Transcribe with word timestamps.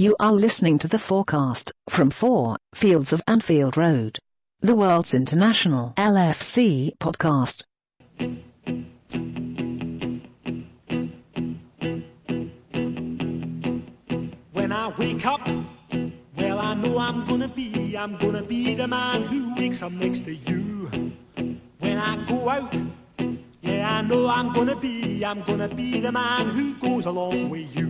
You 0.00 0.16
are 0.18 0.32
listening 0.32 0.78
to 0.78 0.88
the 0.88 0.96
FOARcast 0.96 1.72
from 1.90 2.08
4 2.08 2.56
Fields 2.74 3.12
of 3.12 3.20
Anfield 3.26 3.76
Road, 3.76 4.18
the 4.62 4.74
world's 4.74 5.12
international 5.12 5.92
LFC 5.98 6.96
podcast. 6.96 7.64
When 14.52 14.72
I 14.72 14.88
wake 14.96 15.26
up, 15.26 15.46
well, 16.38 16.58
I 16.58 16.74
know 16.76 16.98
I'm 16.98 17.26
gonna 17.26 17.48
be, 17.48 17.94
I'm 17.94 18.16
gonna 18.16 18.42
be 18.42 18.74
the 18.74 18.88
man 18.88 19.24
who 19.24 19.54
wakes 19.54 19.82
up 19.82 19.92
next 19.92 20.24
to 20.24 20.34
you. 20.34 21.12
When 21.78 21.98
I 21.98 22.16
go 22.24 22.48
out, 22.48 22.74
yeah, 23.60 23.98
I 23.98 24.00
know 24.00 24.28
I'm 24.28 24.50
gonna 24.54 24.76
be, 24.76 25.22
I'm 25.22 25.42
gonna 25.42 25.68
be 25.68 26.00
the 26.00 26.10
man 26.10 26.48
who 26.48 26.72
goes 26.76 27.04
along 27.04 27.50
with 27.50 27.76
you. 27.76 27.89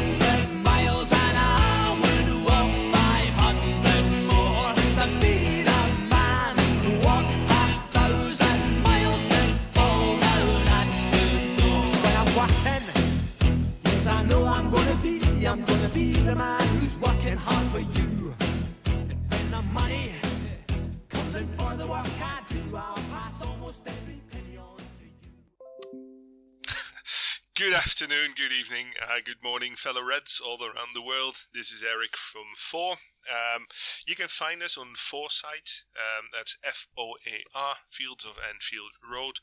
Good 27.61 27.73
afternoon, 27.75 28.33
good 28.35 28.51
evening, 28.51 28.87
uh, 28.99 29.19
good 29.23 29.43
morning, 29.43 29.75
fellow 29.75 30.01
Reds 30.01 30.41
all 30.43 30.57
around 30.63 30.95
the 30.95 31.01
world. 31.03 31.35
This 31.53 31.71
is 31.71 31.83
Eric 31.83 32.17
from 32.17 32.55
Four. 32.57 32.93
Um, 33.29 33.67
you 34.07 34.15
can 34.15 34.29
find 34.29 34.63
us 34.63 34.79
on 34.79 34.95
FOARsite. 34.95 35.83
Um, 35.93 36.25
that's 36.35 36.57
F 36.65 36.87
O 36.97 37.13
A 37.27 37.43
R, 37.53 37.75
Fields 37.87 38.25
of 38.25 38.39
Anfield 38.49 38.93
Road, 39.07 39.35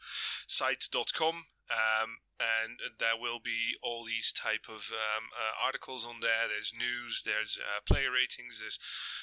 site.com. 0.49 1.47
Um, 1.71 2.19
and 2.41 2.81
there 2.99 3.15
will 3.17 3.39
be 3.39 3.77
all 3.85 4.05
these 4.05 4.33
type 4.33 4.67
of 4.69 4.91
um, 4.91 5.31
uh, 5.39 5.65
articles 5.65 6.05
on 6.05 6.17
there. 6.21 6.49
There's 6.49 6.75
news, 6.77 7.23
there's 7.25 7.57
uh, 7.57 7.83
player 7.87 8.11
ratings, 8.11 8.59
there's 8.59 8.81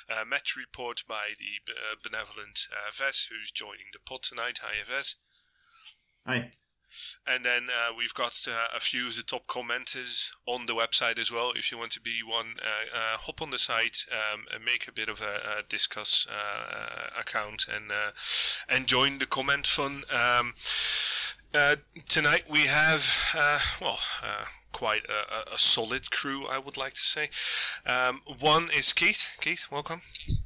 a 0.07 0.23
match 0.23 0.55
report 0.55 1.03
by 1.05 1.35
the 1.37 1.59
uh, 1.69 1.95
benevolent 2.01 2.69
uh, 2.71 2.91
Ves, 2.95 3.27
who's 3.29 3.51
joining 3.51 3.91
the 3.91 3.99
pod 4.07 4.23
tonight. 4.23 4.59
Hi, 4.63 4.81
Ves. 4.87 5.17
Hi. 6.25 6.51
And 7.27 7.43
then 7.43 7.63
uh, 7.69 7.93
we've 7.97 8.13
got 8.13 8.47
uh, 8.47 8.75
a 8.75 8.79
few 8.79 9.07
of 9.07 9.15
the 9.15 9.23
top 9.23 9.45
commenters 9.47 10.29
on 10.45 10.65
the 10.65 10.73
website 10.75 11.19
as 11.19 11.31
well. 11.31 11.51
If 11.55 11.71
you 11.71 11.77
want 11.77 11.91
to 11.91 12.01
be 12.01 12.19
one, 12.25 12.55
uh, 12.63 12.97
uh, 12.97 13.17
hop 13.17 13.41
on 13.41 13.49
the 13.51 13.57
site, 13.59 14.05
um, 14.11 14.45
and 14.53 14.63
make 14.63 14.87
a 14.87 14.91
bit 14.91 15.09
of 15.09 15.21
a, 15.21 15.59
a 15.59 15.63
Disqus 15.63 16.27
uh, 16.29 17.19
account, 17.19 17.65
and 17.73 17.91
uh, 17.91 18.11
and 18.69 18.87
join 18.87 19.17
the 19.19 19.25
comment 19.25 19.65
fun. 19.67 20.03
Um, 20.11 20.53
uh, 21.53 21.75
tonight 22.09 22.43
we 22.51 22.59
have 22.61 23.05
uh, 23.37 23.59
well. 23.81 23.99
Uh, 24.23 24.45
Quite 24.71 25.05
a, 25.05 25.53
a- 25.53 25.57
solid 25.57 26.11
crew, 26.11 26.47
I 26.47 26.57
would 26.57 26.75
like 26.75 26.91
to 26.95 26.99
say. 26.99 27.29
Um, 27.89 28.19
one 28.41 28.65
is 28.77 28.91
Keith. 28.91 29.31
Keith, 29.39 29.67
welcome. 29.71 30.01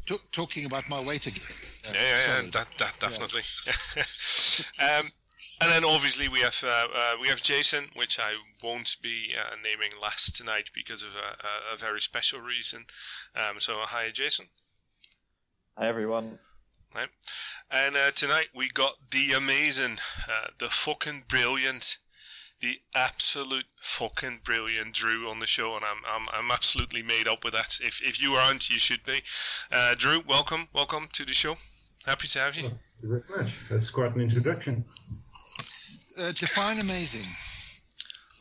T- 0.06 0.18
talking 0.32 0.66
about 0.68 0.88
my 0.88 1.02
weight 1.02 1.26
again. 1.26 1.42
Uh, 1.50 1.94
Yeah, 1.96 2.02
yeah, 2.04 2.42
yeah 2.44 2.50
that, 2.52 2.68
that 2.78 2.94
definitely. 3.00 3.42
um, 4.86 5.12
and 5.62 5.72
then 5.72 5.84
obviously 5.84 6.28
we 6.28 6.40
have 6.40 6.64
uh, 6.64 6.88
uh, 6.96 7.14
we 7.22 7.28
have 7.28 7.42
Jason, 7.42 7.86
which 7.94 8.20
I 8.20 8.36
won't 8.64 8.96
be 9.02 9.34
uh, 9.38 9.56
naming 9.64 9.92
last 10.02 10.36
tonight 10.36 10.70
because 10.74 11.04
of 11.04 11.10
a, 11.10 11.74
a, 11.74 11.74
a 11.74 11.78
very 11.78 12.02
special 12.02 12.40
reason. 12.40 12.86
Um, 13.36 13.60
so 13.60 13.78
hi, 13.80 14.10
Jason. 14.12 14.46
Hi 15.78 15.88
everyone. 15.88 16.40
Right. 16.96 17.10
And 17.72 17.96
uh, 17.96 18.12
tonight 18.12 18.48
we 18.56 18.70
got 18.70 18.96
the 19.12 19.34
amazing, 19.38 19.98
uh, 20.28 20.48
the 20.58 20.70
fucking 20.70 21.26
brilliant, 21.30 21.98
the 22.62 22.80
absolute 22.96 23.68
fucking 23.80 24.42
brilliant 24.44 24.94
Drew 24.94 25.30
on 25.30 25.40
the 25.40 25.46
show, 25.46 25.76
and 25.76 25.86
I'm 25.86 26.02
I'm, 26.08 26.28
I'm 26.34 26.52
absolutely 26.52 27.04
made 27.04 27.28
up 27.28 27.44
with 27.44 27.54
that. 27.54 27.80
If 27.82 28.02
if 28.02 28.22
you 28.22 28.34
aren't, 28.34 28.70
you 28.70 28.80
should 28.80 29.04
be. 29.04 29.22
Uh, 29.72 29.94
Drew, 29.98 30.22
welcome, 30.28 30.68
welcome 30.74 31.10
to 31.14 31.26
the 31.26 31.34
show. 31.34 31.58
Happy 32.06 32.28
to 32.30 32.40
have 32.40 32.56
you. 32.56 32.70
Thank 32.70 32.80
you 33.04 33.10
very 33.10 33.44
much. 33.44 33.54
That's 33.70 33.90
quite 33.90 34.16
an 34.16 34.22
introduction. 34.22 34.84
Uh, 36.22 36.32
define 36.34 36.80
amazing. 36.80 37.30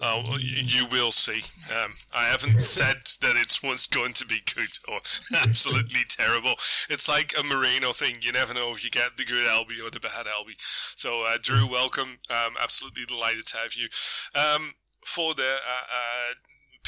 Oh, 0.00 0.36
you 0.38 0.84
will 0.92 1.10
see. 1.10 1.40
Um, 1.74 1.92
I 2.14 2.24
haven't 2.24 2.58
said 2.58 2.96
that 3.20 3.36
it 3.36 3.58
was 3.68 3.86
going 3.88 4.12
to 4.14 4.26
be 4.26 4.40
good 4.54 4.70
or 4.88 5.00
absolutely 5.42 6.00
terrible. 6.08 6.54
It's 6.88 7.08
like 7.08 7.34
a 7.38 7.44
Moreno 7.44 7.92
thing. 7.92 8.16
You 8.20 8.32
never 8.32 8.54
know 8.54 8.72
if 8.72 8.84
you 8.84 8.90
get 8.90 9.16
the 9.16 9.24
good 9.24 9.46
Albie 9.48 9.84
or 9.84 9.90
the 9.90 10.00
bad 10.00 10.26
Albie. 10.26 10.58
So, 10.96 11.22
uh, 11.22 11.38
Drew, 11.42 11.68
welcome. 11.68 12.18
Um, 12.30 12.54
absolutely 12.62 13.06
delighted 13.06 13.46
to 13.46 13.56
have 13.58 13.74
you. 13.74 13.88
Um, 14.34 14.74
for 15.04 15.34
the 15.34 15.42
uh, 15.42 15.86
uh, 15.92 16.34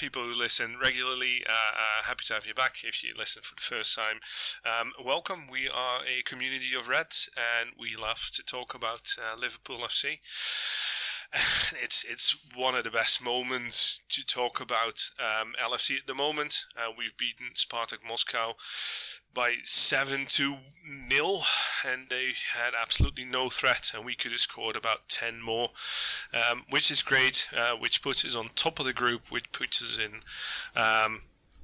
people 0.00 0.22
who 0.22 0.34
listen 0.34 0.76
regularly, 0.82 1.44
uh, 1.46 1.52
uh, 1.52 2.02
happy 2.06 2.24
to 2.24 2.32
have 2.32 2.46
you 2.46 2.54
back. 2.54 2.76
If 2.84 3.04
you 3.04 3.12
listen 3.18 3.42
for 3.42 3.54
the 3.54 3.60
first 3.60 3.94
time, 3.94 4.18
um, 4.64 4.92
welcome. 5.04 5.42
We 5.52 5.68
are 5.68 6.00
a 6.08 6.22
community 6.22 6.74
of 6.74 6.88
Reds, 6.88 7.28
and 7.36 7.68
we 7.78 7.96
love 7.96 8.30
to 8.32 8.42
talk 8.42 8.72
about 8.74 9.14
uh, 9.18 9.38
Liverpool 9.38 9.76
FC 9.80 10.18
it's 11.82 12.04
it's 12.04 12.44
one 12.56 12.74
of 12.74 12.82
the 12.82 12.90
best 12.90 13.22
moments 13.22 14.00
to 14.08 14.26
talk 14.26 14.60
about 14.60 15.10
um, 15.20 15.54
LFC 15.62 15.96
at 15.96 16.06
the 16.06 16.14
moment. 16.14 16.64
Uh, 16.76 16.90
we've 16.96 17.16
beaten 17.16 17.46
Spartak 17.54 18.06
Moscow 18.08 18.54
by 19.32 19.54
seven 19.62 20.26
to 20.30 20.56
nil, 21.08 21.42
and 21.86 22.08
they 22.08 22.30
had 22.54 22.72
absolutely 22.80 23.24
no 23.24 23.48
threat, 23.48 23.92
and 23.94 24.04
we 24.04 24.16
could 24.16 24.32
have 24.32 24.40
scored 24.40 24.74
about 24.74 25.08
ten 25.08 25.40
more, 25.40 25.68
um, 26.34 26.64
which 26.70 26.90
is 26.90 27.02
great. 27.02 27.48
Uh, 27.56 27.76
which 27.76 28.02
puts 28.02 28.24
us 28.24 28.34
on 28.34 28.48
top 28.56 28.80
of 28.80 28.86
the 28.86 28.92
group, 28.92 29.22
which 29.30 29.50
puts 29.52 29.82
us 29.82 29.98
in. 29.98 30.20
Um, 30.80 31.22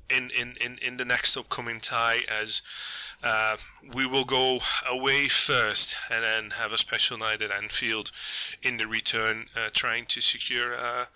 in, 0.09 0.31
in, 0.41 0.55
in, 0.65 0.79
in 0.79 0.97
the 0.99 1.05
next 1.05 1.37
upcoming 1.37 1.81
tie 1.81 2.21
as 2.31 2.63
uh, 3.23 3.57
we 3.95 4.07
will 4.07 4.25
go 4.25 4.59
away 4.89 5.29
first 5.29 5.97
and 6.13 6.25
then 6.25 6.51
have 6.51 6.73
a 6.73 6.79
special 6.79 7.19
night 7.19 7.43
at 7.43 7.51
Anfield 7.51 8.13
in 8.63 8.77
the 8.77 8.87
return, 8.87 9.47
uh, 9.57 9.69
trying 9.73 10.05
to 10.07 10.21
secure 10.21 10.75
uh, 10.75 11.07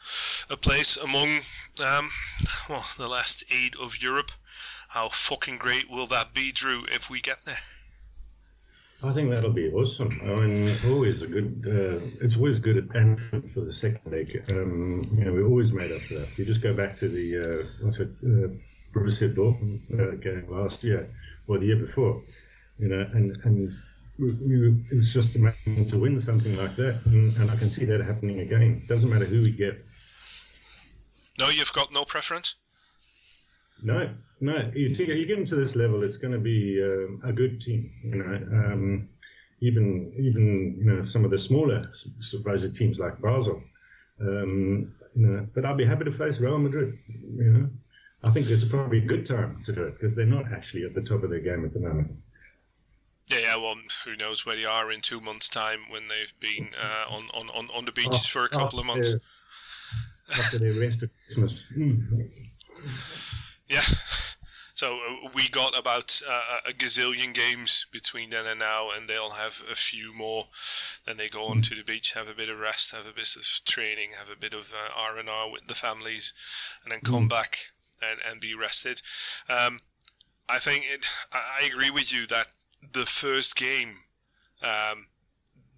a 0.48 0.56
place 0.56 0.96
among 0.96 1.40
um, 1.84 2.08
well 2.68 2.84
the 2.96 3.08
last 3.08 3.44
eight 3.50 3.74
of 3.80 4.02
Europe. 4.02 4.32
How 4.88 5.08
fucking 5.08 5.58
great 5.58 5.88
will 5.88 6.06
that 6.08 6.34
be, 6.34 6.50
Drew, 6.50 6.84
if 6.88 7.08
we 7.08 7.20
get 7.20 7.42
there? 7.46 7.62
I 9.02 9.12
think 9.12 9.30
that'll 9.30 9.50
be 9.52 9.70
awesome. 9.72 10.10
I 10.22 10.34
mean, 10.40 10.76
always 10.84 11.22
a 11.22 11.26
good. 11.26 11.64
Uh, 11.64 12.04
it's 12.20 12.36
always 12.36 12.58
good 12.58 12.76
at 12.76 12.96
Anfield 12.96 13.50
for 13.52 13.60
the 13.60 13.72
second 13.72 14.12
leg. 14.12 14.44
Um, 14.50 15.08
you 15.14 15.24
know, 15.24 15.32
we 15.32 15.42
always 15.42 15.72
made 15.72 15.92
up 15.92 16.02
for 16.02 16.14
that. 16.14 16.36
You 16.36 16.44
just 16.44 16.60
go 16.60 16.74
back 16.74 16.98
to 16.98 17.08
the 17.08 17.38
uh, 17.38 17.66
what's 17.84 18.00
it, 18.00 18.10
uh, 18.24 18.48
Borussia 18.92 19.32
Dortmund 19.32 19.80
uh, 19.98 20.16
game 20.16 20.44
last 20.50 20.84
year 20.84 21.08
or 21.46 21.58
the 21.58 21.66
year 21.66 21.76
before. 21.76 22.22
You 22.78 22.88
know, 22.88 23.00
and 23.12 23.36
and 23.44 23.72
we, 24.18 24.32
we, 24.32 24.68
it 24.90 24.96
was 24.96 25.12
just 25.12 25.36
amazing 25.36 25.86
to 25.86 25.98
win 25.98 26.20
something 26.20 26.56
like 26.56 26.76
that, 26.76 27.00
and, 27.06 27.36
and 27.36 27.50
I 27.50 27.56
can 27.56 27.70
see 27.70 27.84
that 27.86 28.00
happening 28.00 28.40
again. 28.40 28.82
Doesn't 28.88 29.10
matter 29.10 29.24
who 29.24 29.42
we 29.42 29.52
get. 29.52 29.84
No, 31.38 31.48
you've 31.48 31.72
got 31.72 31.92
no 31.92 32.04
preference. 32.04 32.54
No, 33.82 34.10
no. 34.40 34.70
You 34.74 34.94
see, 34.94 35.06
you 35.06 35.26
get 35.26 35.38
into 35.38 35.56
this 35.56 35.74
level, 35.74 36.02
it's 36.02 36.18
going 36.18 36.34
to 36.34 36.38
be 36.38 36.82
um, 36.82 37.22
a 37.24 37.32
good 37.32 37.60
team. 37.60 37.90
You 38.04 38.16
know, 38.16 38.34
um, 38.34 39.08
even 39.60 40.12
even 40.18 40.76
you 40.78 40.84
know 40.84 41.02
some 41.02 41.24
of 41.24 41.30
the 41.30 41.38
smaller 41.38 41.90
supposed 42.20 42.74
teams 42.76 42.98
like 42.98 43.20
Basel. 43.20 43.62
Um, 44.20 44.92
you 45.14 45.26
know, 45.26 45.46
but 45.54 45.64
I'll 45.64 45.76
be 45.76 45.86
happy 45.86 46.04
to 46.04 46.12
face 46.12 46.40
Real 46.40 46.58
Madrid. 46.58 46.94
You 47.08 47.50
know, 47.50 47.70
I 48.22 48.30
think 48.30 48.48
it's 48.50 48.64
probably 48.64 48.98
a 48.98 49.06
good 49.06 49.24
time 49.24 49.56
to 49.64 49.72
do 49.72 49.84
it 49.84 49.92
because 49.92 50.14
they're 50.14 50.26
not 50.26 50.52
actually 50.52 50.84
at 50.84 50.94
the 50.94 51.00
top 51.00 51.22
of 51.22 51.30
their 51.30 51.40
game 51.40 51.64
at 51.64 51.72
the 51.72 51.80
moment. 51.80 52.10
Yeah, 53.28 53.38
yeah. 53.38 53.56
Well, 53.56 53.76
who 54.04 54.16
knows 54.16 54.44
where 54.44 54.56
they 54.56 54.64
are 54.64 54.92
in 54.92 55.00
two 55.00 55.20
months' 55.20 55.48
time 55.48 55.80
when 55.88 56.02
they've 56.08 56.32
been 56.40 56.70
uh, 56.78 57.14
on, 57.14 57.24
on, 57.32 57.48
on, 57.50 57.68
on 57.74 57.84
the 57.84 57.92
beaches 57.92 58.26
for 58.26 58.44
a 58.44 58.48
couple 58.48 58.78
of 58.78 58.86
months. 58.86 59.14
After, 60.28 60.42
after 60.42 60.58
their 60.58 60.80
rest 60.80 61.02
of 61.02 61.10
Christmas. 61.24 61.64
Mm. 61.76 62.28
Yeah. 63.68 63.80
So 64.74 64.96
uh, 64.96 65.28
we 65.34 65.48
got 65.48 65.78
about 65.78 66.20
uh, 66.28 66.70
a 66.70 66.72
gazillion 66.72 67.34
games 67.34 67.86
between 67.92 68.30
then 68.30 68.46
and 68.46 68.58
now, 68.58 68.88
and 68.96 69.08
they'll 69.08 69.30
have 69.30 69.62
a 69.70 69.74
few 69.74 70.12
more. 70.14 70.44
Then 71.06 71.16
they 71.16 71.28
go 71.28 71.46
on 71.46 71.62
to 71.62 71.74
the 71.74 71.84
beach, 71.84 72.12
have 72.14 72.28
a 72.28 72.34
bit 72.34 72.50
of 72.50 72.58
rest, 72.58 72.92
have 72.94 73.06
a 73.06 73.12
bit 73.12 73.36
of 73.36 73.44
training, 73.66 74.10
have 74.18 74.30
a 74.30 74.38
bit 74.38 74.54
of 74.54 74.72
uh, 74.72 74.98
R 74.98 75.18
and 75.18 75.28
R 75.28 75.50
with 75.50 75.66
the 75.66 75.74
families, 75.74 76.32
and 76.82 76.92
then 76.92 77.00
come 77.00 77.28
back 77.28 77.58
and, 78.02 78.20
and 78.28 78.40
be 78.40 78.54
rested. 78.54 79.00
Um, 79.48 79.78
I 80.48 80.58
think 80.58 80.84
it, 80.88 81.06
I 81.32 81.66
agree 81.66 81.90
with 81.90 82.12
you 82.12 82.26
that 82.26 82.48
the 82.92 83.06
first 83.06 83.56
game, 83.56 83.98
um, 84.62 85.06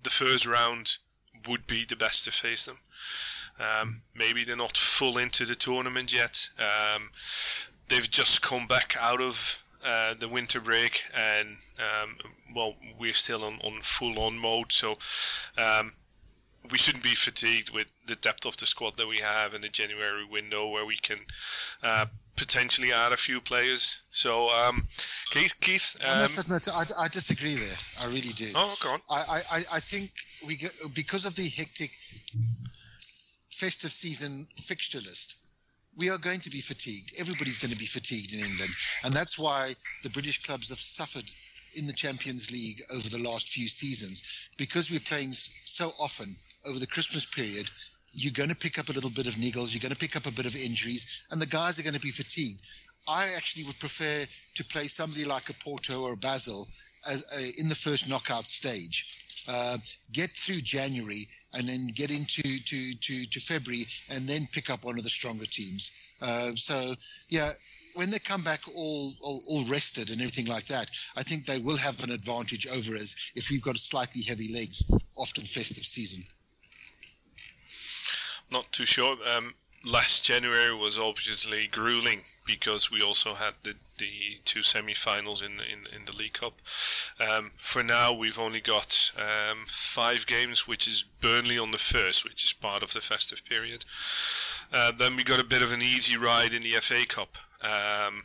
the 0.03 0.11
first 0.11 0.47
round, 0.47 0.99
would 1.49 1.67
be 1.67 1.85
the 1.85 1.97
best 1.97 2.25
to 2.25 2.31
face 2.31 2.67
them. 2.67 2.79
Um, 3.61 4.03
maybe 4.15 4.45
they're 4.45 4.57
not 4.57 4.77
full 4.77 5.19
into 5.19 5.45
the 5.45 5.55
tournament 5.55 6.13
yet. 6.13 6.49
Um, 6.59 7.11
they've 7.89 8.11
just 8.11 8.43
come 8.43 8.67
back 8.67 8.97
out 9.01 9.21
of 9.21 9.63
uh, 9.85 10.15
the 10.15 10.29
winter 10.29 10.61
break, 10.61 11.03
and 11.17 11.57
um, 11.79 12.17
well, 12.55 12.77
we're 12.99 13.13
still 13.13 13.45
on, 13.45 13.55
on 13.65 13.81
full 13.83 14.19
on 14.19 14.39
mode. 14.39 14.73
So 14.73 14.93
um, 15.59 15.93
we 16.71 16.79
shouldn't 16.79 17.03
be 17.03 17.15
fatigued 17.15 17.71
with 17.71 17.91
the 18.07 18.15
depth 18.17 18.47
of 18.47 18.57
the 18.57 18.67
squad 18.67 18.97
that 18.97 19.09
we 19.09 19.19
have 19.19 19.55
in 19.55 19.63
the 19.63 19.69
January 19.69 20.25
window, 20.25 20.69
where 20.69 20.87
we 20.87 20.97
can 20.97 21.19
uh, 21.83 22.07
potentially 22.37 22.93
add 22.93 23.13
a 23.13 23.17
few 23.17 23.41
players. 23.41 24.01
So, 24.11 24.49
um, 24.51 24.85
Keith, 25.31 25.55
Keith, 25.61 25.97
I 26.07 26.21
must 26.21 26.39
admit, 26.39 26.69
I, 26.73 26.85
I, 27.05 27.09
disagree 27.09 27.55
there. 27.55 27.77
I 28.01 28.07
really 28.07 28.33
do. 28.33 28.47
Oh, 28.55 28.75
go 28.83 28.91
on. 28.91 29.01
I, 29.11 29.41
I, 29.51 29.63
I 29.75 29.81
think 29.81 30.11
we 30.47 30.57
get, 30.57 30.73
because 30.95 31.27
of 31.27 31.35
the 31.35 31.49
hectic 31.49 31.91
festive 33.51 33.93
season 33.93 34.47
fixture 34.57 34.99
list, 34.99 35.49
we 35.99 36.11
are 36.11 36.19
going 36.19 36.41
to 36.41 36.51
be 36.51 36.61
fatigued. 36.61 37.13
Everybody's 37.19 37.59
going 37.59 37.73
to 37.73 37.79
be 37.79 37.87
fatigued 37.87 38.33
in 38.35 38.41
England, 38.41 38.71
and 39.05 39.13
that's 39.13 39.39
why 39.39 39.75
the 40.05 40.11
British 40.11 40.43
clubs 40.43 40.69
have 40.71 40.79
suffered 40.79 41.31
in 41.75 41.87
the 41.87 41.93
Champions 41.93 42.51
League 42.51 42.83
over 42.95 43.09
the 43.09 43.23
last 43.23 43.49
few 43.49 43.69
seasons 43.69 44.51
because 44.59 44.91
we're 44.91 45.01
playing 45.01 45.33
so 45.33 45.91
often 45.99 46.35
over 46.67 46.79
the 46.79 46.87
Christmas 46.87 47.27
period. 47.27 47.69
You're 48.13 48.33
going 48.33 48.51
to 48.51 48.57
pick 48.57 48.79
up 48.79 48.89
a 48.89 48.93
little 48.93 49.11
bit 49.11 49.27
of 49.27 49.35
niggles. 49.35 49.73
You're 49.73 49.83
going 49.83 49.95
to 49.95 49.99
pick 49.99 50.17
up 50.17 50.27
a 50.27 50.33
bit 50.33 50.47
of 50.47 50.55
injuries, 50.55 51.23
and 51.31 51.41
the 51.41 51.47
guys 51.47 51.79
are 51.79 51.83
going 51.83 51.95
to 51.95 52.01
be 52.01 52.11
fatigued. 52.11 52.61
I 53.09 53.33
actually 53.37 53.65
would 53.65 53.79
prefer 53.79 54.25
to 54.55 54.65
play 54.65 54.85
somebody 54.85 55.25
like 55.25 55.49
a 55.49 55.55
Porto 55.55 56.03
or 56.03 56.13
a 56.13 56.17
Basel 56.17 56.67
as, 57.11 57.57
in 57.59 57.69
the 57.69 57.75
first 57.75 58.09
knockout 58.09 58.47
stage. 58.47 59.19
Uh, 59.49 59.77
get 60.13 60.31
through 60.31 60.61
January 60.61 61.27
and 61.53 61.69
then 61.69 61.89
get 61.95 62.11
into 62.11 62.43
to, 62.43 62.95
to, 62.95 63.27
to 63.27 63.41
February 63.41 63.85
and 64.11 64.29
then 64.29 64.47
pick 64.53 64.71
up 64.71 64.85
one 64.85 64.97
of 64.97 65.03
the 65.03 65.11
stronger 65.11 65.45
teams. 65.45 65.91
Uh, 66.21 66.53
so 66.55 66.95
yeah, 67.29 67.51
when 67.95 68.11
they 68.11 68.19
come 68.19 68.43
back 68.43 68.61
all, 68.69 69.13
all, 69.21 69.43
all 69.49 69.65
rested 69.67 70.11
and 70.11 70.21
everything 70.21 70.47
like 70.47 70.67
that, 70.67 70.89
I 71.17 71.23
think 71.23 71.45
they 71.45 71.59
will 71.59 71.77
have 71.77 72.03
an 72.05 72.11
advantage 72.11 72.67
over 72.69 72.95
us 72.95 73.33
if 73.35 73.51
we've 73.51 73.63
got 73.63 73.79
slightly 73.79 74.23
heavy 74.23 74.53
legs 74.55 74.91
after 75.21 75.41
the 75.41 75.49
festive 75.49 75.85
season. 75.85 76.23
Not 78.53 78.71
too 78.71 78.85
sure. 78.85 79.17
Um, 79.35 79.55
last 79.85 80.25
January 80.25 80.75
was 80.77 80.99
obviously 80.99 81.69
grueling 81.69 82.21
because 82.47 82.91
we 82.91 83.03
also 83.03 83.35
had 83.35 83.55
the, 83.63 83.75
the 83.99 84.11
two 84.45 84.63
semi-finals 84.63 85.43
in, 85.43 85.53
in 85.53 85.87
in 85.95 86.05
the 86.05 86.17
League 86.17 86.35
Cup. 86.35 86.53
Um, 87.21 87.53
for 87.57 87.83
now, 87.83 88.13
we've 88.13 88.39
only 88.39 88.61
got 88.61 89.13
um, 89.17 89.65
five 89.67 90.27
games, 90.27 90.69
which 90.69 90.87
is 90.87 91.03
Burnley 91.03 91.59
on 91.59 91.71
the 91.71 91.79
first, 91.79 92.25
which 92.25 92.45
is 92.45 92.53
part 92.53 92.83
of 92.83 92.93
the 92.93 93.01
festive 93.01 93.45
period. 93.45 93.85
Uh, 94.73 94.93
then 94.99 95.17
we 95.17 95.25
got 95.25 95.41
a 95.41 95.45
bit 95.45 95.63
of 95.63 95.73
an 95.73 95.83
easy 95.83 96.17
ride 96.17 96.53
in 96.53 96.63
the 96.63 96.71
FA 96.81 97.07
Cup. 97.09 97.37
Um, 97.63 98.25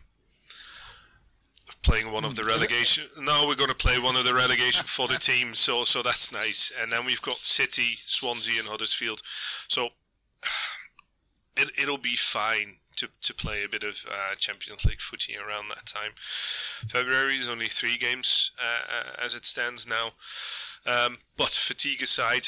playing 1.84 2.12
one 2.12 2.26
of 2.26 2.36
the 2.36 2.42
hmm. 2.42 2.50
relegation. 2.50 3.06
Now 3.22 3.48
we're 3.48 3.56
going 3.56 3.70
to 3.70 3.76
play 3.76 3.98
one 4.00 4.18
of 4.18 4.26
the 4.26 4.34
relegation 4.34 4.84
for 4.86 5.08
the 5.08 5.14
team, 5.20 5.54
so 5.54 5.84
so 5.84 6.04
that's 6.04 6.32
nice. 6.32 6.72
And 6.82 6.92
then 6.92 7.06
we've 7.06 7.22
got 7.22 7.38
City, 7.38 7.98
Swansea, 8.06 8.60
and 8.60 8.68
Huddersfield. 8.68 9.22
So 9.68 9.90
it, 11.58 11.72
it'll 11.82 11.98
be 11.98 12.16
fine 12.16 12.78
to, 12.98 13.10
to 13.22 13.34
play 13.34 13.64
a 13.64 13.70
bit 13.70 13.84
of 13.84 14.06
uh, 14.10 14.36
Champions 14.36 14.86
League 14.86 15.02
footy 15.02 15.36
around 15.38 15.70
that 15.70 15.86
time. 15.86 16.12
February 16.90 17.36
is 17.36 17.50
only 17.50 17.68
three 17.68 17.98
games 17.98 18.52
uh, 18.60 19.00
uh, 19.00 19.26
as 19.26 19.34
it 19.34 19.46
stands 19.46 19.88
now. 19.88 20.12
Um, 20.86 21.18
but 21.38 21.50
fatigue 21.50 22.02
aside, 22.02 22.48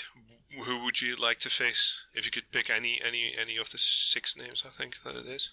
who 0.66 0.84
would 0.84 1.02
you 1.02 1.16
like 1.18 1.40
to 1.40 1.50
face 1.50 2.04
if 2.14 2.26
you 2.26 2.32
could 2.32 2.50
pick 2.52 2.70
any 2.70 3.00
any 3.06 3.34
any 3.40 3.58
of 3.58 3.70
the 3.70 3.78
six 3.78 4.36
names? 4.38 4.64
I 4.66 4.70
think 4.70 5.02
that 5.04 5.16
it 5.16 5.26
is. 5.26 5.52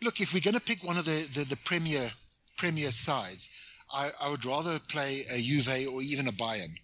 Look, 0.00 0.20
if 0.20 0.34
we're 0.34 0.40
going 0.40 0.56
to 0.56 0.60
pick 0.60 0.82
one 0.82 0.98
of 0.98 1.04
the, 1.04 1.28
the, 1.34 1.44
the 1.48 1.60
premier 1.64 2.08
premier 2.56 2.88
sides, 2.88 3.50
I, 3.94 4.10
I, 4.24 4.30
would 4.30 4.44
rather 4.44 4.78
play 4.88 5.20
a 5.32 5.40
Juve 5.40 5.86
or 5.92 6.02
even 6.02 6.28
a 6.28 6.32
Bayern 6.32 6.74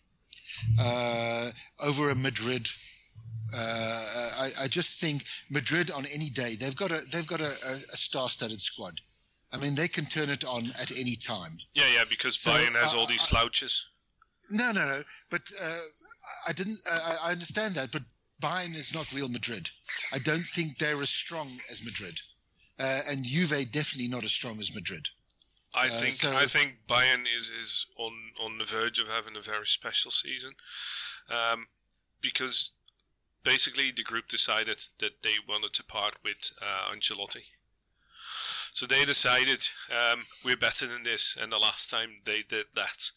uh, 0.80 1.50
over 1.86 2.10
a 2.10 2.14
Madrid 2.14 2.68
uh, 3.56 4.30
I, 4.40 4.48
I, 4.62 4.68
just 4.68 5.00
think 5.00 5.24
Madrid 5.50 5.90
on 5.90 6.04
any 6.12 6.28
day 6.28 6.54
they've 6.60 6.76
got 6.76 6.90
a 6.90 7.00
they've 7.10 7.26
got 7.26 7.40
a, 7.40 7.52
a 7.92 7.96
star-studded 7.96 8.60
squad. 8.60 9.00
I 9.52 9.56
mean, 9.56 9.74
they 9.74 9.88
can 9.88 10.04
turn 10.04 10.28
it 10.28 10.44
on 10.44 10.64
at 10.80 10.92
any 10.98 11.16
time. 11.16 11.58
Yeah, 11.72 11.84
yeah, 11.94 12.04
because 12.08 12.38
so, 12.38 12.50
Bayern 12.50 12.76
has 12.78 12.92
uh, 12.92 12.98
all 12.98 13.06
these 13.06 13.22
slouches. 13.22 13.88
No, 14.50 14.72
no, 14.72 14.84
no. 14.84 15.00
But 15.30 15.50
uh, 15.62 15.78
I 16.46 16.52
didn't. 16.52 16.78
Uh, 16.90 17.16
I 17.24 17.32
understand 17.32 17.74
that, 17.74 17.90
but 17.92 18.02
Bayern 18.42 18.74
is 18.74 18.94
not 18.94 19.12
Real 19.12 19.28
Madrid. 19.28 19.70
I 20.12 20.18
don't 20.18 20.44
think 20.44 20.76
they're 20.76 21.00
as 21.00 21.10
strong 21.10 21.48
as 21.70 21.84
Madrid, 21.84 22.20
uh, 22.78 23.00
and 23.08 23.24
Juve 23.24 23.70
definitely 23.70 24.08
not 24.08 24.24
as 24.24 24.32
strong 24.32 24.58
as 24.58 24.74
Madrid. 24.74 25.08
I 25.74 25.86
uh, 25.86 25.90
think 25.90 26.14
so, 26.14 26.30
I 26.32 26.46
think 26.46 26.78
Bayern 26.86 27.24
is, 27.38 27.48
is 27.48 27.86
on 27.96 28.12
on 28.40 28.58
the 28.58 28.64
verge 28.64 28.98
of 28.98 29.08
having 29.08 29.36
a 29.36 29.40
very 29.40 29.66
special 29.66 30.10
season, 30.10 30.52
um, 31.30 31.66
because 32.20 32.72
basically 33.44 33.90
the 33.90 34.02
group 34.02 34.28
decided 34.28 34.82
that 35.00 35.22
they 35.22 35.34
wanted 35.48 35.72
to 35.74 35.84
part 35.84 36.16
with 36.24 36.52
uh, 36.60 36.92
Ancelotti. 36.94 37.44
So 38.72 38.86
they 38.86 39.04
decided 39.04 39.66
um, 39.90 40.24
we're 40.44 40.56
better 40.56 40.86
than 40.86 41.02
this, 41.02 41.36
and 41.40 41.50
the 41.50 41.58
last 41.58 41.90
time 41.90 42.10
they 42.24 42.42
did 42.42 42.66
that, 42.74 43.10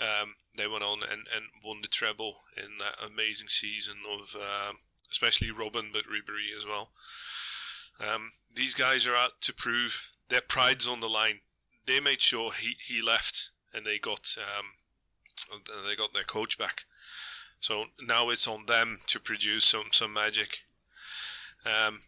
um, 0.00 0.34
they 0.56 0.66
went 0.66 0.84
on 0.84 1.02
and, 1.02 1.26
and 1.34 1.46
won 1.64 1.82
the 1.82 1.88
treble 1.88 2.36
in 2.56 2.78
that 2.78 2.96
amazing 3.04 3.48
season 3.48 3.96
of 4.10 4.34
uh, 4.40 4.72
especially 5.10 5.48
Robben, 5.48 5.92
but 5.92 6.04
Ribery 6.06 6.56
as 6.56 6.66
well. 6.66 6.90
Um, 8.00 8.32
these 8.54 8.74
guys 8.74 9.06
are 9.06 9.14
out 9.14 9.40
to 9.42 9.54
prove 9.54 10.10
their 10.28 10.40
pride's 10.40 10.88
on 10.88 11.00
the 11.00 11.08
line. 11.08 11.40
They 11.86 12.00
made 12.00 12.20
sure 12.20 12.50
he, 12.52 12.74
he 12.84 13.00
left, 13.00 13.50
and 13.72 13.86
they 13.86 13.98
got 13.98 14.36
um, 14.38 15.60
they 15.88 15.94
got 15.94 16.12
their 16.12 16.24
coach 16.24 16.58
back. 16.58 16.84
So 17.64 17.86
now 18.06 18.28
it's 18.28 18.46
on 18.46 18.66
them 18.66 18.98
to 19.06 19.18
produce 19.18 19.64
some 19.64 19.86
some 19.90 20.12
magic. 20.12 20.64
Um, 21.64 21.98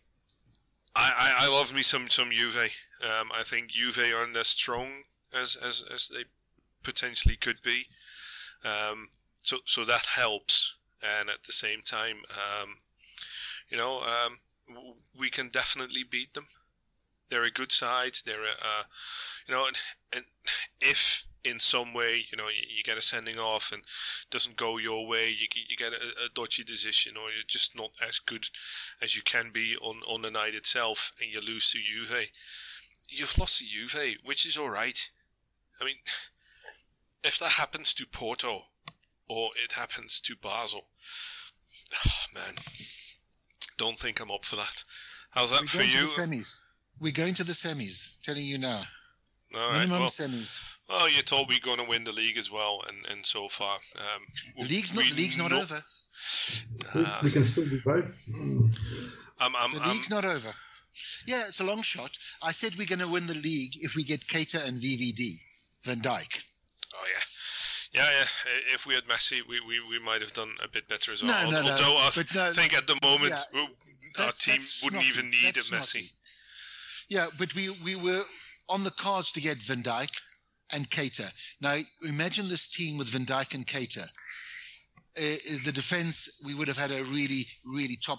I, 0.94 1.12
I, 1.16 1.46
I 1.46 1.48
love 1.48 1.74
me 1.74 1.80
some 1.80 2.10
some 2.10 2.30
Juve. 2.30 2.70
Um, 3.02 3.30
I 3.34 3.42
think 3.42 3.70
Juve 3.70 4.12
aren't 4.14 4.36
as 4.36 4.48
strong 4.48 4.88
as 5.32 5.56
as, 5.56 5.82
as 5.90 6.10
they 6.10 6.24
potentially 6.82 7.36
could 7.36 7.62
be. 7.62 7.86
Um, 8.66 9.08
so 9.44 9.56
so 9.64 9.86
that 9.86 10.04
helps, 10.04 10.76
and 11.02 11.30
at 11.30 11.44
the 11.44 11.54
same 11.54 11.80
time, 11.80 12.18
um, 12.28 12.76
you 13.70 13.78
know, 13.78 14.02
um, 14.02 14.36
we 15.18 15.30
can 15.30 15.48
definitely 15.48 16.04
beat 16.04 16.34
them. 16.34 16.48
They're 17.30 17.44
a 17.44 17.50
good 17.50 17.72
side. 17.72 18.18
They're 18.26 18.44
a, 18.44 18.56
uh, 18.60 18.82
you 19.48 19.54
know, 19.54 19.66
and, 19.66 19.76
and 20.14 20.24
if 20.82 21.26
in 21.46 21.60
some 21.60 21.94
way, 21.94 22.24
you 22.30 22.36
know, 22.36 22.48
you, 22.48 22.76
you, 22.76 22.82
get 22.82 22.98
a 22.98 23.02
sending 23.02 23.38
off 23.38 23.70
and 23.72 23.82
doesn't 24.30 24.56
go 24.56 24.78
your 24.78 25.06
way, 25.06 25.28
you, 25.28 25.46
you 25.68 25.76
get 25.76 25.92
a, 25.92 26.24
a, 26.24 26.28
dodgy 26.34 26.64
decision, 26.64 27.16
or 27.16 27.30
you're 27.30 27.44
just 27.46 27.76
not 27.76 27.90
as 28.06 28.18
good 28.18 28.46
as 29.00 29.14
you 29.14 29.22
can 29.22 29.50
be 29.52 29.76
on, 29.80 29.96
on 30.08 30.22
the 30.22 30.30
night 30.30 30.54
itself, 30.54 31.12
and 31.20 31.30
you 31.30 31.40
lose 31.40 31.70
to 31.70 31.78
Juve. 31.78 32.30
You've 33.08 33.38
lost 33.38 33.58
to 33.58 33.64
Juve, 33.64 34.16
which 34.24 34.44
is 34.44 34.58
all 34.58 34.70
right. 34.70 35.08
I 35.80 35.84
mean, 35.84 35.96
if 37.22 37.38
that 37.38 37.52
happens 37.52 37.94
to 37.94 38.06
Porto, 38.06 38.62
or 39.28 39.50
it 39.62 39.72
happens 39.72 40.20
to 40.22 40.34
Basel, 40.36 40.82
oh, 41.94 42.22
man, 42.34 42.54
don't 43.78 43.98
think 43.98 44.20
I'm 44.20 44.30
up 44.30 44.44
for 44.44 44.56
that. 44.56 44.84
How's 45.30 45.50
that 45.50 45.62
We're 45.62 45.66
for 45.66 45.82
you? 45.82 46.04
semis. 46.04 46.60
We're 46.98 47.12
going 47.12 47.34
to 47.34 47.44
the 47.44 47.52
semis. 47.52 48.22
Telling 48.22 48.44
you 48.44 48.58
now. 48.58 48.82
All 49.56 49.72
Minimum 49.72 49.90
right, 49.90 50.00
well, 50.00 50.08
semis. 50.08 50.76
Well, 50.88 51.08
you 51.08 51.22
told 51.22 51.48
we're 51.48 51.58
going 51.60 51.78
to 51.78 51.88
win 51.88 52.04
the 52.04 52.12
league 52.12 52.36
as 52.36 52.50
well, 52.50 52.82
and, 52.88 53.06
and 53.10 53.24
so 53.24 53.48
far, 53.48 53.74
um, 53.96 54.22
the 54.56 54.68
league's 54.68 54.94
not 54.94 55.04
the 55.04 55.16
league's 55.16 55.38
not, 55.38 55.52
over. 55.52 55.80
Uh, 56.94 57.18
we 57.22 57.30
can 57.30 57.44
still 57.44 57.64
do 57.64 57.80
both. 57.84 58.12
I'm, 58.28 59.54
I'm, 59.56 59.72
the 59.72 59.80
league's 59.88 60.10
not 60.10 60.24
over. 60.24 60.48
Yeah, 61.26 61.42
it's 61.46 61.60
a 61.60 61.64
long 61.64 61.82
shot. 61.82 62.16
I 62.42 62.52
said 62.52 62.74
we're 62.78 62.86
going 62.86 63.00
to 63.00 63.08
win 63.08 63.26
the 63.26 63.34
league 63.34 63.72
if 63.76 63.96
we 63.96 64.04
get 64.04 64.20
Keita 64.26 64.66
and 64.68 64.80
VVD, 64.80 65.32
Van 65.84 66.00
Dijk. 66.00 66.44
Oh 66.94 67.04
yeah, 67.12 68.02
yeah, 68.02 68.10
yeah. 68.18 68.74
If 68.74 68.86
we 68.86 68.94
had 68.94 69.04
Messi, 69.04 69.40
we, 69.48 69.60
we, 69.60 69.80
we 69.90 70.04
might 70.04 70.20
have 70.20 70.32
done 70.32 70.50
a 70.62 70.68
bit 70.68 70.86
better 70.88 71.12
as 71.12 71.22
well. 71.22 71.50
No, 71.50 71.50
no, 71.50 71.56
Although 71.58 71.82
no, 71.82 71.96
I 71.98 72.10
no, 72.34 72.52
think 72.52 72.74
at 72.74 72.86
the 72.86 72.98
moment 73.02 73.34
yeah, 73.54 74.24
our 74.24 74.32
team 74.32 74.60
wouldn't 74.84 75.02
snotty. 75.02 75.06
even 75.06 75.30
need 75.30 75.54
that's 75.54 75.70
a 75.70 75.74
Messi. 75.74 75.80
Snotty. 75.80 76.08
Yeah, 77.08 77.26
but 77.38 77.54
we 77.54 77.70
we 77.84 77.94
were 77.96 78.22
on 78.68 78.84
the 78.84 78.90
cards 78.90 79.32
to 79.32 79.40
get 79.40 79.58
Van 79.58 79.82
Dijk 79.82 80.10
and 80.72 80.88
Keita. 80.90 81.30
Now, 81.60 81.76
imagine 82.08 82.48
this 82.48 82.68
team 82.68 82.98
with 82.98 83.08
Van 83.08 83.24
Dijk 83.24 83.54
and 83.54 83.66
Keita. 83.66 84.04
Uh, 85.18 85.62
the 85.64 85.72
defense, 85.72 86.42
we 86.44 86.54
would 86.54 86.68
have 86.68 86.78
had 86.78 86.90
a 86.90 87.04
really, 87.04 87.46
really 87.64 87.96
top 88.04 88.18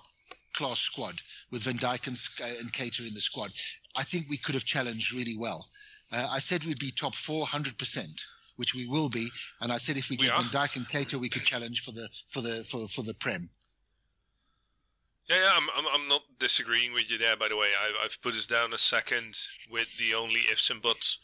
class 0.54 0.80
squad 0.80 1.16
with 1.52 1.64
Van 1.64 1.78
Dijk 1.78 2.08
and, 2.08 2.18
uh, 2.42 2.60
and 2.60 2.74
Keita 2.74 3.08
in 3.08 3.14
the 3.14 3.22
squad. 3.22 3.52
I 3.96 4.04
think 4.04 4.26
we 4.30 4.38
could 4.38 4.56
have 4.56 4.66
challenged 4.66 5.14
really 5.14 5.38
well. 5.38 5.68
Uh, 6.12 6.28
I 6.32 6.40
said 6.40 6.64
we'd 6.64 6.80
be 6.80 6.92
top 6.92 7.14
400%, 7.14 8.24
which 8.56 8.74
we 8.74 8.88
will 8.88 9.10
be. 9.10 9.28
And 9.62 9.72
I 9.72 9.78
said 9.78 9.98
if 9.98 10.10
we, 10.10 10.18
we 10.18 10.26
get 10.26 10.34
are. 10.34 10.42
Van 10.42 10.52
Dijk 10.52 10.76
and 10.78 10.88
Keita, 10.88 11.16
we 11.20 11.30
could 11.30 11.44
challenge 11.44 11.82
for 11.82 11.92
the 11.92 12.08
for 12.32 12.42
the 12.42 12.66
for, 12.70 12.88
for 12.88 13.04
the 13.04 13.14
Prem. 13.20 13.50
Yeah, 15.30 15.38
yeah 15.38 15.50
I'm, 15.56 15.68
I'm, 15.78 15.86
I'm 15.94 16.08
not 16.08 16.24
disagreeing 16.40 16.94
with 16.94 17.12
you 17.12 17.18
there. 17.18 17.36
By 17.36 17.48
the 17.50 17.58
way, 17.58 17.68
I've, 17.82 17.96
I've 18.06 18.22
put 18.22 18.34
us 18.36 18.48
down 18.48 18.74
a 18.74 18.78
second 18.78 19.36
with 19.72 19.98
the 19.98 20.16
only 20.16 20.42
ifs 20.52 20.70
and 20.70 20.82
buts 20.82 21.20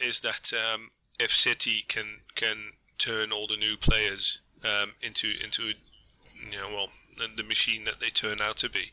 is 0.00 0.20
that 0.20 0.52
um, 0.52 0.88
if 1.20 1.30
City 1.30 1.84
can 1.88 2.06
can 2.34 2.56
turn 2.98 3.32
all 3.32 3.46
the 3.46 3.56
new 3.56 3.76
players 3.76 4.40
um, 4.64 4.92
into 5.02 5.32
into 5.42 5.62
you 5.62 6.58
know 6.58 6.68
well 6.68 6.88
the 7.36 7.44
machine 7.44 7.84
that 7.84 8.00
they 8.00 8.08
turn 8.08 8.40
out 8.40 8.56
to 8.56 8.68
be, 8.68 8.90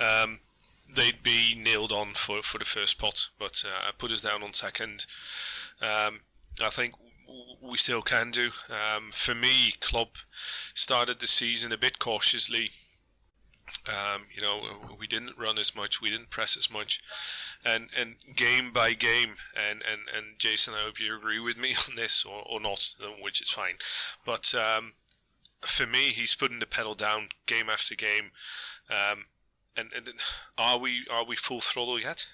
um, 0.00 0.38
they'd 0.94 1.22
be 1.22 1.60
nailed 1.60 1.92
on 1.92 2.06
for, 2.08 2.42
for 2.42 2.58
the 2.58 2.64
first 2.64 3.00
pot. 3.00 3.28
But 3.38 3.64
uh, 3.66 3.88
I 3.88 3.90
put 3.98 4.12
us 4.12 4.22
down 4.22 4.42
on 4.42 4.52
second. 4.52 5.06
Um, 5.80 6.20
I 6.62 6.70
think 6.70 6.94
we 7.60 7.78
still 7.78 8.02
can 8.02 8.30
do. 8.30 8.50
Um, 8.70 9.10
for 9.10 9.34
me, 9.34 9.72
Klopp 9.80 10.16
started 10.74 11.18
the 11.18 11.26
season 11.26 11.72
a 11.72 11.78
bit 11.78 11.98
cautiously. 11.98 12.70
Um, 13.88 14.22
you 14.32 14.40
know, 14.40 14.60
we 15.00 15.08
didn't 15.08 15.36
run 15.36 15.58
as 15.58 15.74
much, 15.74 16.00
we 16.00 16.10
didn't 16.10 16.30
press 16.30 16.56
as 16.56 16.70
much, 16.70 17.00
and 17.64 17.88
and 17.98 18.14
game 18.36 18.70
by 18.72 18.92
game, 18.92 19.34
and 19.70 19.82
and 19.90 20.02
and 20.16 20.38
Jason, 20.38 20.74
I 20.74 20.84
hope 20.84 21.00
you 21.00 21.16
agree 21.16 21.40
with 21.40 21.58
me 21.58 21.74
on 21.88 21.96
this 21.96 22.24
or, 22.24 22.42
or 22.48 22.60
not, 22.60 22.94
which 23.20 23.40
is 23.40 23.50
fine. 23.50 23.74
But 24.24 24.54
um, 24.54 24.92
for 25.62 25.86
me, 25.86 26.10
he's 26.10 26.34
putting 26.34 26.60
the 26.60 26.66
pedal 26.66 26.94
down 26.94 27.28
game 27.46 27.68
after 27.68 27.94
game. 27.94 28.30
Um, 28.90 29.26
and, 29.76 29.90
and 29.94 30.08
are 30.58 30.78
we 30.78 31.04
are 31.10 31.24
we 31.24 31.36
full 31.36 31.60
throttle 31.60 31.98
yet? 31.98 32.26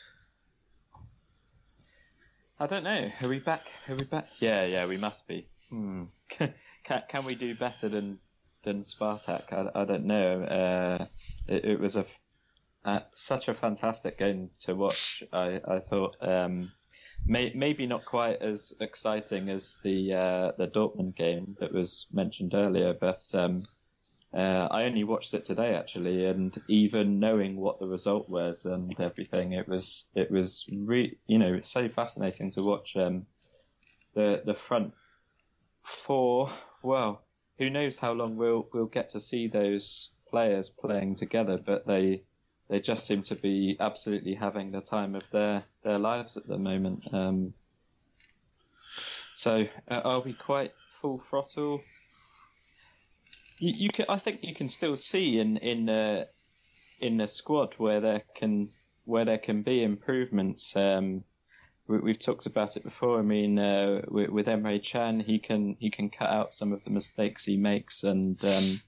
I 2.60 2.66
don't 2.66 2.84
know. 2.84 3.08
Are 3.22 3.28
we 3.28 3.38
back? 3.38 3.62
Are 3.88 3.94
we 3.94 4.04
back? 4.04 4.28
Yeah, 4.40 4.64
yeah, 4.64 4.86
we 4.86 4.96
must 4.96 5.28
be. 5.28 5.46
Hmm. 5.70 6.04
can, 6.28 6.52
can 7.08 7.24
we 7.24 7.34
do 7.36 7.54
better 7.54 7.88
than 7.88 8.18
than 8.68 8.82
Spartak? 8.82 9.50
I, 9.50 9.80
I 9.80 9.84
don't 9.84 10.04
know. 10.04 10.42
Uh, 10.42 11.06
it, 11.48 11.64
it, 11.64 11.80
was 11.80 11.96
a, 11.96 12.04
a, 12.84 13.02
such 13.14 13.48
a 13.48 13.54
fantastic 13.54 14.18
game 14.18 14.50
to 14.60 14.74
watch. 14.74 15.22
I 15.32 15.60
I 15.66 15.78
thought 15.80 16.16
um, 16.20 16.70
may, 17.26 17.50
maybe 17.54 17.86
not 17.86 18.04
quite 18.04 18.42
as 18.42 18.74
exciting 18.80 19.48
as 19.48 19.78
the 19.82 20.12
uh, 20.12 20.52
the 20.58 20.68
Dortmund 20.68 21.16
game 21.16 21.56
that 21.60 21.72
was 21.72 22.06
mentioned 22.12 22.52
earlier, 22.52 22.92
but 22.92 23.22
um, 23.32 23.62
uh, 24.34 24.68
I 24.70 24.84
only 24.84 25.04
watched 25.04 25.32
it 25.32 25.44
today 25.44 25.74
actually, 25.74 26.26
and 26.26 26.54
even 26.68 27.18
knowing 27.18 27.56
what 27.56 27.78
the 27.80 27.86
result 27.86 28.28
was 28.28 28.66
and 28.66 28.94
everything, 29.00 29.52
it 29.52 29.66
was 29.66 30.04
it 30.14 30.30
was 30.30 30.68
re- 30.70 31.16
you 31.26 31.38
know 31.38 31.60
so 31.62 31.88
fascinating 31.88 32.52
to 32.52 32.62
watch 32.62 32.96
um, 32.96 33.24
the 34.14 34.42
the 34.44 34.54
front 34.54 34.92
four. 35.82 36.52
Well, 36.82 37.22
who 37.58 37.70
knows 37.70 37.98
how 37.98 38.12
long 38.12 38.36
we'll 38.36 38.68
we'll 38.72 38.86
get 38.86 39.10
to 39.10 39.20
see 39.20 39.48
those 39.48 40.14
players 40.30 40.68
playing 40.68 41.16
together, 41.16 41.58
but 41.64 41.86
they 41.86 42.22
they 42.68 42.80
just 42.80 43.06
seem 43.06 43.22
to 43.22 43.34
be 43.34 43.76
absolutely 43.80 44.34
having 44.34 44.70
the 44.70 44.80
time 44.80 45.14
of 45.14 45.24
their 45.32 45.64
their 45.82 45.98
lives 45.98 46.36
at 46.36 46.46
the 46.46 46.58
moment. 46.58 47.02
Um, 47.12 47.54
so, 49.34 49.66
uh, 49.88 50.00
are 50.04 50.20
we 50.20 50.32
quite 50.32 50.72
full 51.00 51.22
throttle? 51.30 51.80
you, 53.58 53.72
you 53.76 53.88
can, 53.90 54.06
I 54.08 54.18
think 54.18 54.42
you 54.42 54.54
can 54.54 54.68
still 54.68 54.96
see 54.96 55.38
in 55.38 55.56
in 55.58 55.88
uh, 55.88 56.24
in 57.00 57.16
the 57.16 57.28
squad 57.28 57.74
where 57.78 58.00
there 58.00 58.22
can 58.34 58.70
where 59.04 59.24
there 59.24 59.38
can 59.38 59.62
be 59.62 59.82
improvements. 59.82 60.76
Um, 60.76 61.24
we, 61.88 62.10
have 62.10 62.18
talked 62.18 62.46
about 62.46 62.76
it 62.76 62.84
before. 62.84 63.18
I 63.18 63.22
mean, 63.22 63.58
uh, 63.58 64.02
with, 64.08 64.28
with 64.28 64.46
Emre 64.46 64.82
Can, 64.84 65.20
he 65.20 65.38
can 65.38 65.76
he 65.80 65.90
can 65.90 66.10
cut 66.10 66.28
out 66.28 66.52
some 66.52 66.72
of 66.72 66.84
the 66.84 66.90
mistakes 66.90 67.44
he 67.44 67.56
makes, 67.56 68.04
and 68.04 68.42
um, 68.44 68.80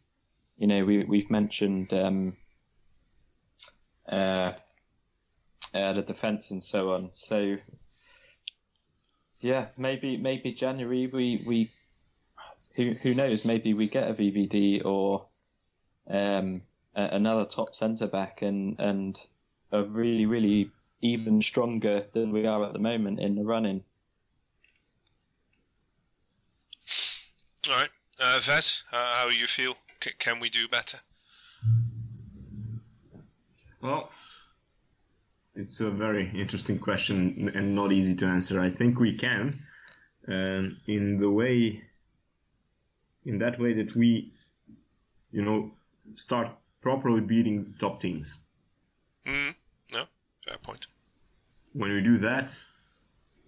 you 0.58 0.66
know 0.66 0.84
we 0.84 1.04
we've 1.04 1.30
mentioned 1.30 1.92
um, 1.94 2.36
uh, 4.06 4.52
uh, 5.72 5.92
the 5.94 6.02
defence 6.02 6.50
and 6.50 6.62
so 6.62 6.92
on. 6.92 7.10
So 7.12 7.56
yeah, 9.40 9.68
maybe 9.78 10.18
maybe 10.18 10.52
January 10.52 11.06
we 11.06 11.42
we 11.46 11.70
who 12.76 12.92
who 13.02 13.14
knows? 13.14 13.44
Maybe 13.44 13.72
we 13.72 13.88
get 13.88 14.10
a 14.10 14.14
VVD 14.14 14.84
or 14.84 15.26
um, 16.08 16.62
a, 16.94 17.02
another 17.04 17.46
top 17.46 17.74
centre 17.74 18.06
back 18.06 18.42
and 18.42 18.78
and 18.78 19.18
a 19.72 19.84
really 19.84 20.26
really 20.26 20.70
even 21.02 21.42
stronger 21.42 22.06
than 22.12 22.32
we 22.32 22.46
are 22.46 22.64
at 22.64 22.72
the 22.72 22.78
moment 22.78 23.20
in 23.20 23.34
the 23.34 23.44
running. 23.44 23.82
All 27.68 27.76
right, 27.76 27.90
uh, 28.18 28.40
Ves, 28.42 28.84
uh, 28.92 29.14
how 29.14 29.28
you 29.28 29.46
feel? 29.46 29.74
C- 30.02 30.12
can 30.18 30.40
we 30.40 30.48
do 30.48 30.66
better? 30.68 30.98
Well, 33.82 34.10
it's 35.54 35.80
a 35.80 35.90
very 35.90 36.30
interesting 36.34 36.78
question 36.78 37.50
and 37.54 37.74
not 37.74 37.92
easy 37.92 38.14
to 38.16 38.26
answer. 38.26 38.60
I 38.60 38.70
think 38.70 38.98
we 38.98 39.16
can, 39.16 39.58
um, 40.28 40.78
in 40.86 41.18
the 41.18 41.30
way 41.30 41.82
in 43.24 43.38
that 43.38 43.58
way 43.58 43.74
that 43.74 43.94
we, 43.94 44.32
you 45.30 45.42
know, 45.42 45.72
start 46.14 46.48
properly 46.80 47.20
beating 47.20 47.74
top 47.78 48.00
teams. 48.00 48.44
Mm, 49.26 49.54
fair 50.50 50.58
point. 50.58 50.86
When 51.72 51.92
we 51.92 52.00
do 52.00 52.18
that, 52.18 52.56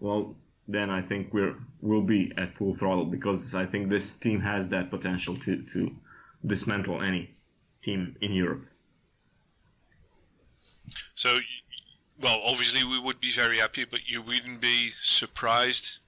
well, 0.00 0.36
then 0.68 0.90
I 0.90 1.02
think 1.02 1.34
we're 1.34 1.56
we'll 1.80 2.02
be 2.16 2.32
at 2.36 2.50
full 2.50 2.72
throttle 2.72 3.04
because 3.04 3.54
I 3.54 3.66
think 3.66 3.88
this 3.88 4.16
team 4.16 4.40
has 4.40 4.70
that 4.70 4.90
potential 4.90 5.36
to 5.36 5.62
to 5.72 5.90
dismantle 6.46 7.02
any 7.02 7.30
team 7.82 8.16
in 8.20 8.32
Europe. 8.32 8.64
So, 11.14 11.36
well, 12.22 12.40
obviously 12.46 12.84
we 12.84 12.98
would 12.98 13.20
be 13.20 13.32
very 13.32 13.58
happy, 13.58 13.84
but 13.84 14.00
you 14.06 14.22
wouldn't 14.22 14.60
be 14.60 14.90
surprised 15.00 15.98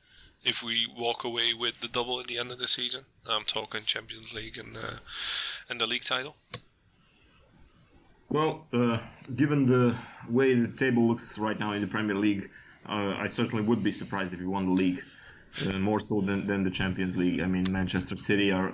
if 0.44 0.62
we 0.62 0.86
walk 0.96 1.24
away 1.24 1.54
with 1.54 1.80
the 1.80 1.88
double 1.88 2.20
at 2.20 2.26
the 2.26 2.38
end 2.38 2.52
of 2.52 2.58
the 2.58 2.68
season. 2.68 3.02
I'm 3.28 3.44
talking 3.44 3.82
Champions 3.82 4.32
League 4.32 4.58
and 4.58 4.76
uh, 4.76 4.98
and 5.68 5.80
the 5.80 5.86
league 5.86 6.04
title. 6.04 6.36
Well, 8.28 8.66
uh, 8.72 8.98
given 9.34 9.66
the 9.66 9.94
way 10.28 10.54
the 10.54 10.68
table 10.68 11.06
looks 11.06 11.38
right 11.38 11.58
now 11.58 11.72
in 11.72 11.80
the 11.80 11.86
Premier 11.86 12.16
League, 12.16 12.50
uh, 12.88 13.14
I 13.18 13.28
certainly 13.28 13.64
would 13.64 13.82
be 13.82 13.92
surprised 13.92 14.34
if 14.34 14.40
we 14.40 14.46
won 14.46 14.66
the 14.66 14.72
league, 14.72 15.00
uh, 15.66 15.78
more 15.78 16.00
so 16.00 16.20
than, 16.20 16.46
than 16.46 16.64
the 16.64 16.70
Champions 16.70 17.16
League. 17.16 17.40
I 17.40 17.46
mean, 17.46 17.64
Manchester 17.70 18.16
City 18.16 18.50
are 18.52 18.72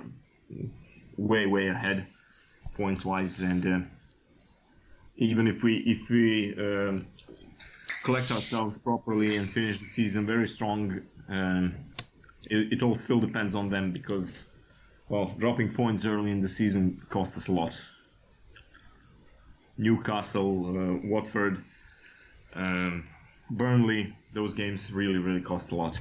way 1.17 1.45
way 1.45 1.67
ahead 1.67 2.07
points 2.75 3.05
wise, 3.05 3.41
and 3.41 3.65
uh, 3.65 3.79
even 5.17 5.47
if 5.47 5.63
we 5.63 5.77
if 5.77 6.09
we 6.09 6.55
um, 6.55 7.05
collect 8.03 8.31
ourselves 8.31 8.77
properly 8.77 9.35
and 9.35 9.49
finish 9.49 9.79
the 9.79 9.85
season 9.85 10.25
very 10.25 10.47
strong 10.47 11.01
um, 11.29 11.73
it, 12.49 12.73
it 12.73 12.83
all 12.83 12.95
still 12.95 13.19
depends 13.19 13.55
on 13.55 13.69
them 13.69 13.91
because, 13.91 14.53
well, 15.09 15.33
dropping 15.37 15.73
points 15.73 16.05
early 16.05 16.31
in 16.31 16.41
the 16.41 16.47
season 16.47 17.01
costs 17.09 17.37
us 17.37 17.47
a 17.47 17.51
lot. 17.51 17.81
Newcastle, 19.77 20.67
uh, 20.77 21.07
Watford, 21.07 21.57
um, 22.55 23.03
Burnley, 23.49 24.13
those 24.33 24.53
games 24.53 24.91
really, 24.91 25.19
really 25.19 25.41
cost 25.41 25.71
a 25.71 25.75
lot. 25.75 25.99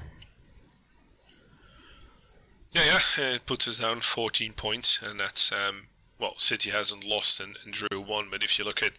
Yeah, 2.72 2.82
yeah, 3.18 3.34
it 3.34 3.46
puts 3.46 3.66
us 3.66 3.78
down 3.78 3.98
14 4.00 4.52
points, 4.52 5.02
and 5.02 5.18
that's 5.18 5.50
um, 5.52 5.86
well, 6.20 6.34
City 6.36 6.70
hasn't 6.70 7.04
lost 7.04 7.40
and, 7.40 7.56
and, 7.64 7.72
drew 7.72 8.00
one, 8.00 8.28
but 8.30 8.42
if 8.44 8.58
you 8.58 8.64
look 8.64 8.82
at 8.82 8.92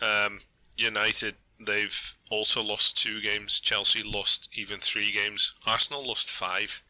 um, 0.00 0.38
United, 0.76 1.34
they've 1.66 2.14
also 2.30 2.62
lost 2.62 2.96
two 2.96 3.20
games. 3.20 3.60
Chelsea 3.60 4.02
lost 4.02 4.48
even 4.54 4.78
three 4.78 5.10
games. 5.12 5.52
Arsenal 5.66 6.06
lost 6.06 6.30
five. 6.30 6.80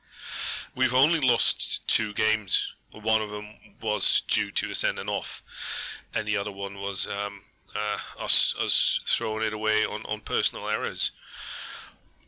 We've 0.77 0.95
only 0.95 1.21
lost 1.21 1.89
two 1.89 2.13
games. 2.13 2.75
One 2.93 3.23
of 3.23 3.31
them 3.31 3.47
was 3.83 4.23
due 4.29 4.51
to 4.53 4.71
us 4.71 4.85
ending 4.85 5.09
off, 5.09 5.43
and 6.15 6.27
the 6.27 6.37
other 6.37 6.53
one 6.53 6.75
was 6.77 7.07
um, 7.07 7.41
uh, 7.75 8.25
us 8.25 8.55
us 8.61 9.01
throwing 9.07 9.45
it 9.45 9.53
away 9.53 9.85
on, 9.85 10.03
on 10.09 10.21
personal 10.21 10.69
errors. 10.69 11.13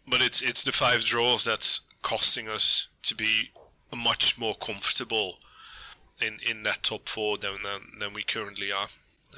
But 0.09 0.23
it's 0.23 0.43
it's 0.43 0.63
the 0.63 0.73
five 0.73 1.05
draws 1.05 1.45
that's 1.45 1.81
costing 2.03 2.49
us 2.49 2.89
to 3.05 3.15
be 3.15 3.51
much 3.97 4.39
more 4.39 4.55
comfortable 4.57 5.39
in, 6.21 6.37
in 6.51 6.63
that 6.65 6.83
top 6.83 7.09
four 7.09 7.39
than 7.39 7.53
than, 7.63 7.81
than 7.99 8.15
we 8.15 8.23
currently 8.23 8.73
are. 8.73 8.89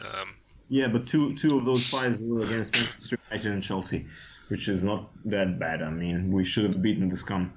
Um, 0.00 0.35
yeah, 0.69 0.88
but 0.88 1.07
two 1.07 1.35
two 1.37 1.59
of 1.59 1.65
those 1.65 1.88
fives 1.88 2.21
were 2.23 2.43
against 2.43 2.75
Manchester 2.75 3.19
United 3.31 3.53
and 3.53 3.62
Chelsea. 3.62 4.07
which 4.49 4.69
is 4.69 4.85
not 4.85 5.11
that 5.25 5.59
bad. 5.59 5.83
I 5.83 5.91
mean, 5.91 6.33
we 6.33 6.45
should 6.45 6.65
have 6.65 6.83
beaten 6.83 7.09
the 7.09 7.17
scum 7.17 7.53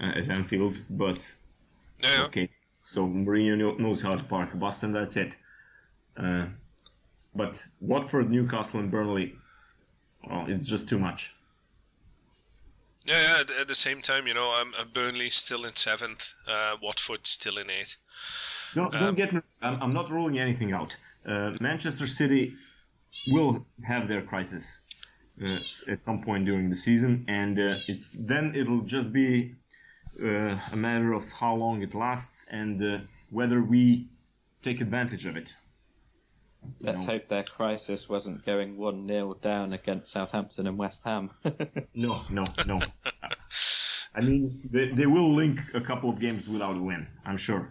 uh, 0.00 0.12
at 0.16 0.28
Anfield, 0.28 0.80
but 0.90 1.18
Yeah, 2.02 2.24
okay. 2.26 2.48
So 2.82 3.06
Mourinho 3.06 3.78
knows 3.78 4.02
how 4.02 4.16
to 4.16 4.22
park 4.24 4.52
a 4.52 4.56
bus, 4.56 4.82
and 4.82 4.94
that's 4.94 5.16
it. 5.16 5.36
Uh, 6.16 6.46
but 7.34 7.66
Watford, 7.80 8.30
Newcastle, 8.30 8.80
and 8.80 8.90
Burnley, 8.90 9.34
well, 10.28 10.46
it's 10.48 10.66
just 10.66 10.88
too 10.88 10.98
much. 10.98 11.34
yeah, 13.04 13.20
yeah. 13.48 13.60
At, 13.60 13.68
the 13.68 13.74
same 13.74 14.00
time, 14.00 14.26
you 14.26 14.34
know, 14.34 14.54
um, 14.60 14.74
uh, 14.78 14.84
Burnley 14.84 15.30
still 15.30 15.64
in 15.64 15.74
seventh, 15.74 16.34
uh, 16.48 16.76
Watford 16.80 17.26
still 17.26 17.58
in 17.58 17.70
eighth. 17.70 17.96
No, 18.76 18.90
don't 18.90 19.16
get 19.16 19.32
me. 19.32 19.40
I'm, 19.62 19.82
I'm 19.82 19.92
not 19.92 20.10
ruling 20.10 20.38
anything 20.38 20.72
out. 20.72 20.96
Uh, 21.26 21.52
Manchester 21.60 22.06
City 22.06 22.54
will 23.28 23.66
have 23.84 24.08
their 24.08 24.22
crisis 24.22 24.82
uh, 25.42 25.58
at 25.88 26.04
some 26.04 26.22
point 26.22 26.44
during 26.44 26.68
the 26.68 26.76
season, 26.76 27.24
and 27.28 27.58
uh, 27.58 27.74
it's 27.88 28.10
then 28.10 28.52
it'll 28.54 28.82
just 28.82 29.12
be 29.12 29.54
uh, 30.22 30.58
a 30.72 30.76
matter 30.76 31.12
of 31.12 31.30
how 31.32 31.54
long 31.54 31.82
it 31.82 31.94
lasts 31.94 32.46
and 32.50 32.80
uh, 32.82 32.98
whether 33.30 33.60
we 33.62 34.06
take 34.62 34.80
advantage 34.80 35.26
of 35.26 35.36
it. 35.36 35.54
You 36.80 36.86
Let's 36.86 37.06
know, 37.06 37.12
hope 37.12 37.28
their 37.28 37.42
crisis 37.42 38.08
wasn't 38.08 38.44
going 38.44 38.76
1 38.76 39.06
0 39.06 39.36
down 39.42 39.72
against 39.72 40.10
Southampton 40.10 40.66
and 40.66 40.78
West 40.78 41.02
Ham. 41.04 41.30
No, 41.94 42.22
no, 42.28 42.44
no. 42.66 42.80
I 44.16 44.20
mean, 44.20 44.60
they, 44.70 44.88
they 44.88 45.06
will 45.06 45.32
link 45.32 45.60
a 45.74 45.80
couple 45.80 46.10
of 46.10 46.18
games 46.18 46.48
without 46.48 46.76
a 46.76 46.80
win. 46.80 47.06
I'm 47.24 47.36
sure. 47.36 47.70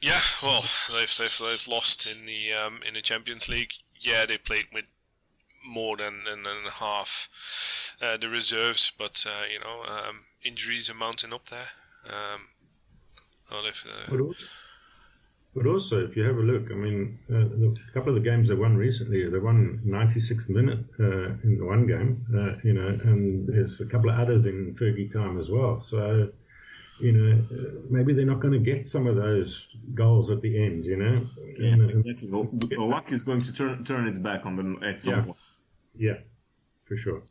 Yeah, 0.00 0.18
well, 0.42 0.62
they've, 0.92 1.16
they've, 1.16 1.38
they've 1.38 1.68
lost 1.68 2.06
in 2.06 2.26
the 2.26 2.52
um, 2.52 2.80
in 2.86 2.94
the 2.94 3.00
Champions 3.00 3.48
League. 3.48 3.72
Yeah, 4.00 4.24
they 4.26 4.36
played 4.36 4.66
with 4.72 4.92
more 5.64 5.96
than 5.96 6.24
than, 6.24 6.42
than 6.42 6.72
half 6.72 7.28
uh, 8.02 8.16
the 8.16 8.28
reserves, 8.28 8.92
but 8.98 9.24
uh, 9.28 9.44
you 9.52 9.60
know 9.60 9.84
um, 9.88 10.20
injuries 10.42 10.90
are 10.90 10.94
mounting 10.94 11.32
up 11.32 11.46
there. 11.46 11.70
Um, 12.06 12.48
well, 13.50 13.66
if, 13.66 13.86
uh, 13.86 14.16
But 15.54 15.66
also, 15.66 16.02
if 16.02 16.16
you 16.16 16.22
have 16.24 16.36
a 16.36 16.40
look, 16.40 16.70
I 16.70 16.74
mean, 16.74 17.18
uh, 17.28 17.40
the, 17.44 17.76
a 17.88 17.92
couple 17.92 18.08
of 18.08 18.14
the 18.22 18.26
games 18.30 18.48
they 18.48 18.54
won 18.54 18.74
recently, 18.74 19.28
they 19.28 19.38
won 19.38 19.80
96th 19.84 20.48
minute 20.48 20.78
uh, 20.98 21.34
in 21.44 21.58
the 21.58 21.64
one 21.64 21.86
game, 21.86 22.24
uh, 22.34 22.56
you 22.64 22.72
know, 22.72 22.86
and 22.88 23.46
there's 23.46 23.80
a 23.82 23.86
couple 23.86 24.08
of 24.08 24.18
others 24.18 24.46
in 24.46 24.74
Fergie 24.74 25.12
time 25.12 25.38
as 25.38 25.50
well. 25.50 25.78
So, 25.78 26.30
you 27.00 27.12
know, 27.12 27.38
uh, 27.54 27.80
maybe 27.90 28.14
they're 28.14 28.24
not 28.24 28.40
going 28.40 28.54
to 28.54 28.60
get 28.60 28.86
some 28.86 29.06
of 29.06 29.16
those 29.16 29.68
goals 29.94 30.30
at 30.30 30.40
the 30.40 30.64
end, 30.64 30.86
you 30.86 30.96
know. 30.96 31.26
Yeah, 31.58 31.72
And, 31.72 31.82
uh, 31.82 31.88
exactly. 31.88 32.28
The, 32.30 32.66
the 32.76 32.80
luck 32.82 33.12
is 33.12 33.22
going 33.22 33.42
to 33.42 33.52
turn 33.54 33.84
turn 33.84 34.06
its 34.08 34.18
back 34.18 34.46
on 34.46 34.56
them 34.56 34.82
at 34.82 35.02
some 35.02 35.14
Yeah. 35.14 35.22
point. 35.22 35.36
yeah, 35.98 36.18
for 36.86 36.96
sure. 36.96 37.22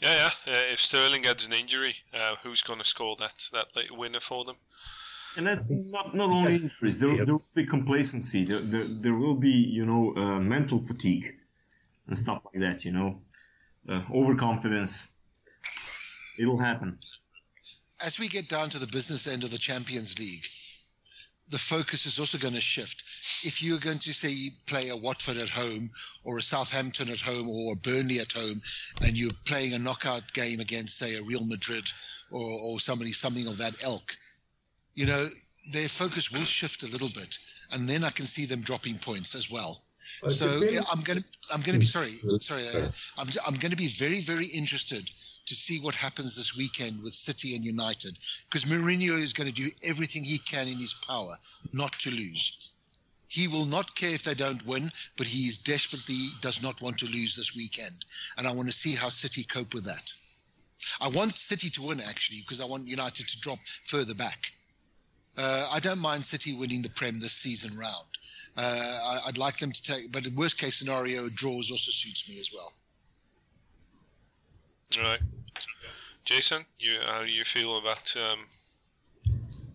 yeah, 0.00 0.14
yeah. 0.46 0.52
Uh, 0.54 0.72
if 0.72 0.80
Sterling 0.80 1.22
gets 1.22 1.46
an 1.46 1.52
injury, 1.52 1.96
uh, 2.14 2.36
who's 2.42 2.62
going 2.62 2.78
to 2.78 2.86
score 2.86 3.16
that 3.16 3.48
that 3.52 3.90
winner 3.90 4.20
for 4.20 4.44
them? 4.44 4.56
And 5.36 5.46
that's 5.46 5.68
not, 5.70 6.14
not 6.14 6.30
only 6.30 6.56
injuries. 6.56 7.00
There, 7.00 7.24
there 7.24 7.34
will 7.34 7.44
be 7.54 7.66
complacency. 7.66 8.44
There, 8.44 8.60
there, 8.60 8.84
there 8.84 9.14
will 9.14 9.34
be, 9.34 9.50
you 9.50 9.84
know, 9.84 10.14
uh, 10.16 10.38
mental 10.40 10.78
fatigue 10.78 11.24
and 12.06 12.16
stuff 12.16 12.44
like 12.44 12.60
that. 12.60 12.84
You 12.84 12.92
know, 12.92 13.20
uh, 13.88 14.02
overconfidence. 14.12 15.16
It'll 16.38 16.58
happen. 16.58 16.98
as 18.04 18.18
we 18.18 18.28
get 18.28 18.48
down 18.48 18.68
to 18.70 18.78
the 18.78 18.86
business 18.86 19.32
end 19.32 19.44
of 19.44 19.50
the 19.50 19.58
Champions 19.58 20.18
League, 20.18 20.44
the 21.50 21.58
focus 21.58 22.06
is 22.06 22.18
also 22.18 22.38
going 22.38 22.54
to 22.54 22.60
shift. 22.60 23.02
If 23.44 23.62
you're 23.62 23.78
going 23.78 23.98
to 24.00 24.12
say 24.12 24.50
play 24.66 24.88
a 24.88 24.96
Watford 24.96 25.36
at 25.36 25.48
home 25.48 25.90
or 26.24 26.38
a 26.38 26.42
Southampton 26.42 27.10
at 27.10 27.20
home 27.20 27.48
or 27.48 27.72
a 27.72 27.76
Burnley 27.76 28.18
at 28.18 28.32
home, 28.32 28.60
and 29.02 29.12
you're 29.16 29.30
playing 29.46 29.74
a 29.74 29.78
knockout 29.78 30.32
game 30.32 30.60
against, 30.60 30.98
say, 30.98 31.16
a 31.16 31.22
Real 31.22 31.46
Madrid 31.46 31.84
or, 32.30 32.40
or 32.40 32.80
somebody, 32.80 33.12
something 33.12 33.46
of 33.46 33.58
that 33.58 33.82
ilk, 33.84 34.16
you 34.94 35.06
know, 35.06 35.26
their 35.72 35.88
focus 35.88 36.30
will 36.30 36.44
shift 36.44 36.82
a 36.82 36.86
little 36.88 37.08
bit, 37.08 37.38
and 37.72 37.88
then 37.88 38.04
I 38.04 38.10
can 38.10 38.26
see 38.26 38.44
them 38.44 38.60
dropping 38.60 38.98
points 38.98 39.34
as 39.34 39.50
well. 39.50 39.82
So 40.28 40.58
yeah, 40.58 40.80
I'm 40.90 41.02
going 41.02 41.18
to 41.18 41.24
I'm 41.52 41.60
going 41.60 41.74
to 41.74 41.80
be 41.80 41.86
sorry 41.86 42.12
sorry 42.38 42.66
uh, 42.68 42.88
I'm 43.18 43.28
I'm 43.46 43.54
going 43.54 43.72
to 43.72 43.76
be 43.76 43.88
very 43.88 44.20
very 44.20 44.46
interested 44.46 45.10
to 45.46 45.54
see 45.54 45.80
what 45.80 45.94
happens 45.94 46.36
this 46.36 46.56
weekend 46.56 47.02
with 47.02 47.12
City 47.12 47.54
and 47.54 47.64
United 47.64 48.18
because 48.46 48.64
Mourinho 48.64 49.18
is 49.18 49.34
going 49.34 49.52
to 49.52 49.62
do 49.62 49.68
everything 49.82 50.24
he 50.24 50.38
can 50.38 50.68
in 50.68 50.78
his 50.78 50.94
power 50.94 51.36
not 51.72 51.92
to 52.00 52.10
lose. 52.10 52.70
He 53.28 53.48
will 53.48 53.66
not 53.66 53.96
care 53.96 54.14
if 54.14 54.22
they 54.22 54.34
don't 54.34 54.64
win, 54.64 54.90
but 55.18 55.26
he 55.26 55.48
is 55.48 55.58
desperately 55.58 56.28
does 56.40 56.62
not 56.62 56.80
want 56.80 56.98
to 56.98 57.06
lose 57.06 57.34
this 57.34 57.56
weekend, 57.56 58.04
and 58.38 58.46
I 58.46 58.52
want 58.52 58.68
to 58.68 58.74
see 58.74 58.94
how 58.94 59.08
City 59.08 59.42
cope 59.42 59.74
with 59.74 59.84
that. 59.84 60.12
I 61.00 61.08
want 61.08 61.36
City 61.36 61.68
to 61.70 61.82
win 61.82 62.00
actually 62.00 62.40
because 62.40 62.60
I 62.60 62.66
want 62.66 62.86
United 62.86 63.28
to 63.28 63.40
drop 63.40 63.58
further 63.86 64.14
back. 64.14 64.38
Uh, 65.36 65.68
I 65.72 65.80
don't 65.80 66.00
mind 66.00 66.24
City 66.24 66.54
winning 66.54 66.82
the 66.82 66.90
Prem 66.90 67.20
this 67.20 67.32
season 67.32 67.76
round. 67.78 68.06
Uh, 68.56 68.60
I, 68.62 69.28
I'd 69.28 69.38
like 69.38 69.58
them 69.58 69.72
to 69.72 69.82
take, 69.82 70.12
but 70.12 70.22
the 70.22 70.30
worst 70.30 70.58
case 70.58 70.76
scenario, 70.76 71.28
draws 71.34 71.70
also 71.70 71.90
suits 71.90 72.28
me 72.28 72.38
as 72.38 72.50
well. 72.54 72.72
All 74.98 75.10
right, 75.10 75.20
Jason, 76.24 76.64
you 76.78 76.98
how 77.04 77.22
do 77.22 77.30
you 77.30 77.42
feel 77.42 77.78
about 77.78 78.14
um, 78.16 78.46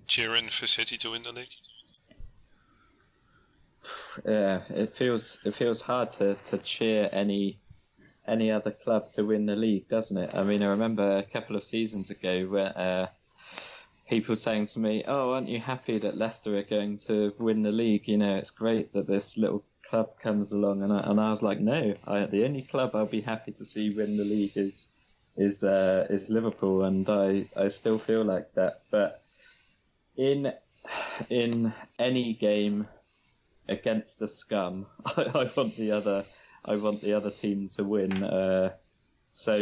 cheering 0.07 0.47
for 0.47 0.65
City 0.65 0.97
to 0.97 1.11
win 1.11 1.23
the 1.23 1.33
league? 1.33 1.49
yeah, 4.25 4.61
it 4.69 4.95
feels 4.95 5.39
it 5.45 5.55
feels 5.55 5.81
hard 5.81 6.11
to, 6.13 6.35
to 6.45 6.57
cheer 6.59 7.09
any 7.11 7.57
any 8.27 8.51
other 8.51 8.71
club 8.71 9.03
to 9.15 9.23
win 9.23 9.45
the 9.45 9.55
league, 9.55 9.87
doesn't 9.89 10.17
it? 10.17 10.29
I 10.33 10.43
mean, 10.43 10.61
I 10.61 10.67
remember 10.67 11.17
a 11.17 11.23
couple 11.23 11.55
of 11.55 11.63
seasons 11.63 12.11
ago 12.11 12.45
where 12.45 12.77
uh, 12.77 13.07
people 14.09 14.35
saying 14.35 14.65
to 14.65 14.79
me, 14.79 15.03
"Oh, 15.07 15.33
aren't 15.33 15.47
you 15.47 15.59
happy 15.59 15.99
that 15.99 16.17
Leicester 16.17 16.57
are 16.57 16.63
going 16.63 16.97
to 17.07 17.33
win 17.37 17.61
the 17.61 17.71
league? 17.71 18.07
You 18.07 18.17
know, 18.17 18.35
it's 18.35 18.49
great 18.49 18.91
that 18.93 19.07
this 19.07 19.37
little 19.37 19.63
club 19.87 20.09
comes 20.21 20.51
along." 20.51 20.81
And 20.81 20.91
I, 20.91 21.01
and 21.01 21.19
I 21.19 21.29
was 21.29 21.43
like, 21.43 21.59
"No, 21.59 21.93
I, 22.07 22.25
the 22.25 22.43
only 22.43 22.63
club 22.63 22.95
I'll 22.95 23.05
be 23.05 23.21
happy 23.21 23.51
to 23.53 23.65
see 23.65 23.95
win 23.95 24.17
the 24.17 24.23
league 24.23 24.57
is 24.57 24.87
is 25.37 25.63
uh, 25.63 26.07
is 26.09 26.29
Liverpool, 26.29 26.83
and 26.83 27.07
I, 27.07 27.47
I 27.55 27.69
still 27.69 27.99
feel 27.99 28.23
like 28.23 28.53
that. 28.55 28.81
But 28.89 29.21
in 30.17 30.51
in 31.29 31.71
any 31.99 32.33
game 32.33 32.87
against 33.67 34.19
the 34.19 34.27
scum, 34.27 34.87
I, 35.05 35.21
I 35.21 35.51
want 35.55 35.77
the 35.77 35.91
other 35.91 36.25
I 36.65 36.75
want 36.77 37.01
the 37.01 37.13
other 37.13 37.31
team 37.31 37.69
to 37.75 37.83
win. 37.83 38.23
Uh, 38.23 38.73
so 39.31 39.55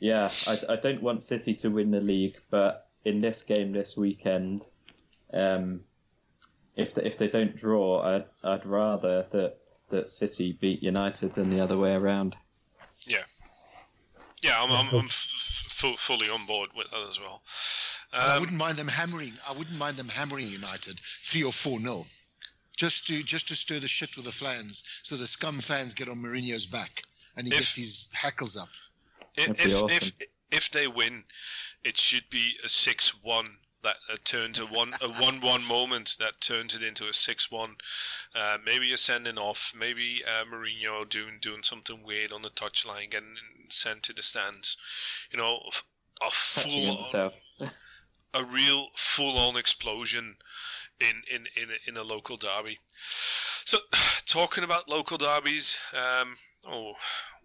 yeah, 0.00 0.28
I, 0.48 0.72
I 0.74 0.76
don't 0.76 1.02
want 1.02 1.22
City 1.22 1.54
to 1.56 1.68
win 1.68 1.90
the 1.92 2.00
league, 2.00 2.36
but 2.50 2.89
in 3.04 3.20
this 3.20 3.42
game 3.42 3.72
this 3.72 3.96
weekend, 3.96 4.64
um, 5.32 5.80
if 6.76 6.94
they, 6.94 7.02
if 7.02 7.18
they 7.18 7.28
don't 7.28 7.56
draw, 7.56 8.02
I'd, 8.02 8.24
I'd 8.44 8.66
rather 8.66 9.26
that 9.32 9.56
that 9.90 10.08
City 10.08 10.56
beat 10.60 10.82
United 10.82 11.34
than 11.34 11.50
the 11.50 11.60
other 11.60 11.76
way 11.76 11.94
around. 11.94 12.36
Yeah, 14.42 14.54
I'm, 14.58 14.70
I'm, 14.70 14.94
I'm 15.00 15.04
f- 15.04 15.82
f- 15.84 15.98
fully 15.98 16.30
on 16.30 16.46
board 16.46 16.70
with 16.74 16.90
that 16.90 17.06
as 17.10 17.20
well. 17.20 17.42
And 18.14 18.22
I 18.22 18.34
Um, 18.36 18.40
wouldn't 18.40 18.58
mind 18.58 18.76
them 18.78 18.88
hammering. 18.88 19.32
I 19.46 19.52
wouldn't 19.52 19.76
mind 19.78 19.96
them 19.96 20.08
hammering 20.08 20.46
United 20.46 20.98
three 20.98 21.42
or 21.42 21.52
four 21.52 21.78
nil, 21.78 22.06
just 22.74 23.06
to 23.08 23.22
just 23.22 23.48
to 23.48 23.56
stir 23.56 23.80
the 23.80 23.88
shit 23.88 24.16
with 24.16 24.24
the 24.24 24.32
fans, 24.32 25.00
so 25.02 25.16
the 25.16 25.26
scum 25.26 25.58
fans 25.58 25.92
get 25.92 26.08
on 26.08 26.16
Mourinho's 26.22 26.66
back 26.66 27.02
and 27.36 27.46
he 27.46 27.52
If- 27.52 27.58
gets 27.60 27.76
his 27.76 28.12
hackles 28.14 28.56
up. 28.56 28.68
if, 29.36 29.48
if, 29.66 29.74
awesome. 29.82 29.90
if 29.90 30.12
if 30.52 30.70
they 30.70 30.86
win, 30.86 31.22
it 31.84 31.98
should 31.98 32.28
be 32.30 32.54
a 32.64 32.68
six-one 32.68 33.46
that 33.82 33.96
uh, 34.12 34.16
turns 34.24 34.58
a 34.58 34.66
one 34.66 34.90
a 35.02 35.08
one-one 35.22 35.66
moment 35.66 36.16
that 36.18 36.40
turns 36.40 36.74
it 36.74 36.82
into 36.82 37.08
a 37.08 37.12
six-one. 37.12 37.76
Uh, 38.34 38.58
maybe 38.64 38.92
a 38.92 38.98
sending 38.98 39.38
off, 39.38 39.72
maybe 39.78 40.22
uh, 40.26 40.44
Mourinho 40.44 41.08
doing 41.08 41.38
doing 41.40 41.62
something 41.62 42.04
weird 42.04 42.32
on 42.32 42.42
the 42.42 42.50
touchline, 42.50 43.10
getting 43.10 43.36
sent 43.68 44.02
to 44.04 44.12
the 44.12 44.22
stands. 44.22 44.76
You 45.32 45.38
know, 45.38 45.60
a 46.26 46.30
full 46.30 47.06
a 48.34 48.44
real 48.44 48.88
full-on 48.94 49.56
explosion 49.56 50.36
in 51.00 51.22
in 51.32 51.46
in 51.56 51.70
a, 51.70 51.90
in 51.90 51.96
a 51.96 52.02
local 52.02 52.36
derby. 52.36 52.78
So, 53.64 53.78
talking 54.26 54.64
about 54.64 54.88
local 54.88 55.18
derbies, 55.18 55.78
um, 55.94 56.36
oh, 56.66 56.94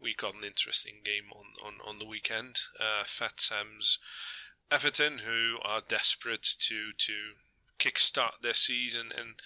we 0.05 0.13
got 0.13 0.35
an 0.35 0.43
interesting 0.45 0.93
game 1.03 1.25
on 1.35 1.45
on 1.65 1.73
on 1.83 1.97
the 1.97 2.05
weekend. 2.05 2.59
Uh, 2.79 3.03
Fat 3.05 3.41
Sam's 3.41 3.97
Everton, 4.69 5.17
who 5.25 5.57
are 5.63 5.81
desperate 5.81 6.43
to 6.59 6.93
to 6.95 7.13
kickstart 7.79 8.39
their 8.41 8.53
season 8.53 9.11
and 9.17 9.41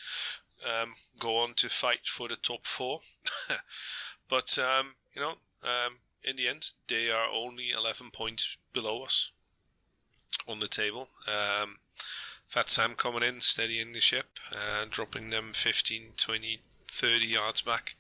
um, 0.66 0.96
go 1.18 1.38
on 1.38 1.54
to 1.54 1.70
fight 1.70 2.06
for 2.06 2.28
the 2.28 2.36
top 2.36 2.68
four, 2.68 3.00
but 4.30 4.60
um, 4.60 4.96
you 5.16 5.22
know, 5.22 5.36
um, 5.64 5.96
in 6.26 6.36
the 6.36 6.50
end, 6.50 6.72
they 6.90 7.10
are 7.10 7.30
only 7.34 7.72
11 7.72 8.12
points 8.12 8.58
below 8.74 9.04
us 9.04 9.32
on 10.46 10.60
the 10.60 10.68
table. 10.68 11.08
Um, 11.26 11.78
Fat 12.48 12.70
Sam 12.70 12.96
coming 12.96 13.24
in, 13.24 13.40
steadying 13.40 13.94
the 13.94 14.02
ship, 14.02 14.26
uh, 14.52 14.86
dropping 14.90 15.30
them 15.30 15.52
15, 15.54 16.12
20, 16.18 16.60
30 16.88 17.26
yards 17.26 17.62
back. 17.62 17.96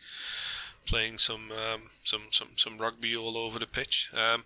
Playing 0.89 1.19
some 1.19 1.51
um, 1.51 1.81
some 2.03 2.23
some 2.31 2.49
some 2.55 2.77
rugby 2.77 3.15
all 3.15 3.37
over 3.37 3.59
the 3.59 3.67
pitch. 3.67 4.09
Um, 4.13 4.43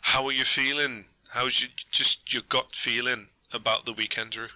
how 0.00 0.24
are 0.24 0.32
you 0.32 0.44
feeling? 0.44 1.04
How's 1.30 1.60
your 1.60 1.70
just 1.76 2.32
your 2.32 2.42
gut 2.48 2.72
feeling 2.72 3.28
about 3.52 3.84
the 3.84 3.92
weekend, 3.92 4.30
Drew? 4.30 4.48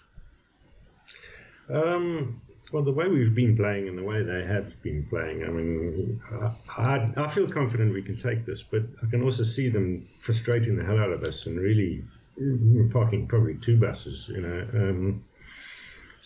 Um, 1.68 2.40
well, 2.72 2.82
the 2.82 2.92
way 2.92 3.08
we've 3.08 3.34
been 3.34 3.56
playing 3.56 3.88
and 3.88 3.98
the 3.98 4.02
way 4.02 4.22
they 4.22 4.44
have 4.44 4.82
been 4.82 5.04
playing, 5.04 5.44
I 5.44 5.48
mean, 5.48 6.20
I, 6.78 7.06
I 7.16 7.28
feel 7.28 7.48
confident 7.48 7.92
we 7.92 8.02
can 8.02 8.16
take 8.16 8.44
this, 8.44 8.62
but 8.62 8.82
I 9.02 9.10
can 9.10 9.22
also 9.22 9.42
see 9.42 9.68
them 9.68 10.06
frustrating 10.20 10.76
the 10.76 10.84
hell 10.84 10.98
out 10.98 11.10
of 11.10 11.22
us 11.22 11.46
and 11.46 11.58
really 11.58 12.02
parking 12.92 13.26
probably 13.26 13.56
two 13.56 13.78
buses, 13.78 14.28
you 14.28 14.40
know. 14.40 14.66
Um, 14.74 15.22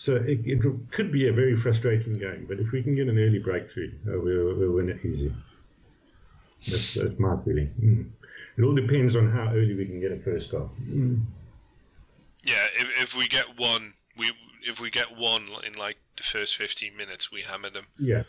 so 0.01 0.15
it, 0.15 0.39
it, 0.45 0.59
could 0.89 1.11
be 1.11 1.27
a 1.27 1.31
very 1.31 1.55
frustrating 1.55 2.17
game, 2.17 2.47
but 2.49 2.59
if 2.59 2.71
we 2.71 2.81
can 2.81 2.95
get 2.95 3.07
an 3.07 3.19
early 3.19 3.37
breakthrough, 3.37 3.91
uh, 4.07 4.19
we'll, 4.19 4.57
we'll, 4.57 4.73
win 4.73 4.89
it 4.89 5.05
easy. 5.05 5.31
That's, 6.67 6.95
that's 6.95 7.19
my 7.19 7.37
feeling. 7.45 7.69
Mm. 7.79 8.09
It 8.57 8.63
all 8.63 8.73
depends 8.73 9.15
on 9.15 9.29
how 9.29 9.49
early 9.49 9.75
we 9.75 9.85
can 9.85 9.99
get 10.01 10.11
a 10.11 10.15
first 10.15 10.49
goal. 10.49 10.71
Mm. 10.81 11.19
Yeah, 12.43 12.65
if, 12.73 13.03
if 13.03 13.15
we 13.15 13.27
get 13.27 13.45
one, 13.59 13.93
we 14.17 14.31
if 14.63 14.81
we 14.81 14.89
get 14.89 15.05
one 15.19 15.45
in 15.67 15.73
like 15.73 15.97
the 16.17 16.23
first 16.23 16.57
15 16.57 16.97
minutes, 16.97 17.31
we 17.31 17.43
hammer 17.43 17.69
them. 17.69 17.85
Yeah, 17.99 18.23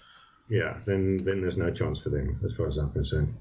yeah. 0.50 0.76
Then 0.84 1.16
then 1.24 1.40
there's 1.40 1.56
no 1.56 1.70
chance 1.70 2.00
for 2.00 2.10
them 2.10 2.36
as 2.44 2.52
far 2.52 2.68
as 2.68 2.76
I'm 2.76 2.92
concerned. 2.92 3.32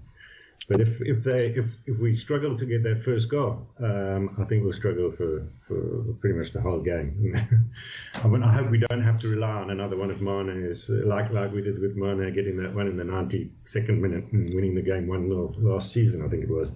But 0.67 0.79
if, 0.79 1.01
if 1.01 1.23
they 1.23 1.47
if, 1.47 1.65
if 1.87 1.99
we 1.99 2.15
struggle 2.15 2.55
to 2.55 2.65
get 2.65 2.83
that 2.83 3.03
first 3.03 3.29
goal, 3.29 3.67
um, 3.79 4.35
I 4.39 4.45
think 4.45 4.63
we'll 4.63 4.73
struggle 4.73 5.11
for, 5.11 5.45
for 5.67 6.13
pretty 6.19 6.39
much 6.39 6.53
the 6.53 6.61
whole 6.61 6.79
game. 6.79 7.35
I 8.23 8.27
mean, 8.27 8.43
I 8.43 8.51
hope 8.53 8.69
we 8.69 8.77
don't 8.77 9.01
have 9.01 9.19
to 9.21 9.27
rely 9.27 9.49
on 9.49 9.71
another 9.71 9.97
one 9.97 10.11
of 10.11 10.21
Mane's 10.21 10.89
like 10.89 11.31
like 11.31 11.51
we 11.51 11.61
did 11.61 11.79
with 11.79 11.95
Mane 11.95 12.33
getting 12.33 12.57
that 12.57 12.73
one 12.73 12.87
in 12.87 12.95
the 12.95 13.03
92nd 13.03 13.99
minute 13.99 14.25
and 14.31 14.53
winning 14.53 14.75
the 14.75 14.81
game 14.81 15.07
one 15.07 15.29
last 15.29 15.91
season. 15.91 16.23
I 16.23 16.29
think 16.29 16.43
it 16.43 16.49
was. 16.49 16.75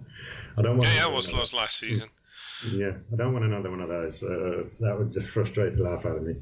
I 0.58 0.62
don't 0.62 0.78
want. 0.78 0.90
Yeah, 0.90 1.06
yeah, 1.06 1.12
it 1.12 1.16
was, 1.16 1.34
was 1.34 1.54
last 1.54 1.78
season. 1.78 2.10
Yeah, 2.72 2.94
I 3.14 3.16
don't 3.16 3.34
want 3.34 3.46
another 3.46 3.70
one 3.70 3.82
of 3.82 3.90
those. 3.90 4.24
Uh, 4.24 4.64
that 4.80 4.98
would 4.98 5.14
just 5.14 5.30
frustrate 5.30 5.78
the 5.78 5.84
life 5.84 6.06
out 6.06 6.18
of 6.18 6.24
me. 6.24 6.36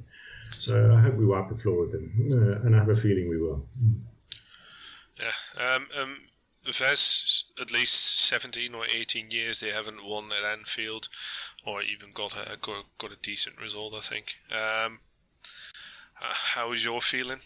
So 0.56 0.94
I 0.96 1.02
hope 1.02 1.16
we 1.16 1.26
wipe 1.26 1.50
the 1.50 1.56
floor 1.56 1.82
with 1.82 1.92
them, 1.92 2.12
uh, 2.32 2.66
and 2.66 2.76
I 2.76 2.80
have 2.80 2.90
a 2.90 2.96
feeling 2.96 3.28
we 3.30 3.38
will. 3.38 3.66
Yeah. 5.20 5.76
Um, 5.76 5.88
um, 6.02 6.18
Ves, 6.66 7.46
at 7.60 7.72
least 7.72 8.22
17 8.28 8.74
or 8.74 8.86
18 8.86 9.32
years 9.32 9.60
they 9.60 9.72
haven't 9.72 10.06
won 10.06 10.32
at 10.32 10.58
Anfield 10.58 11.10
or 11.66 11.82
even 11.82 12.10
got 12.14 12.36
a, 12.38 12.58
got, 12.58 12.86
got 12.98 13.12
a 13.12 13.18
decent 13.22 13.60
result, 13.60 13.94
I 13.94 14.00
think. 14.00 14.36
Um, 14.52 15.00
uh, 16.22 16.34
how 16.34 16.72
is 16.72 16.84
your 16.84 17.02
feeling? 17.02 17.40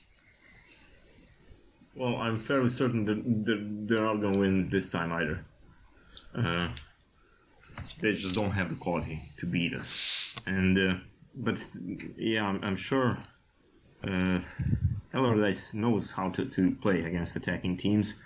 Well, 1.95 2.17
I'm 2.17 2.38
fairly 2.38 2.69
certain 2.69 3.06
that 3.06 3.88
they're 3.88 4.06
not 4.06 4.21
going 4.21 4.34
to 4.34 4.39
win 4.39 4.69
this 4.69 4.91
time 4.91 5.12
either. 5.12 5.39
Uh, 6.36 6.69
they 8.01 8.12
just 8.12 8.36
don't 8.36 8.51
have 8.51 8.69
the 8.69 8.75
quality 8.75 9.19
to 9.39 9.47
beat 9.47 9.73
us. 9.73 10.36
And 10.45 10.77
uh, 10.77 10.95
but 11.36 11.60
yeah, 12.17 12.47
I'm, 12.47 12.60
I'm 12.63 12.75
sure 12.75 13.17
uh, 14.03 14.39
knows 15.73 16.12
how 16.12 16.30
to, 16.30 16.45
to 16.45 16.71
play 16.75 17.03
against 17.03 17.36
attacking 17.36 17.77
teams 17.77 18.23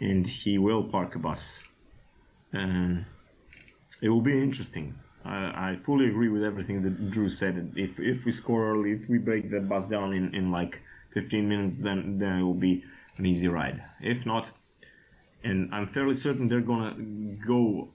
and 0.00 0.26
he 0.26 0.58
will 0.58 0.84
park 0.84 1.14
a 1.14 1.18
bus. 1.18 1.70
Um, 2.52 3.04
it 4.00 4.08
will 4.08 4.20
be 4.20 4.42
interesting. 4.42 4.94
I, 5.24 5.70
I, 5.70 5.74
fully 5.76 6.08
agree 6.08 6.28
with 6.28 6.44
everything 6.44 6.82
that 6.82 7.10
Drew 7.10 7.28
said. 7.28 7.72
If 7.76 7.98
if 7.98 8.24
we 8.24 8.32
score 8.32 8.70
early, 8.70 8.92
if 8.92 9.08
we 9.08 9.18
break 9.18 9.50
that 9.50 9.68
bus 9.68 9.88
down 9.88 10.12
in, 10.12 10.34
in 10.34 10.50
like 10.50 10.80
15 11.10 11.48
minutes, 11.48 11.82
then 11.82 12.18
then 12.18 12.38
it 12.38 12.42
will 12.42 12.54
be 12.54 12.84
an 13.18 13.26
easy 13.26 13.48
ride. 13.48 13.82
If 14.00 14.24
not, 14.24 14.50
and 15.44 15.74
I'm 15.74 15.86
fairly 15.86 16.14
certain 16.14 16.48
they're 16.48 16.60
gonna 16.60 16.94
go 17.46 17.88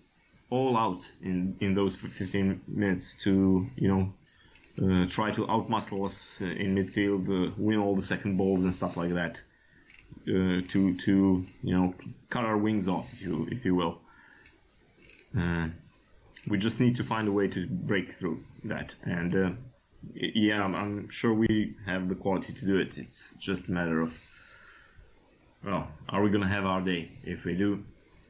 all 0.49 0.77
out 0.77 1.11
in 1.23 1.55
in 1.61 1.73
those 1.73 1.95
15 1.95 2.61
minutes 2.67 3.23
to 3.23 3.65
you 3.75 3.87
know 3.87 4.13
uh, 4.83 5.05
try 5.07 5.31
to 5.31 5.47
outmuscle 5.47 6.03
us 6.03 6.41
in 6.41 6.75
midfield, 6.75 7.27
uh, 7.29 7.51
win 7.57 7.79
all 7.79 7.95
the 7.95 8.01
second 8.01 8.37
balls 8.37 8.65
and 8.65 8.73
stuff 8.73 8.97
like 8.97 9.13
that 9.13 9.41
uh, 10.27 10.61
to 10.69 10.95
to 10.95 11.45
you 11.63 11.77
know 11.77 11.93
cut 12.29 12.45
our 12.45 12.57
wings 12.57 12.87
off, 12.87 13.11
if 13.13 13.21
you 13.21 13.47
if 13.51 13.65
you 13.65 13.75
will. 13.75 13.99
Uh, 15.37 15.67
we 16.47 16.57
just 16.57 16.79
need 16.79 16.95
to 16.97 17.03
find 17.03 17.27
a 17.27 17.31
way 17.31 17.47
to 17.47 17.67
break 17.67 18.11
through 18.11 18.39
that, 18.65 18.95
and 19.03 19.35
uh, 19.35 19.49
yeah, 20.13 20.63
I'm, 20.63 20.75
I'm, 20.75 21.09
sure 21.09 21.33
we 21.33 21.75
have 21.85 22.07
the 22.09 22.15
quality 22.15 22.53
to 22.53 22.65
do 22.65 22.77
it. 22.77 22.97
It's 22.97 23.35
just 23.37 23.69
a 23.69 23.71
matter 23.71 23.99
of 24.01 24.17
well, 25.63 25.87
are 26.09 26.21
we 26.21 26.29
gonna 26.29 26.47
have 26.47 26.65
our 26.65 26.81
day? 26.81 27.09
If 27.23 27.45
we 27.45 27.55
do, 27.55 27.83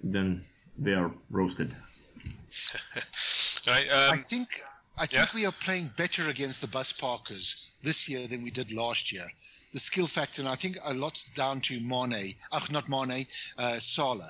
then 0.03 0.43
they 0.77 0.93
are 0.93 1.11
roasted. 1.29 1.69
right, 3.67 3.87
um, 3.91 4.13
I 4.13 4.17
think 4.17 4.61
I 4.97 5.05
think 5.05 5.33
yeah? 5.33 5.35
we 5.35 5.45
are 5.45 5.51
playing 5.51 5.89
better 5.97 6.27
against 6.29 6.61
the 6.61 6.67
bus 6.67 6.93
parkers 6.93 7.71
this 7.83 8.09
year 8.09 8.27
than 8.27 8.43
we 8.43 8.51
did 8.51 8.71
last 8.71 9.11
year 9.11 9.27
the 9.73 9.79
skill 9.79 10.07
factor, 10.07 10.41
and 10.41 10.49
I 10.49 10.55
think 10.55 10.77
a 10.85 10.93
lot's 10.93 11.31
down 11.31 11.59
to 11.61 11.79
Mane, 11.81 12.35
ach, 12.53 12.71
not 12.71 12.87
Mane, 12.87 13.25
uh, 13.57 13.79
Salah, 13.79 14.29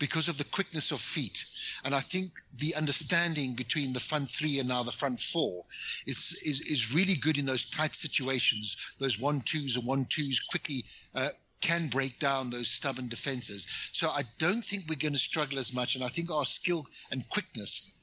because 0.00 0.28
of 0.28 0.36
the 0.36 0.44
quickness 0.44 0.90
of 0.90 1.00
feet. 1.00 1.44
And 1.84 1.94
I 1.94 2.00
think 2.00 2.32
the 2.58 2.74
understanding 2.74 3.54
between 3.54 3.92
the 3.92 4.00
front 4.00 4.28
three 4.28 4.58
and 4.58 4.68
now 4.68 4.82
the 4.82 4.92
front 4.92 5.20
four 5.20 5.62
is 6.06 6.42
is, 6.44 6.60
is 6.62 6.94
really 6.94 7.14
good 7.14 7.38
in 7.38 7.46
those 7.46 7.70
tight 7.70 7.94
situations. 7.94 8.76
Those 8.98 9.20
one 9.20 9.42
twos 9.42 9.76
and 9.76 9.86
one 9.86 10.06
twos 10.06 10.40
quickly 10.40 10.84
uh, 11.14 11.28
can 11.60 11.88
break 11.88 12.18
down 12.18 12.50
those 12.50 12.68
stubborn 12.68 13.08
defenses. 13.08 13.90
So 13.92 14.08
I 14.08 14.22
don't 14.38 14.64
think 14.64 14.84
we're 14.88 14.96
going 14.96 15.12
to 15.12 15.18
struggle 15.18 15.58
as 15.58 15.74
much. 15.74 15.94
And 15.94 16.02
I 16.02 16.08
think 16.08 16.30
our 16.30 16.46
skill 16.46 16.86
and 17.12 17.28
quickness 17.28 18.00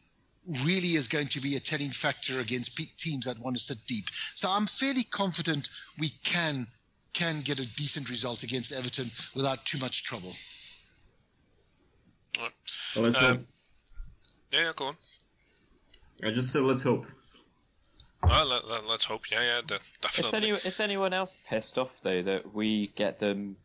really 0.64 0.94
is 0.94 1.08
going 1.08 1.28
to 1.28 1.42
be 1.42 1.56
a 1.56 1.60
telling 1.60 1.90
factor 1.90 2.40
against 2.40 2.78
teams 2.98 3.26
that 3.26 3.40
want 3.40 3.58
to 3.58 3.62
sit 3.62 3.80
deep. 3.88 4.06
So 4.36 4.50
I'm 4.50 4.66
fairly 4.66 5.04
confident 5.04 5.70
we 6.00 6.10
can 6.24 6.68
can 7.18 7.42
get 7.42 7.60
a 7.60 7.66
decent 7.76 8.10
result 8.10 8.44
against 8.44 8.72
Everton 8.78 9.08
without 9.36 9.66
too 9.66 9.80
much 9.80 10.04
trouble. 10.04 10.34
Well, 12.96 13.06
let's 13.06 13.24
um, 13.24 13.38
hope. 13.38 13.46
Yeah, 14.52 14.62
yeah, 14.62 14.72
go 14.76 14.86
on. 14.88 14.96
I 16.24 16.32
just 16.32 16.54
said 16.54 16.62
let's 16.62 16.84
hope. 16.84 17.06
Well, 18.24 18.48
let, 18.48 18.64
us 18.64 18.84
let, 18.88 19.04
hope. 19.04 19.32
Yeah, 19.32 19.42
yeah, 19.42 19.78
definitely. 20.02 20.28
Is, 20.28 20.34
any, 20.34 20.68
is 20.68 20.80
anyone 20.80 21.14
else 21.14 21.38
pissed 21.48 21.78
off 21.78 21.92
though 22.04 22.22
that 22.22 22.54
we 22.54 22.88
get 22.96 23.20
them 23.20 23.56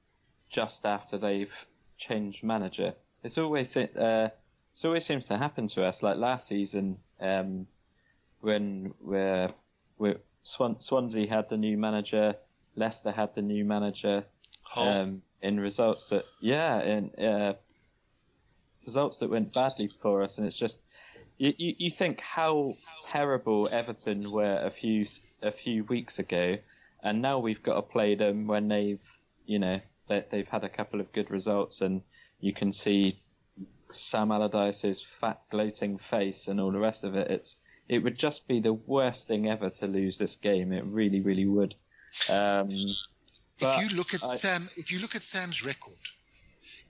just 0.51 0.87
after 0.87 1.19
they've 1.19 1.55
changed 1.99 2.43
manager? 2.43 2.95
It's 3.23 3.37
always 3.37 3.77
uh, 3.77 4.31
it 4.73 4.85
always 4.85 5.05
seems 5.05 5.27
to 5.27 5.37
happen 5.37 5.67
to 5.69 5.85
us. 5.85 6.03
Like 6.03 6.17
last 6.17 6.49
season, 6.49 6.99
um, 7.21 7.67
when 8.41 8.95
we're, 9.01 9.51
we're 9.99 10.17
Swan, 10.43 10.81
Swansea 10.81 11.29
had 11.29 11.49
the 11.49 11.57
new 11.57 11.77
manager, 11.77 12.35
Leicester 12.77 13.11
had 13.11 13.35
the 13.35 13.43
new 13.43 13.65
manager 13.65 14.25
oh. 14.77 14.89
um, 14.89 15.23
in 15.41 15.61
results 15.61 16.09
that 16.09 16.25
yeah 16.41 16.83
in 16.83 17.11
uh, 17.25 17.55
results 18.85 19.19
that 19.19 19.31
went 19.31 19.53
badly 19.53 19.91
for 20.01 20.23
us, 20.23 20.39
and 20.39 20.47
it's 20.47 20.59
just 20.59 20.79
you, 21.39 21.53
you, 21.57 21.75
you 21.79 21.91
think 21.91 22.21
how 22.21 22.75
terrible 23.07 23.69
Everton 23.71 24.31
were 24.31 24.61
a 24.63 24.71
few 24.71 25.05
a 25.43 25.51
few 25.51 25.85
weeks 25.85 26.19
ago, 26.19 26.57
and 27.03 27.21
now 27.23 27.39
we've 27.39 27.63
got 27.63 27.75
to 27.75 27.83
play 27.83 28.15
them 28.15 28.47
when 28.47 28.69
they've 28.69 29.01
you 29.47 29.59
know 29.59 29.81
they, 30.09 30.25
they've 30.31 30.49
had 30.49 30.65
a 30.65 30.69
couple 30.69 31.01
of 31.01 31.13
good 31.13 31.31
results, 31.31 31.81
and 31.81 32.03
you 32.41 32.53
can 32.53 32.73
see 32.73 33.19
Sam 33.89 34.33
Allardyce's 34.33 35.03
fat 35.03 35.41
gloating 35.51 35.99
face 35.99 36.49
and 36.49 36.61
all 36.61 36.73
the 36.73 36.79
rest 36.79 37.05
of 37.05 37.15
it. 37.15 37.31
It's 37.31 37.57
it 37.89 38.03
would 38.03 38.17
just 38.17 38.49
be 38.49 38.61
the 38.61 38.73
worst 38.73 39.29
thing 39.29 39.49
ever 39.49 39.71
to 39.71 39.87
lose 39.87 40.19
this 40.19 40.37
game. 40.37 40.73
It 40.73 40.85
really, 40.85 41.21
really 41.21 41.47
would. 41.47 41.75
Um, 42.29 42.69
if 43.59 43.91
you 43.91 43.97
look 43.97 44.15
at 44.15 44.23
I, 44.23 44.27
Sam, 44.27 44.69
if 44.77 44.91
you 44.93 45.01
look 45.01 45.15
at 45.15 45.23
Sam's 45.23 45.65
record, 45.65 45.95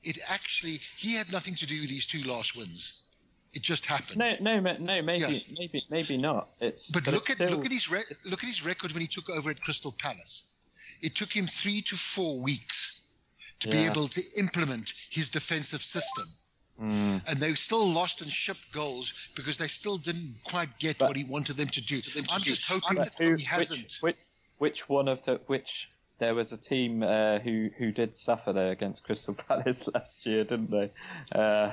it 0.02 0.18
actually 0.30 0.78
he 0.96 1.14
had 1.14 1.30
nothing 1.32 1.54
to 1.54 1.66
do 1.66 1.80
with 1.80 1.90
these 1.90 2.06
two 2.06 2.28
last 2.28 2.56
wins. 2.56 3.08
It 3.54 3.62
just 3.62 3.84
happened. 3.84 4.18
No, 4.18 4.34
no, 4.40 4.60
no. 4.60 5.02
Maybe, 5.02 5.20
yeah. 5.20 5.40
maybe, 5.58 5.84
maybe 5.90 6.16
not. 6.16 6.48
It's 6.60 6.90
but, 6.90 7.04
but 7.04 7.12
look 7.12 7.28
it's 7.28 7.40
at 7.40 7.48
still, 7.48 7.58
look 7.58 7.66
at 7.66 7.72
his 7.72 7.90
re- 7.90 8.30
look 8.30 8.42
at 8.42 8.48
his 8.48 8.64
record 8.64 8.92
when 8.92 9.02
he 9.02 9.06
took 9.06 9.28
over 9.28 9.50
at 9.50 9.60
Crystal 9.60 9.94
Palace. 9.98 10.56
It 11.02 11.14
took 11.14 11.32
him 11.32 11.46
three 11.46 11.82
to 11.82 11.96
four 11.96 12.40
weeks 12.40 13.10
to 13.60 13.68
yeah. 13.68 13.74
be 13.74 13.90
able 13.90 14.08
to 14.08 14.22
implement 14.38 14.92
his 15.10 15.30
defensive 15.30 15.82
system. 15.82 16.24
Mm. 16.80 17.30
And 17.30 17.38
they 17.38 17.52
still 17.52 17.86
lost 17.86 18.22
and 18.22 18.30
shipped 18.30 18.72
goals 18.72 19.30
because 19.36 19.58
they 19.58 19.66
still 19.66 19.98
didn't 19.98 20.34
quite 20.44 20.70
get 20.78 20.98
but, 20.98 21.08
what 21.08 21.16
he 21.16 21.24
wanted 21.24 21.56
them 21.56 21.68
to 21.68 21.84
do. 21.84 21.96
I'm 21.96 22.40
just 22.40 22.70
hoping 22.70 22.96
that 22.96 23.14
who, 23.18 23.34
he 23.34 23.44
hasn't. 23.44 23.98
Which, 24.00 24.02
which, 24.02 24.16
which 24.62 24.88
one 24.88 25.08
of 25.08 25.20
the 25.24 25.40
which 25.48 25.90
there 26.20 26.36
was 26.36 26.52
a 26.52 26.56
team 26.56 27.02
uh, 27.02 27.40
who 27.40 27.68
who 27.78 27.90
did 27.90 28.14
suffer 28.14 28.52
there 28.52 28.70
against 28.70 29.02
Crystal 29.02 29.34
Palace 29.48 29.88
last 29.92 30.24
year, 30.24 30.44
didn't 30.44 30.70
they? 30.70 30.88
Uh, 31.34 31.72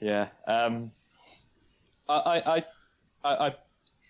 yeah. 0.00 0.26
Um, 0.44 0.90
I, 2.08 2.42
I, 2.44 2.64
I, 3.22 3.46
I, 3.46 3.54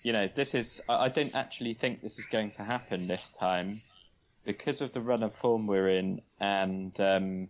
you 0.03 0.15
know, 0.15 0.31
this 0.35 0.55
is. 0.55 0.81
I, 0.89 1.05
I 1.05 1.09
don't 1.11 1.35
actually 1.35 1.75
think 1.75 2.01
this 2.01 2.19
is 2.19 2.25
going 2.25 2.53
to 2.53 2.63
happen 2.65 3.07
this 3.07 3.29
time. 3.29 3.83
because 4.47 4.81
of 4.81 4.95
the 4.95 5.03
run 5.03 5.23
of 5.23 5.35
form 5.35 5.67
we're 5.67 5.91
in, 5.91 6.23
and 6.41 6.99
um, 7.01 7.49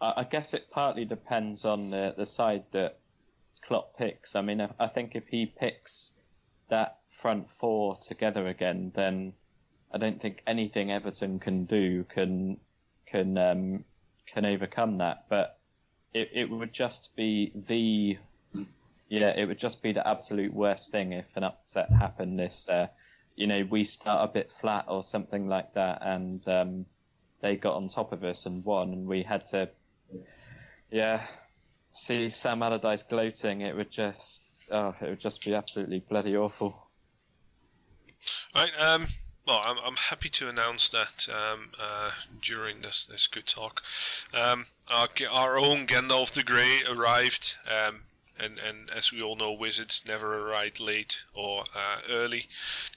I, 0.00 0.14
I 0.22 0.24
guess 0.24 0.54
it 0.54 0.70
partly 0.70 1.04
depends 1.04 1.66
on 1.66 1.90
the, 1.90 2.14
the 2.16 2.24
side 2.24 2.64
that 2.72 2.96
Klopp 3.66 3.98
picks. 3.98 4.34
I 4.34 4.40
mean, 4.40 4.62
I, 4.62 4.70
I 4.80 4.86
think 4.86 5.14
if 5.14 5.28
he 5.28 5.44
picks 5.44 6.14
that 6.70 7.00
front 7.24 7.48
four 7.58 7.96
together 7.96 8.46
again, 8.48 8.92
then 8.94 9.32
I 9.90 9.96
don't 9.96 10.20
think 10.20 10.42
anything 10.46 10.92
Everton 10.92 11.38
can 11.38 11.64
do 11.64 12.04
can 12.04 12.58
can 13.06 13.38
um, 13.38 13.84
can 14.26 14.44
overcome 14.44 14.98
that. 14.98 15.24
But 15.30 15.58
it, 16.12 16.28
it 16.34 16.50
would 16.50 16.74
just 16.74 17.16
be 17.16 17.50
the 17.54 18.18
yeah, 19.08 19.32
it 19.34 19.48
would 19.48 19.58
just 19.58 19.82
be 19.82 19.92
the 19.92 20.06
absolute 20.06 20.52
worst 20.52 20.92
thing 20.92 21.12
if 21.12 21.34
an 21.34 21.44
upset 21.44 21.90
happened 21.90 22.38
this 22.38 22.68
uh, 22.68 22.88
you 23.36 23.46
know, 23.46 23.66
we 23.70 23.84
start 23.84 24.28
a 24.28 24.32
bit 24.32 24.50
flat 24.60 24.84
or 24.88 25.02
something 25.02 25.48
like 25.48 25.74
that, 25.74 25.98
and 26.02 26.46
um, 26.48 26.86
they 27.40 27.56
got 27.56 27.74
on 27.74 27.88
top 27.88 28.12
of 28.12 28.22
us 28.22 28.46
and 28.46 28.64
won, 28.64 28.92
and 28.92 29.06
we 29.06 29.22
had 29.22 29.44
to, 29.46 29.68
yeah, 30.90 31.26
see 31.90 32.28
Sam 32.28 32.62
Allardyce 32.62 33.02
gloating. 33.02 33.62
It 33.62 33.76
would 33.76 33.90
just, 33.90 34.42
oh, 34.70 34.94
it 35.00 35.08
would 35.08 35.20
just 35.20 35.44
be 35.44 35.54
absolutely 35.54 36.00
bloody 36.08 36.36
awful. 36.36 36.83
Right. 38.54 38.70
Um, 38.80 39.06
well, 39.46 39.60
I'm, 39.64 39.76
I'm 39.84 39.96
happy 39.96 40.30
to 40.30 40.48
announce 40.48 40.88
that 40.90 41.28
um, 41.28 41.70
uh, 41.80 42.10
during 42.40 42.80
this 42.80 43.04
this 43.04 43.26
good 43.26 43.46
talk, 43.46 43.82
um, 44.32 44.66
our, 44.92 45.08
our 45.30 45.58
own 45.58 45.86
Gandalf 45.86 46.32
the 46.32 46.42
Grey 46.42 46.80
arrived. 46.90 47.56
Um, 47.68 48.00
and, 48.40 48.58
and 48.58 48.90
as 48.90 49.12
we 49.12 49.22
all 49.22 49.36
know, 49.36 49.52
wizards 49.52 50.02
never 50.08 50.48
arrive 50.48 50.80
late 50.80 51.22
or 51.34 51.62
uh, 51.74 51.98
early. 52.10 52.46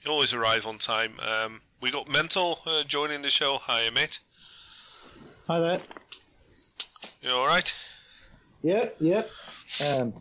They 0.02 0.10
always 0.10 0.34
arrive 0.34 0.66
on 0.66 0.78
time. 0.78 1.12
Um, 1.20 1.60
we 1.80 1.92
got 1.92 2.10
Mental 2.10 2.58
uh, 2.66 2.82
joining 2.84 3.22
the 3.22 3.30
show. 3.30 3.58
Hi, 3.62 3.88
mate. 3.90 4.18
Hi 5.46 5.60
there. 5.60 5.78
You 7.22 7.30
all 7.30 7.46
right? 7.46 7.72
Yeah, 8.62 8.86
yeah. 8.98 9.22
Um, 9.86 10.12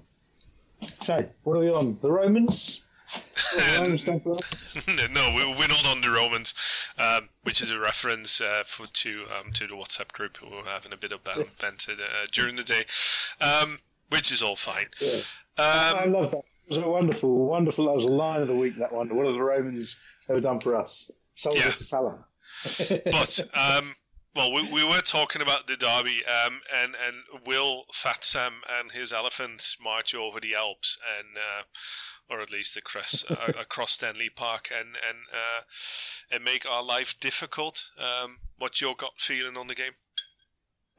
so, 1.00 1.28
what 1.44 1.58
are 1.58 1.60
we 1.60 1.72
on? 1.72 1.98
The 2.02 2.12
Romans? 2.12 2.87
The 3.08 3.80
Romans 3.80 4.08
no, 5.14 5.30
we, 5.36 5.46
we're 5.46 5.68
not 5.68 5.88
on 5.88 6.02
the 6.02 6.12
Romans, 6.14 6.54
um, 7.00 7.30
which 7.44 7.62
is 7.62 7.72
a 7.72 7.80
reference 7.80 8.42
uh, 8.42 8.64
for 8.66 8.86
to 8.86 9.24
um, 9.40 9.52
to 9.54 9.68
the 9.68 9.76
WhatsApp 9.76 10.12
group 10.12 10.38
who 10.38 10.50
were 10.50 10.64
having 10.64 10.92
a 10.92 10.98
bit 10.98 11.14
of 11.14 11.24
bad 11.24 11.46
vented 11.60 12.02
uh, 12.02 12.26
during 12.34 12.58
the 12.58 12.64
day. 12.64 12.84
Um, 13.40 13.80
which 14.10 14.32
is 14.32 14.42
all 14.42 14.56
fine. 14.56 14.86
Yeah. 15.00 15.20
Um, 15.58 15.98
I 15.98 16.06
love 16.06 16.32
that. 16.32 16.38
It 16.38 16.70
was 16.70 16.78
a 16.78 16.90
wonderful, 16.90 17.48
wonderful. 17.48 17.86
That 17.86 17.96
was 17.96 18.04
a 18.04 18.12
line 18.12 18.42
of 18.42 18.48
the 18.48 18.56
week. 18.56 18.76
That 18.76 18.92
one. 18.92 19.14
What 19.16 19.26
have 19.26 19.36
the 19.36 19.44
Romans 19.44 20.00
ever 20.30 20.42
done 20.42 20.60
for 20.60 20.76
us? 20.76 21.12
Sold 21.34 21.58
yeah. 21.58 21.68
us 21.68 21.78
to 21.78 21.84
Salah. 21.84 22.26
but 23.06 23.40
um, 23.54 23.96
well, 24.36 24.54
we, 24.54 24.74
we 24.74 24.84
were 24.84 25.02
talking 25.02 25.42
about 25.42 25.68
the 25.68 25.78
derby, 25.78 26.22
um, 26.46 26.60
and 26.84 26.96
and 27.08 27.46
will 27.46 27.86
Fat 27.94 28.24
Sam 28.24 28.54
and 28.80 28.92
his 28.92 29.14
elephant 29.14 29.78
march 29.82 30.14
over 30.14 30.40
the 30.40 30.56
Alps 30.56 30.98
and. 31.18 31.38
Uh, 31.38 31.64
or 32.30 32.42
at 32.42 32.52
least 32.52 32.78
across 32.78 33.24
uh, 33.30 33.54
across 33.60 33.94
Stanley 33.94 34.30
Park, 34.30 34.70
and 34.78 34.90
and 35.08 35.18
uh, 35.34 35.62
and 36.32 36.44
make 36.44 36.70
our 36.70 36.84
life 36.84 37.20
difficult. 37.20 37.92
Um, 37.98 38.38
what's 38.58 38.82
your 38.82 38.96
gut 38.96 39.14
feeling 39.18 39.58
on 39.58 39.68
the 39.68 39.76
game? 39.76 39.94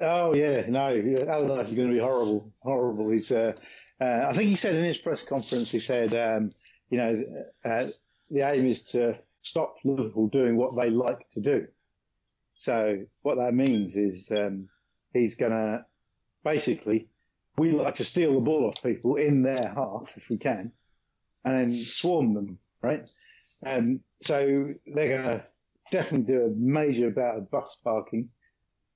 Oh 0.01 0.33
yeah, 0.33 0.65
no, 0.69 0.87
Allardyce 1.27 1.71
is 1.71 1.77
going 1.77 1.89
to 1.89 1.95
be 1.95 2.01
horrible, 2.01 2.53
horrible. 2.61 3.11
He's, 3.11 3.33
uh, 3.33 3.55
uh, 4.01 4.27
I 4.29 4.33
think 4.33 4.49
he 4.49 4.55
said 4.55 4.77
in 4.77 4.85
his 4.85 4.99
press 4.99 5.25
conference, 5.25 5.73
he 5.73 5.81
said, 5.81 6.15
um, 6.15 6.53
you 6.89 6.99
know, 6.99 7.45
uh, 7.65 7.87
the 8.31 8.43
aim 8.43 8.67
is 8.67 8.93
to 8.93 9.19
stop 9.43 9.77
Liverpool 9.85 10.29
doing 10.29 10.57
what 10.57 10.77
they 10.77 10.91
like 10.91 11.29
to 11.31 11.41
do. 11.41 11.67
So 12.55 13.07
what 13.23 13.37
that 13.37 13.55
means 13.55 13.97
is 13.97 14.33
um, 14.35 14.69
he's 15.13 15.37
going 15.37 15.53
to 15.53 15.85
basically, 16.45 17.09
we 17.57 17.73
like 17.73 17.97
to 17.97 18.05
steal 18.05 18.35
the 18.35 18.41
ball 18.41 18.67
off 18.67 18.83
people 18.83 19.17
in 19.17 19.43
their 19.43 19.69
half 19.75 20.15
if 20.17 20.31
we 20.31 20.37
can, 20.37 20.73
and 21.45 21.55
then 21.55 21.79
swarm 21.79 22.35
them, 22.35 22.59
right? 22.83 23.09
Um, 23.65 24.01
so 24.21 24.69
they're 24.87 25.19
going 25.19 25.39
to 25.39 25.47
definitely 25.91 26.27
do 26.27 26.45
a 26.45 26.51
major 26.57 27.11
bout 27.11 27.39
of 27.39 27.51
bus 27.51 27.77
parking 27.83 28.29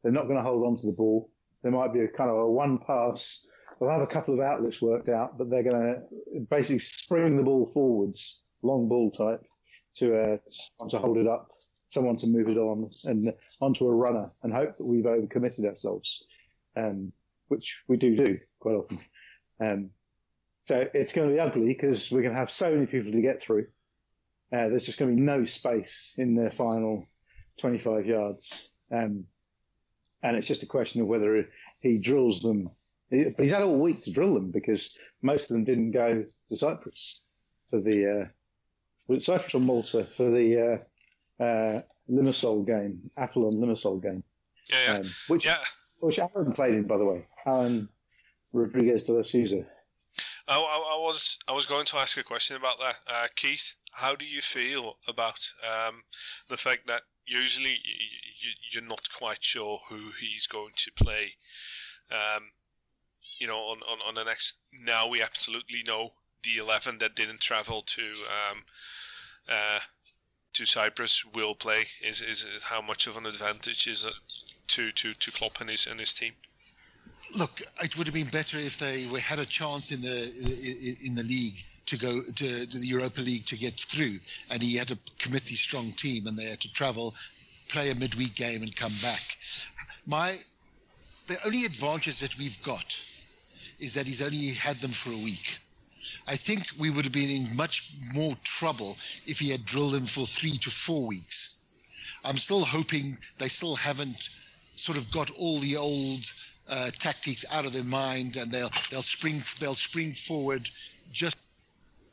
they're 0.02 0.12
not 0.12 0.26
going 0.26 0.36
to 0.36 0.42
hold 0.42 0.66
on 0.66 0.76
to 0.76 0.86
the 0.86 0.92
ball. 0.92 1.30
There 1.62 1.72
might 1.72 1.92
be 1.92 2.00
a 2.00 2.08
kind 2.08 2.30
of 2.30 2.36
a 2.36 2.50
one 2.50 2.78
pass. 2.78 3.48
They'll 3.78 3.90
have 3.90 4.02
a 4.02 4.06
couple 4.06 4.34
of 4.34 4.40
outlets 4.40 4.82
worked 4.82 5.08
out, 5.08 5.38
but 5.38 5.50
they're 5.50 5.62
going 5.62 5.76
to 5.94 6.40
basically 6.50 6.78
spring 6.78 7.36
the 7.36 7.42
ball 7.42 7.66
forwards, 7.66 8.44
long 8.62 8.88
ball 8.88 9.10
type, 9.10 9.44
to 9.96 10.16
uh, 10.16 10.86
to 10.88 10.98
hold 10.98 11.18
it 11.18 11.26
up, 11.26 11.48
someone 11.88 12.16
to 12.16 12.26
move 12.26 12.48
it 12.48 12.58
on 12.58 12.90
and 13.04 13.32
onto 13.60 13.86
a 13.86 13.94
runner, 13.94 14.30
and 14.42 14.52
hope 14.52 14.76
that 14.76 14.84
we've 14.84 15.04
overcommitted 15.04 15.64
ourselves, 15.64 16.26
um, 16.76 17.12
which 17.48 17.82
we 17.88 17.96
do 17.96 18.16
do 18.16 18.38
quite 18.58 18.74
often. 18.74 18.98
Um, 19.60 19.90
so 20.62 20.88
it's 20.94 21.14
going 21.14 21.28
to 21.28 21.34
be 21.34 21.40
ugly 21.40 21.68
because 21.68 22.10
we're 22.10 22.22
going 22.22 22.34
to 22.34 22.38
have 22.38 22.50
so 22.50 22.72
many 22.72 22.86
people 22.86 23.12
to 23.12 23.20
get 23.20 23.42
through. 23.42 23.66
Uh, 24.52 24.68
there's 24.68 24.86
just 24.86 24.98
going 24.98 25.10
to 25.10 25.16
be 25.16 25.22
no 25.22 25.44
space 25.44 26.16
in 26.18 26.34
their 26.34 26.50
final 26.50 27.08
25 27.58 28.06
yards. 28.06 28.70
Um, 28.90 29.24
and 30.22 30.36
it's 30.36 30.46
just 30.46 30.62
a 30.62 30.66
question 30.66 31.02
of 31.02 31.08
whether 31.08 31.48
he 31.80 31.98
drills 31.98 32.40
them. 32.40 32.70
But 33.10 33.34
he's 33.38 33.52
had 33.52 33.62
all 33.62 33.80
week 33.80 34.02
to 34.02 34.12
drill 34.12 34.34
them 34.34 34.50
because 34.50 34.96
most 35.20 35.50
of 35.50 35.56
them 35.56 35.64
didn't 35.64 35.90
go 35.90 36.24
to 36.48 36.56
Cyprus 36.56 37.20
for 37.68 37.80
the 37.80 38.30
uh, 39.10 39.18
Cyprus 39.18 39.54
or 39.54 39.60
Malta 39.60 40.04
for 40.04 40.30
the 40.30 40.80
uh, 41.40 41.42
uh, 41.42 41.82
Limassol 42.08 42.66
game, 42.66 43.10
Apollon 43.16 43.60
Limassol 43.60 44.02
game. 44.02 44.22
Yeah, 44.70 44.76
yeah. 44.86 44.98
Um, 44.98 45.06
which, 45.28 45.44
yeah. 45.44 45.58
which 46.00 46.18
Alan 46.18 46.52
played 46.52 46.74
in, 46.74 46.84
by 46.84 46.98
the 46.98 47.04
way. 47.04 47.26
Alan 47.44 47.88
Rodrigues 48.52 49.04
de 49.04 49.12
la 49.12 49.22
Souza. 49.22 49.66
I, 50.48 50.56
I, 50.56 50.96
I, 50.96 50.98
was 51.00 51.38
I 51.48 51.52
was 51.52 51.66
going 51.66 51.86
to 51.86 51.98
ask 51.98 52.18
a 52.18 52.22
question 52.22 52.56
about 52.56 52.78
that, 52.80 52.96
uh, 53.08 53.26
Keith. 53.36 53.74
How 53.92 54.14
do 54.14 54.24
you 54.24 54.40
feel 54.40 54.96
about 55.06 55.52
um, 55.62 56.02
the 56.48 56.56
fact 56.56 56.86
that 56.86 57.02
usually 57.26 57.78
you're 58.70 58.82
not 58.82 59.08
quite 59.16 59.42
sure 59.42 59.80
who 59.88 60.10
he's 60.20 60.46
going 60.46 60.72
to 60.76 60.92
play. 60.92 61.34
Um, 62.10 62.50
you 63.38 63.46
know, 63.46 63.58
on, 63.58 63.78
on, 63.90 63.98
on 64.06 64.14
the 64.14 64.24
next. 64.24 64.54
Now 64.84 65.08
we 65.08 65.22
absolutely 65.22 65.82
know 65.86 66.12
the 66.42 66.58
11 66.58 66.98
that 66.98 67.14
didn't 67.14 67.40
travel 67.40 67.82
to 67.82 68.02
um, 68.02 68.64
uh, 69.48 69.78
to 70.54 70.66
Cyprus 70.66 71.24
will 71.34 71.54
play. 71.54 71.82
Is, 72.04 72.20
is, 72.20 72.44
is 72.44 72.62
how 72.62 72.82
much 72.82 73.06
of 73.06 73.16
an 73.16 73.26
advantage 73.26 73.86
is 73.86 74.04
it 74.04 74.14
to 74.68 74.92
to 74.92 75.14
to 75.14 75.30
Klopp 75.30 75.60
and 75.60 75.70
his 75.70 75.86
and 75.86 75.98
his 75.98 76.14
team? 76.14 76.32
Look, 77.36 77.62
it 77.82 77.96
would 77.96 78.06
have 78.06 78.14
been 78.14 78.28
better 78.28 78.58
if 78.58 78.78
they 78.78 79.06
were, 79.06 79.18
had 79.18 79.38
a 79.38 79.46
chance 79.46 79.90
in 79.90 80.02
the 80.02 80.96
in 81.06 81.14
the 81.14 81.22
league 81.22 81.64
to 81.86 81.96
go 81.96 82.20
to, 82.22 82.66
to, 82.66 82.78
the 82.78 82.86
Europa 82.86 83.20
League 83.20 83.46
to 83.46 83.56
get 83.56 83.74
through, 83.80 84.20
and 84.50 84.62
he 84.62 84.76
had 84.76 84.90
a 84.90 84.98
committee 85.18 85.56
strong 85.56 85.92
team, 85.92 86.26
and 86.26 86.38
they 86.38 86.44
had 86.44 86.60
to 86.60 86.72
travel, 86.72 87.14
play 87.68 87.90
a 87.90 87.94
midweek 87.94 88.34
game, 88.34 88.62
and 88.62 88.76
come 88.76 88.94
back. 89.02 89.36
My 90.06 90.36
the 91.26 91.38
only 91.46 91.64
advantage 91.64 92.20
that 92.20 92.36
we've 92.38 92.62
got 92.62 93.00
is 93.80 93.94
that 93.94 94.06
he's 94.06 94.22
only 94.22 94.48
had 94.52 94.80
them 94.80 94.92
for 94.92 95.10
a 95.12 95.16
week. 95.24 95.58
I 96.28 96.36
think 96.36 96.66
we 96.78 96.90
would 96.90 97.04
have 97.04 97.12
been 97.12 97.30
in 97.30 97.56
much 97.56 97.92
more 98.14 98.34
trouble 98.44 98.96
if 99.26 99.38
he 99.38 99.50
had 99.50 99.64
drilled 99.64 99.92
them 99.92 100.06
for 100.06 100.26
three 100.26 100.58
to 100.58 100.70
four 100.70 101.06
weeks. 101.06 101.60
I'm 102.24 102.38
still 102.38 102.64
hoping 102.64 103.18
they 103.38 103.48
still 103.48 103.76
haven't 103.76 104.28
sort 104.76 104.98
of 104.98 105.10
got 105.10 105.30
all 105.30 105.58
the 105.58 105.76
old 105.76 106.24
uh, 106.72 106.90
tactics 106.98 107.44
out 107.54 107.66
of 107.66 107.72
their 107.72 107.84
mind, 107.84 108.36
and 108.36 108.50
they'll 108.50 108.70
they'll 108.90 109.02
spring 109.02 109.42
they'll 109.60 109.74
spring 109.74 110.12
forward 110.12 110.68
just 111.12 111.38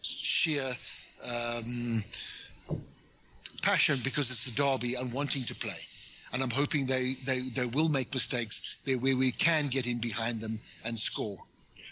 sheer 0.02 0.70
um, 1.32 2.04
passion 3.62 3.98
because 4.04 4.30
it's 4.32 4.46
the 4.46 4.62
derby 4.62 4.96
and 4.96 5.14
wanting 5.14 5.44
to 5.44 5.56
play. 5.56 5.80
And 6.34 6.44
I'm 6.44 6.52
hoping 6.52 6.86
they, 6.86 7.14
they, 7.26 7.40
they 7.56 7.66
will 7.74 7.90
make 7.90 8.14
mistakes 8.14 8.78
there 8.86 8.98
where 8.98 9.18
we 9.18 9.32
can 9.32 9.68
get 9.68 9.88
in 9.88 10.00
behind 10.00 10.42
them 10.42 10.60
and 10.86 10.98
score. 10.98 11.38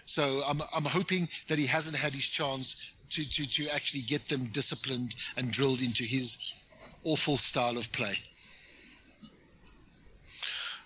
So 0.06 0.42
I'm, 0.48 0.62
I'm 0.76 0.86
hoping 0.86 1.28
that 1.48 1.58
he 1.58 1.66
hasn't 1.66 1.98
had 1.98 2.14
his 2.14 2.30
chance 2.30 2.94
to, 3.10 3.30
to, 3.30 3.50
to 3.50 3.74
actually 3.74 4.02
get 4.02 4.30
them 4.30 4.46
disciplined 4.54 5.16
and 5.38 5.52
drilled 5.52 5.82
into 5.82 6.04
his 6.04 6.54
awful 7.04 7.38
style 7.38 7.78
of 7.78 7.92
play. 7.92 8.14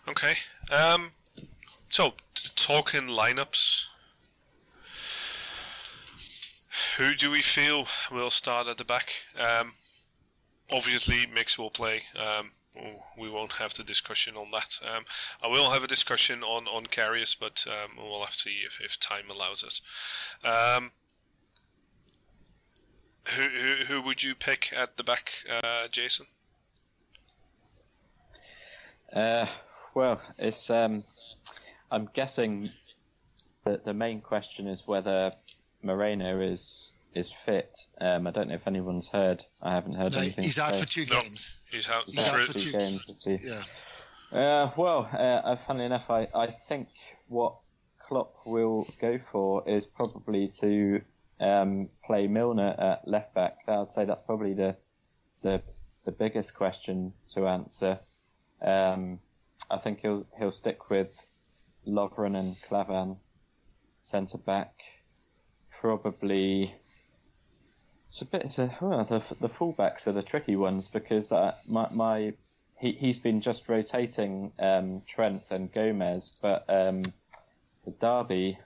Okay. 0.08 0.34
Um, 0.74 1.12
so, 1.92 2.14
talking 2.56 3.02
lineups, 3.02 3.88
who 6.98 7.14
do 7.16 7.30
we 7.30 7.42
feel 7.42 7.86
will 8.12 8.30
start 8.30 8.68
at 8.68 8.78
the 8.78 8.86
back? 8.86 9.12
Um, 9.38 9.74
obviously, 10.74 11.28
Migs 11.36 11.58
will 11.58 11.70
play. 11.70 12.04
Um, 12.16 12.52
we 13.20 13.30
won't 13.30 13.52
have 13.52 13.74
the 13.74 13.84
discussion 13.84 14.38
on 14.38 14.52
that. 14.52 14.80
Um, 14.96 15.04
I 15.44 15.50
will 15.50 15.70
have 15.72 15.84
a 15.84 15.88
discussion 15.88 16.44
on 16.44 16.66
on 16.70 16.86
Karius, 16.86 17.38
but 17.38 17.66
um, 17.68 17.98
we'll 17.98 18.22
have 18.22 18.30
to 18.30 18.38
see 18.38 18.62
if, 18.66 18.80
if 18.82 18.98
time 18.98 19.30
allows 19.30 19.62
us. 19.62 19.82
Um, 20.46 20.92
who, 23.36 23.42
who, 23.42 23.84
who 23.86 24.02
would 24.04 24.24
you 24.24 24.34
pick 24.34 24.74
at 24.78 24.96
the 24.96 25.04
back, 25.04 25.32
uh, 25.50 25.90
Jason? 25.92 26.26
Uh, 29.14 29.46
well, 29.94 30.22
it's. 30.38 30.70
Um, 30.70 31.04
I'm 31.92 32.10
guessing 32.14 32.72
that 33.66 33.86
the 33.86 33.94
main 33.94 34.22
question 34.22 34.68
is 34.68 34.88
whether 34.88 35.34
Moreno 35.84 36.40
is 36.40 36.94
is 37.14 37.30
fit. 37.46 37.78
Um, 38.00 38.26
I 38.26 38.32
don't 38.32 38.48
know 38.48 38.56
if 38.56 38.68
anyone's 38.68 39.10
heard. 39.10 39.44
I 39.62 39.74
haven't 39.74 39.96
heard 39.96 40.14
No, 40.14 40.20
anything. 40.20 40.46
he's 40.46 40.58
out 40.60 40.74
so- 40.76 40.82
for 40.82 40.88
two 40.88 41.06
No. 41.12 41.20
games. 41.22 41.68
He's 41.70 41.90
out 41.90 42.06
He's 42.06 42.26
out 42.26 42.40
for 42.40 42.54
for 42.54 42.60
two- 42.60 42.72
games. 42.72 43.24
we'll. 43.26 43.38
Yeah. 44.32 44.40
Uh, 44.40 44.72
well, 44.78 45.10
uh, 45.12 45.18
uh, 45.18 45.56
funnily 45.68 45.86
enough, 45.88 46.10
I, 46.10 46.28
I 46.34 46.48
think 46.70 46.88
what 47.28 47.56
Klopp 48.00 48.34
will 48.46 48.88
go 49.02 49.20
for 49.30 49.68
is 49.68 49.86
probably 49.86 50.48
to 50.62 51.02
um, 51.42 51.90
play 52.06 52.28
Milner 52.28 52.74
at 52.78 53.06
left 53.06 53.34
back. 53.34 53.58
I'd 53.68 53.92
say 53.92 54.06
that's 54.06 54.22
probably 54.22 54.54
the 54.54 54.78
the, 55.42 55.62
the 56.06 56.12
biggest 56.14 56.56
question 56.56 57.12
to 57.34 57.48
answer. 57.48 58.00
Um, 58.62 59.20
I 59.70 59.78
think 59.80 60.00
he'll 60.00 60.26
he'll 60.38 60.52
stick 60.52 60.90
with 60.90 61.10
Lovren 61.88 62.38
and 62.38 62.56
Klavan 62.68 63.18
centre 64.02 64.38
back. 64.38 64.74
Probably. 65.80 66.76
It's 68.08 68.22
a 68.22 68.26
bit. 68.26 68.44
It's 68.44 68.60
a, 68.60 68.76
well, 68.82 69.04
the 69.06 69.20
the 69.40 69.50
fullbacks 69.50 70.08
are 70.08 70.12
the 70.12 70.24
tricky 70.24 70.56
ones 70.56 70.88
because 70.88 71.32
uh, 71.32 71.56
my 71.68 71.88
my 71.92 72.34
he 72.80 72.92
he's 72.94 73.20
been 73.20 73.42
just 73.42 73.70
rotating 73.70 74.52
um, 74.60 75.02
Trent 75.08 75.52
and 75.52 75.72
Gomez, 75.72 76.32
but 76.42 76.66
um, 76.68 77.04
the 77.86 77.92
derby. 78.00 78.58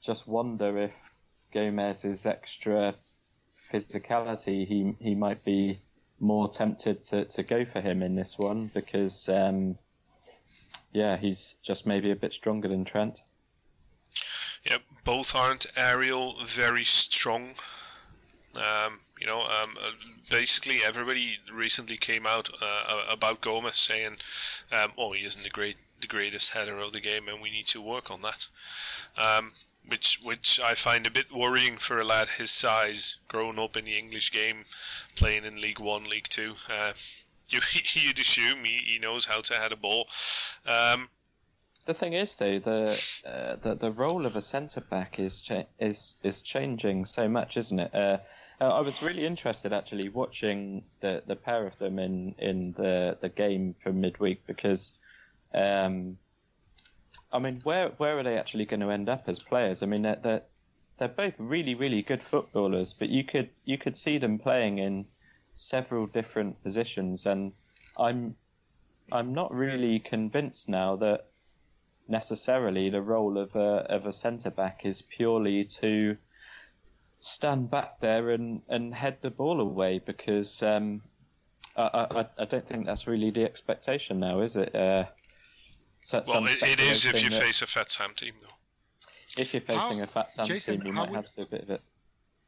Just 0.00 0.28
wonder 0.28 0.78
if 0.78 0.92
Gomez's 1.52 2.24
extra 2.24 2.94
physicality, 3.72 4.66
he 4.66 4.94
he 5.00 5.14
might 5.14 5.44
be 5.44 5.80
more 6.20 6.48
tempted 6.48 7.02
to, 7.04 7.24
to 7.26 7.42
go 7.42 7.64
for 7.64 7.80
him 7.80 8.02
in 8.02 8.14
this 8.14 8.38
one 8.38 8.70
because 8.74 9.28
um, 9.28 9.78
yeah, 10.92 11.16
he's 11.16 11.56
just 11.62 11.86
maybe 11.86 12.10
a 12.10 12.16
bit 12.16 12.32
stronger 12.32 12.68
than 12.68 12.84
Trent. 12.84 13.22
Yep, 14.64 14.82
both 15.04 15.34
aren't 15.34 15.66
aerial 15.76 16.34
very 16.44 16.84
strong. 16.84 17.54
Um, 18.56 19.00
you 19.20 19.26
know, 19.26 19.42
um, 19.42 19.76
uh, 19.82 19.92
basically 20.30 20.78
everybody 20.84 21.38
recently 21.52 21.96
came 21.96 22.26
out 22.26 22.50
uh, 22.60 23.04
about 23.10 23.40
Gomez 23.40 23.76
saying, 23.76 24.16
um, 24.72 24.92
"Oh, 24.96 25.12
he 25.12 25.24
isn't 25.24 25.42
the 25.42 25.50
great, 25.50 25.76
the 26.00 26.06
greatest 26.06 26.52
header 26.54 26.78
of 26.78 26.92
the 26.92 27.00
game, 27.00 27.28
and 27.28 27.40
we 27.40 27.50
need 27.50 27.66
to 27.68 27.80
work 27.80 28.10
on 28.10 28.22
that." 28.22 28.46
Um, 29.16 29.52
which, 29.86 30.20
which 30.22 30.60
I 30.62 30.74
find 30.74 31.06
a 31.06 31.10
bit 31.10 31.32
worrying 31.32 31.76
for 31.76 31.98
a 31.98 32.04
lad 32.04 32.28
his 32.28 32.50
size, 32.50 33.16
growing 33.26 33.58
up 33.58 33.76
in 33.76 33.86
the 33.86 33.98
English 33.98 34.30
game, 34.32 34.66
playing 35.16 35.44
in 35.44 35.60
League 35.60 35.80
One, 35.80 36.04
League 36.04 36.28
Two. 36.28 36.56
Uh, 36.70 36.92
you, 37.72 37.80
you'd 37.94 38.18
assume 38.18 38.64
he, 38.64 38.78
he 38.86 38.98
knows 38.98 39.24
how 39.26 39.40
to 39.40 39.54
head 39.54 39.72
a 39.72 39.76
ball. 39.76 40.06
Um, 40.66 41.08
The 41.86 41.94
thing 41.94 42.12
is, 42.12 42.34
though, 42.34 42.58
the 42.58 42.90
uh, 43.26 43.56
the 43.62 43.74
the 43.74 43.90
role 43.92 44.26
of 44.26 44.36
a 44.36 44.42
centre 44.42 44.82
back 44.82 45.18
is 45.18 45.40
cha- 45.40 45.64
is 45.78 46.16
is 46.22 46.42
changing 46.42 47.06
so 47.06 47.28
much, 47.28 47.56
isn't 47.56 47.78
it? 47.80 47.94
Uh, 47.94 48.18
uh, 48.60 48.68
I 48.68 48.80
was 48.80 49.02
really 49.02 49.24
interested 49.24 49.72
actually 49.72 50.08
watching 50.08 50.82
the, 51.00 51.22
the 51.26 51.36
pair 51.36 51.64
of 51.66 51.78
them 51.78 51.98
in, 51.98 52.34
in 52.38 52.72
the, 52.72 53.16
the 53.20 53.28
game 53.28 53.74
from 53.82 54.00
midweek 54.00 54.44
because, 54.46 54.94
um, 55.54 56.18
I 57.32 57.38
mean, 57.38 57.60
where 57.62 57.90
where 57.98 58.18
are 58.18 58.22
they 58.24 58.36
actually 58.36 58.64
going 58.64 58.80
to 58.80 58.90
end 58.90 59.08
up 59.08 59.24
as 59.28 59.38
players? 59.38 59.82
I 59.82 59.86
mean, 59.86 60.02
they're, 60.02 60.20
they're 60.22 60.42
they're 60.98 61.08
both 61.08 61.34
really 61.38 61.74
really 61.76 62.02
good 62.02 62.20
footballers, 62.20 62.92
but 62.92 63.08
you 63.08 63.22
could 63.22 63.50
you 63.64 63.78
could 63.78 63.96
see 63.96 64.18
them 64.18 64.38
playing 64.38 64.78
in 64.78 65.06
several 65.50 66.06
different 66.06 66.62
positions, 66.62 67.26
and 67.26 67.52
I'm 67.98 68.36
I'm 69.12 69.32
not 69.34 69.52
really 69.54 69.98
convinced 69.98 70.68
now 70.68 70.96
that 70.96 71.26
necessarily 72.08 72.88
the 72.90 73.02
role 73.02 73.38
of 73.38 73.54
a 73.56 73.86
of 73.90 74.06
a 74.06 74.12
centre 74.12 74.50
back 74.50 74.84
is 74.84 75.02
purely 75.02 75.64
to 75.64 76.16
stand 77.20 77.70
back 77.70 77.98
there 78.00 78.30
and, 78.30 78.62
and 78.68 78.94
head 78.94 79.18
the 79.22 79.30
ball 79.30 79.60
away 79.60 79.98
because 79.98 80.62
um, 80.62 81.02
I, 81.76 82.06
I 82.10 82.26
I 82.38 82.44
don't 82.44 82.66
think 82.68 82.86
that's 82.86 83.06
really 83.06 83.30
the 83.30 83.44
expectation 83.44 84.20
now, 84.20 84.40
is 84.40 84.56
it? 84.56 84.74
Uh, 84.74 85.04
so- 86.02 86.22
well, 86.26 86.44
it, 86.44 86.62
it 86.62 86.80
is 86.80 87.04
if 87.06 87.22
you 87.22 87.30
that 87.30 87.42
face 87.42 87.62
a 87.62 87.66
Fat 87.66 87.90
Sam 87.90 88.12
team, 88.14 88.34
though. 88.40 89.42
if 89.42 89.52
you're 89.52 89.60
facing 89.60 89.98
How- 89.98 90.04
a 90.04 90.06
fat 90.06 90.30
Sam 90.30 90.46
Jason, 90.46 90.76
team, 90.78 90.86
you 90.86 90.92
might 90.92 91.08
would- 91.08 91.16
have 91.16 91.28
to 91.30 91.36
do 91.36 91.42
a 91.42 91.46
bit 91.46 91.62
of 91.62 91.70
it. 91.70 91.82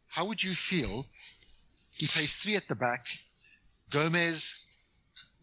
How 0.09 0.25
would 0.25 0.43
you 0.43 0.53
feel? 0.55 1.07
He 2.01 2.07
plays 2.07 2.39
three 2.39 2.57
at 2.57 2.67
the 2.67 2.75
back: 2.75 3.09
Gomez, 3.91 4.79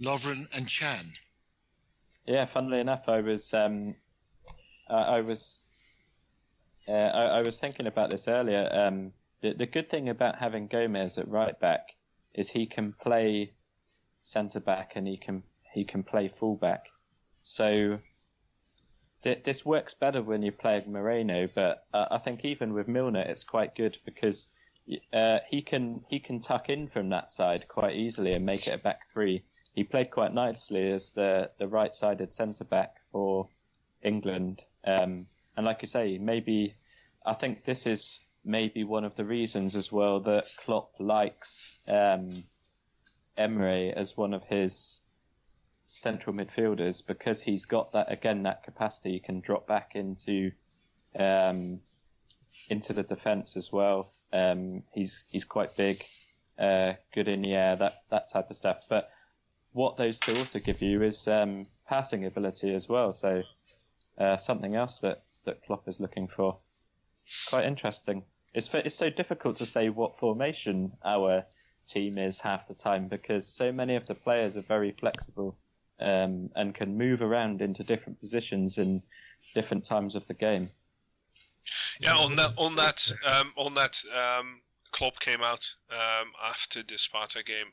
Lovren, 0.02 0.44
and 0.58 0.68
Can. 0.68 1.06
Yeah, 2.26 2.46
funnily 2.48 2.80
enough, 2.80 3.08
I 3.08 3.22
was 3.22 3.54
um, 3.54 3.94
I, 4.90 5.22
was 5.22 5.60
uh, 6.88 6.92
I, 6.92 7.24
I 7.26 7.42
was 7.44 7.60
thinking 7.60 7.86
about 7.86 8.10
this 8.10 8.28
earlier. 8.28 8.68
Um, 8.72 9.14
the, 9.42 9.54
the 9.54 9.68
good 9.68 9.88
thing 9.88 10.10
about 10.10 10.38
having 10.38 10.66
Gomez 10.66 11.20
at 11.20 11.28
right 11.28 11.58
back 11.60 11.90
is 12.34 12.50
he 12.50 12.66
can 12.66 12.92
play 12.92 13.54
centre 14.22 14.60
back 14.60 14.94
and 14.96 15.08
he 15.08 15.16
can 15.16 15.44
he 15.74 15.86
can 15.86 16.02
play 16.02 16.28
full 16.28 16.56
back. 16.56 16.88
So 17.44 18.00
th- 19.22 19.44
this 19.44 19.64
works 19.64 19.94
better 19.94 20.24
when 20.24 20.42
you're 20.42 20.54
playing 20.54 20.92
Moreno, 20.92 21.48
but 21.54 21.86
uh, 21.94 22.08
I 22.10 22.18
think 22.18 22.44
even 22.46 22.74
with 22.74 22.88
Milner, 22.88 23.22
it's 23.22 23.44
quite 23.44 23.76
good 23.76 24.00
because 24.06 24.48
uh, 25.14 25.40
he 25.50 25.62
can 25.62 26.04
he 26.08 26.20
can 26.20 26.40
tuck 26.40 26.70
in 26.70 26.88
from 26.88 27.10
that 27.10 27.30
side 27.30 27.68
quite 27.68 27.96
easily 27.96 28.34
and 28.34 28.46
make 28.46 28.68
it 28.68 28.76
a 28.76 28.78
back 28.78 29.02
three. 29.12 29.44
He 29.76 29.84
played 29.84 30.12
quite 30.12 30.34
nicely 30.34 30.90
as 30.92 31.12
the 31.12 31.52
the 31.58 31.68
right-sided 31.68 32.34
centre 32.34 32.64
back 32.64 32.96
for 33.12 33.48
England, 34.02 34.64
um, 34.86 35.28
and 35.56 35.66
like 35.66 35.82
you 35.82 35.88
say, 35.88 36.18
maybe 36.18 36.76
I 37.26 37.34
think 37.34 37.66
this 37.66 37.86
is 37.86 38.26
maybe 38.46 38.84
one 38.84 39.04
of 39.04 39.16
the 39.16 39.26
reasons 39.26 39.76
as 39.76 39.92
well 39.92 40.22
that 40.22 40.46
Klopp 40.64 40.94
likes 41.00 41.80
um, 41.88 42.30
Emre 43.38 43.94
as 43.94 44.16
one 44.16 44.34
of 44.34 44.44
his 44.46 45.02
central 45.84 46.36
midfielders 46.36 47.06
because 47.06 47.42
he's 47.42 47.66
got 47.66 47.92
that 47.92 48.12
again 48.12 48.44
that 48.44 48.64
capacity. 48.64 49.12
He 49.12 49.20
can 49.20 49.42
drop 49.42 49.68
back 49.68 49.96
into 49.96 50.52
um, 51.18 51.82
into 52.70 52.94
the 52.94 53.04
defence 53.04 53.56
as 53.58 53.72
well. 53.72 54.12
Um, 54.34 54.84
he's 54.94 55.26
he's 55.32 55.46
quite 55.46 55.76
big, 55.76 56.04
uh, 56.60 56.94
good 57.14 57.28
in 57.28 57.42
the 57.42 57.56
air, 57.56 57.76
that 57.76 58.04
that 58.10 58.30
type 58.30 58.50
of 58.50 58.56
stuff. 58.56 58.84
But 58.90 59.10
what 59.74 59.98
those 59.98 60.18
two 60.18 60.34
also 60.34 60.60
give 60.60 60.82
you 60.82 61.02
is 61.02 61.28
um, 61.28 61.64
passing 61.88 62.26
ability 62.26 62.74
as 62.74 62.90
well. 62.90 63.14
So 63.14 63.44
uh, 64.18 64.38
something 64.38 64.76
else 64.76 65.00
that 65.00 65.24
that 65.46 65.64
Klopp 65.66 65.88
is 65.88 66.00
looking 66.00 66.28
for. 66.28 66.60
Quite 67.50 67.66
interesting. 67.66 68.24
It's 68.54 68.70
it's 68.74 68.96
so 68.96 69.10
difficult 69.10 69.58
to 69.58 69.66
say 69.66 69.90
what 69.90 70.20
formation 70.20 70.94
our 71.04 71.46
team 71.88 72.18
is 72.18 72.40
half 72.40 72.68
the 72.68 72.74
time 72.74 73.08
because 73.08 73.48
so 73.48 73.72
many 73.72 73.96
of 73.96 74.06
the 74.08 74.16
players 74.16 74.58
are 74.58 74.62
very 74.62 74.92
flexible 74.92 75.58
um, 76.00 76.50
and 76.56 76.76
can 76.76 76.98
move 76.98 77.22
around 77.22 77.62
into 77.62 77.84
different 77.84 78.20
positions 78.20 78.78
in 78.78 79.02
different 79.54 79.86
times 79.86 80.16
of 80.16 80.28
the 80.28 80.34
game. 80.34 80.70
Yeah, 82.00 82.14
on 82.14 82.36
that, 82.36 82.54
on 82.58 82.76
that, 82.76 83.12
um, 83.26 83.54
on 83.56 83.74
that, 83.76 84.04
um, 84.14 84.62
Klopp 84.92 85.20
came 85.20 85.42
out 85.42 85.76
um, 85.92 86.32
after 86.44 86.84
the 86.84 86.96
Spartak 86.96 87.46
game, 87.46 87.68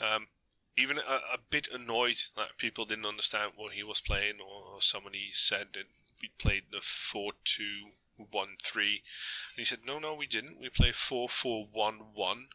um, 0.00 0.28
even 0.76 0.98
a, 0.98 1.34
a 1.34 1.38
bit 1.50 1.68
annoyed 1.72 2.20
that 2.36 2.56
people 2.58 2.84
didn't 2.84 3.06
understand 3.06 3.52
what 3.56 3.72
he 3.72 3.82
was 3.82 4.00
playing, 4.00 4.34
or 4.40 4.80
somebody 4.80 5.30
said 5.32 5.68
that 5.74 5.84
we 6.20 6.30
played 6.38 6.64
the 6.70 6.80
four-two-one-three, 6.80 8.92
and 8.92 9.58
he 9.58 9.64
said, 9.64 9.80
"No, 9.86 9.98
no, 9.98 10.14
we 10.14 10.26
didn't. 10.26 10.60
We 10.60 10.70
play 10.70 10.92
four-four-one-one." 10.92 12.48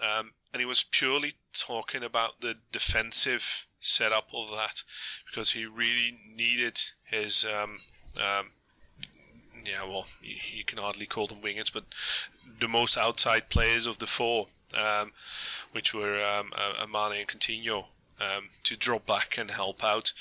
Um, 0.00 0.32
and 0.52 0.60
he 0.60 0.66
was 0.66 0.84
purely 0.84 1.34
talking 1.52 2.04
about 2.04 2.40
the 2.40 2.54
defensive 2.70 3.66
setup 3.80 4.28
of 4.32 4.50
that 4.50 4.84
because 5.26 5.50
he 5.50 5.66
really 5.66 6.20
needed 6.36 6.78
his 7.04 7.44
um, 7.44 7.80
um, 8.16 8.52
yeah, 9.68 9.84
well, 9.84 10.06
you, 10.22 10.36
you 10.54 10.64
can 10.64 10.78
hardly 10.78 11.06
call 11.06 11.26
them 11.26 11.38
wingers, 11.38 11.72
but 11.72 11.84
the 12.58 12.68
most 12.68 12.96
outside 12.96 13.48
players 13.48 13.86
of 13.86 13.98
the 13.98 14.06
four, 14.06 14.46
um, 14.76 15.12
which 15.72 15.94
were 15.94 16.22
um, 16.22 16.52
uh, 16.56 16.86
Mane 16.86 17.20
and 17.20 17.28
Coutinho, 17.28 17.84
um, 18.20 18.48
to 18.64 18.76
drop 18.76 19.06
back 19.06 19.38
and 19.38 19.50
help 19.50 19.84
out. 19.84 20.12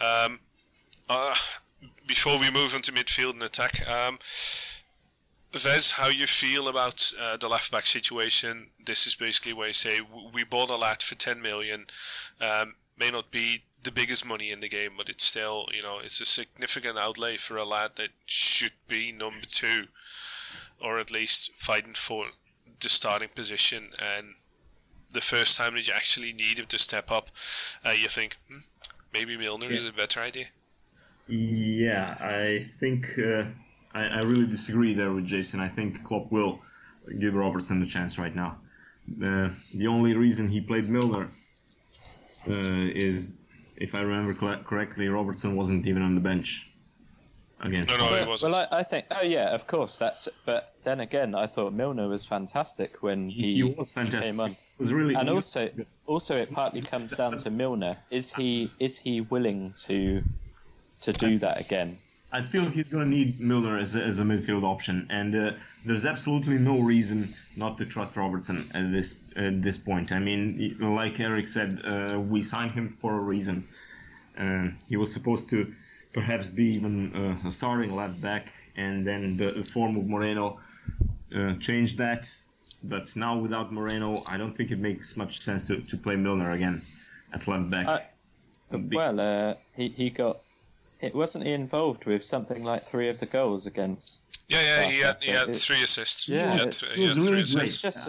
Um, 0.00 0.40
uh, 1.08 1.34
before 2.06 2.38
we 2.38 2.50
move 2.50 2.74
on 2.74 2.82
to 2.82 2.92
midfield 2.92 3.34
and 3.34 3.42
attack, 3.42 3.88
um, 3.88 4.18
Ves, 5.52 5.92
how 5.92 6.08
you 6.08 6.26
feel 6.26 6.68
about 6.68 7.12
uh, 7.20 7.36
the 7.36 7.48
left 7.48 7.70
back 7.70 7.86
situation? 7.86 8.66
This 8.84 9.06
is 9.06 9.14
basically 9.14 9.52
where 9.52 9.68
you 9.68 9.72
say 9.72 10.00
we 10.32 10.44
bought 10.44 10.70
a 10.70 10.76
lad 10.76 11.02
for 11.02 11.14
10 11.14 11.40
million. 11.40 11.86
Um, 12.40 12.74
may 12.98 13.10
not 13.10 13.30
be 13.30 13.62
the 13.86 13.92
biggest 13.92 14.26
money 14.26 14.50
in 14.52 14.60
the 14.60 14.68
game, 14.68 14.92
but 14.98 15.08
it's 15.08 15.24
still, 15.24 15.68
you 15.74 15.82
know, 15.82 16.00
it's 16.04 16.20
a 16.20 16.26
significant 16.26 16.98
outlay 16.98 17.38
for 17.38 17.56
a 17.56 17.64
lad 17.64 17.92
that 17.96 18.10
should 18.26 18.74
be 18.88 19.12
number 19.12 19.46
two, 19.46 19.86
or 20.80 20.98
at 21.00 21.10
least 21.10 21.52
fighting 21.56 21.94
for 21.94 22.26
the 22.80 22.88
starting 22.90 23.30
position. 23.30 23.90
And 24.16 24.34
the 25.12 25.20
first 25.22 25.56
time 25.56 25.74
that 25.74 25.86
you 25.88 25.94
actually 25.94 26.32
need 26.32 26.58
him 26.58 26.66
to 26.66 26.78
step 26.78 27.10
up, 27.10 27.28
uh, 27.84 27.90
you 27.92 28.08
think 28.08 28.36
hmm, 28.48 28.58
maybe 29.12 29.36
Milner 29.36 29.70
Yeah. 29.70 29.80
is 29.80 29.88
a 29.88 29.92
better 29.92 30.20
idea. 30.20 30.46
Yeah, 31.28 32.16
I 32.20 32.60
think 32.60 33.18
uh, 33.18 33.44
I, 33.94 34.04
I 34.06 34.20
really 34.22 34.46
disagree 34.46 34.94
there 34.94 35.12
with 35.12 35.26
Jason. 35.26 35.60
I 35.60 35.68
think 35.68 36.02
Klopp 36.04 36.30
will 36.30 36.60
give 37.20 37.34
Robertson 37.34 37.80
the 37.80 37.86
chance 37.86 38.18
right 38.18 38.34
now. 38.34 38.58
Uh, 39.22 39.50
the 39.74 39.86
only 39.88 40.14
reason 40.14 40.48
he 40.48 40.60
played 40.60 40.88
Milner 40.88 41.28
uh, 42.48 42.52
is, 42.94 43.34
if 43.76 43.94
I 43.94 44.00
remember 44.00 44.34
cl- 44.34 44.62
correctly, 44.64 45.08
Robertson 45.08 45.56
wasn't 45.56 45.86
even 45.86 46.02
on 46.02 46.14
the 46.14 46.20
bench 46.20 46.70
against. 47.60 47.90
No, 47.90 47.96
no, 47.96 48.04
well, 48.04 48.22
it 48.22 48.28
wasn't. 48.28 48.52
well, 48.52 48.68
I, 48.70 48.78
I 48.78 48.82
think. 48.82 49.06
Oh 49.10 49.22
yeah, 49.22 49.54
of 49.54 49.66
course. 49.66 49.98
That's. 49.98 50.28
But 50.44 50.74
then 50.84 51.00
again, 51.00 51.34
I 51.34 51.46
thought 51.46 51.72
Milner 51.72 52.08
was 52.08 52.24
fantastic 52.24 53.02
when 53.02 53.28
he, 53.28 53.54
he 53.54 53.62
was 53.62 53.92
fantastic. 53.92 54.22
came 54.22 54.40
on. 54.40 54.50
It 54.52 54.56
was 54.78 54.92
really 54.92 55.14
And 55.14 55.28
he- 55.28 55.34
also, 55.34 55.70
also, 56.06 56.36
it 56.36 56.52
partly 56.52 56.82
comes 56.82 57.12
down 57.12 57.38
to 57.38 57.50
Milner. 57.50 57.96
Is 58.10 58.32
he 58.32 58.70
is 58.78 58.98
he 58.98 59.20
willing 59.22 59.72
to 59.84 60.22
to 61.02 61.12
do 61.12 61.38
that 61.38 61.60
again? 61.60 61.98
I 62.32 62.42
feel 62.42 62.64
he's 62.64 62.88
going 62.88 63.04
to 63.04 63.10
need 63.10 63.40
Milner 63.40 63.78
as 63.78 63.94
a, 63.96 64.02
as 64.02 64.18
a 64.20 64.24
midfield 64.24 64.64
option, 64.64 65.06
and 65.10 65.34
uh, 65.34 65.52
there's 65.84 66.04
absolutely 66.04 66.58
no 66.58 66.80
reason 66.80 67.28
not 67.56 67.78
to 67.78 67.86
trust 67.86 68.16
Robertson 68.16 68.68
at 68.74 68.90
this 68.92 69.32
at 69.36 69.62
this 69.62 69.78
point. 69.78 70.10
I 70.12 70.18
mean, 70.18 70.76
like 70.80 71.20
Eric 71.20 71.48
said, 71.48 71.80
uh, 71.84 72.20
we 72.20 72.42
signed 72.42 72.72
him 72.72 72.88
for 72.88 73.14
a 73.16 73.22
reason. 73.22 73.64
Uh, 74.38 74.68
he 74.88 74.96
was 74.96 75.12
supposed 75.12 75.48
to 75.50 75.64
perhaps 76.12 76.48
be 76.50 76.64
even 76.74 77.14
uh, 77.14 77.48
a 77.48 77.50
starting 77.50 77.94
left 77.94 78.20
back, 78.20 78.52
and 78.76 79.06
then 79.06 79.36
the 79.36 79.50
form 79.72 79.96
of 79.96 80.06
Moreno 80.08 80.58
uh, 81.34 81.54
changed 81.54 81.98
that. 81.98 82.28
But 82.82 83.14
now 83.16 83.38
without 83.38 83.72
Moreno, 83.72 84.22
I 84.28 84.36
don't 84.36 84.52
think 84.52 84.70
it 84.72 84.78
makes 84.78 85.16
much 85.16 85.40
sense 85.40 85.66
to, 85.68 85.80
to 85.80 85.96
play 85.98 86.16
Milner 86.16 86.50
again 86.50 86.82
at 87.32 87.46
left 87.48 87.70
back. 87.70 87.86
Uh, 87.86 87.98
Well, 88.96 89.20
uh, 89.20 89.54
he 89.76 89.88
he 89.88 90.10
got. 90.10 90.38
It 91.02 91.14
wasn't 91.14 91.44
he 91.44 91.52
involved 91.52 92.04
with 92.06 92.24
something 92.24 92.64
like 92.64 92.88
three 92.88 93.08
of 93.08 93.18
the 93.20 93.26
goals 93.26 93.66
against. 93.66 94.38
Yeah, 94.48 94.60
yeah, 94.60 94.82
he 94.90 94.98
had, 95.00 95.22
he 95.22 95.30
had 95.32 95.48
It- 95.48 95.56
three 95.56 95.82
assists. 95.82 96.28
Yeah, 96.28 96.38
he 96.52 96.58
had, 96.58 96.60
it's- 96.68 96.80
th- 96.80 96.92
it 96.92 96.96
he 96.98 97.06
had 97.06 97.16
was 97.16 97.24
three 97.24 97.30
really 97.32 97.42
assists. 97.42 97.74
It's 97.74 97.82
just. 97.82 98.06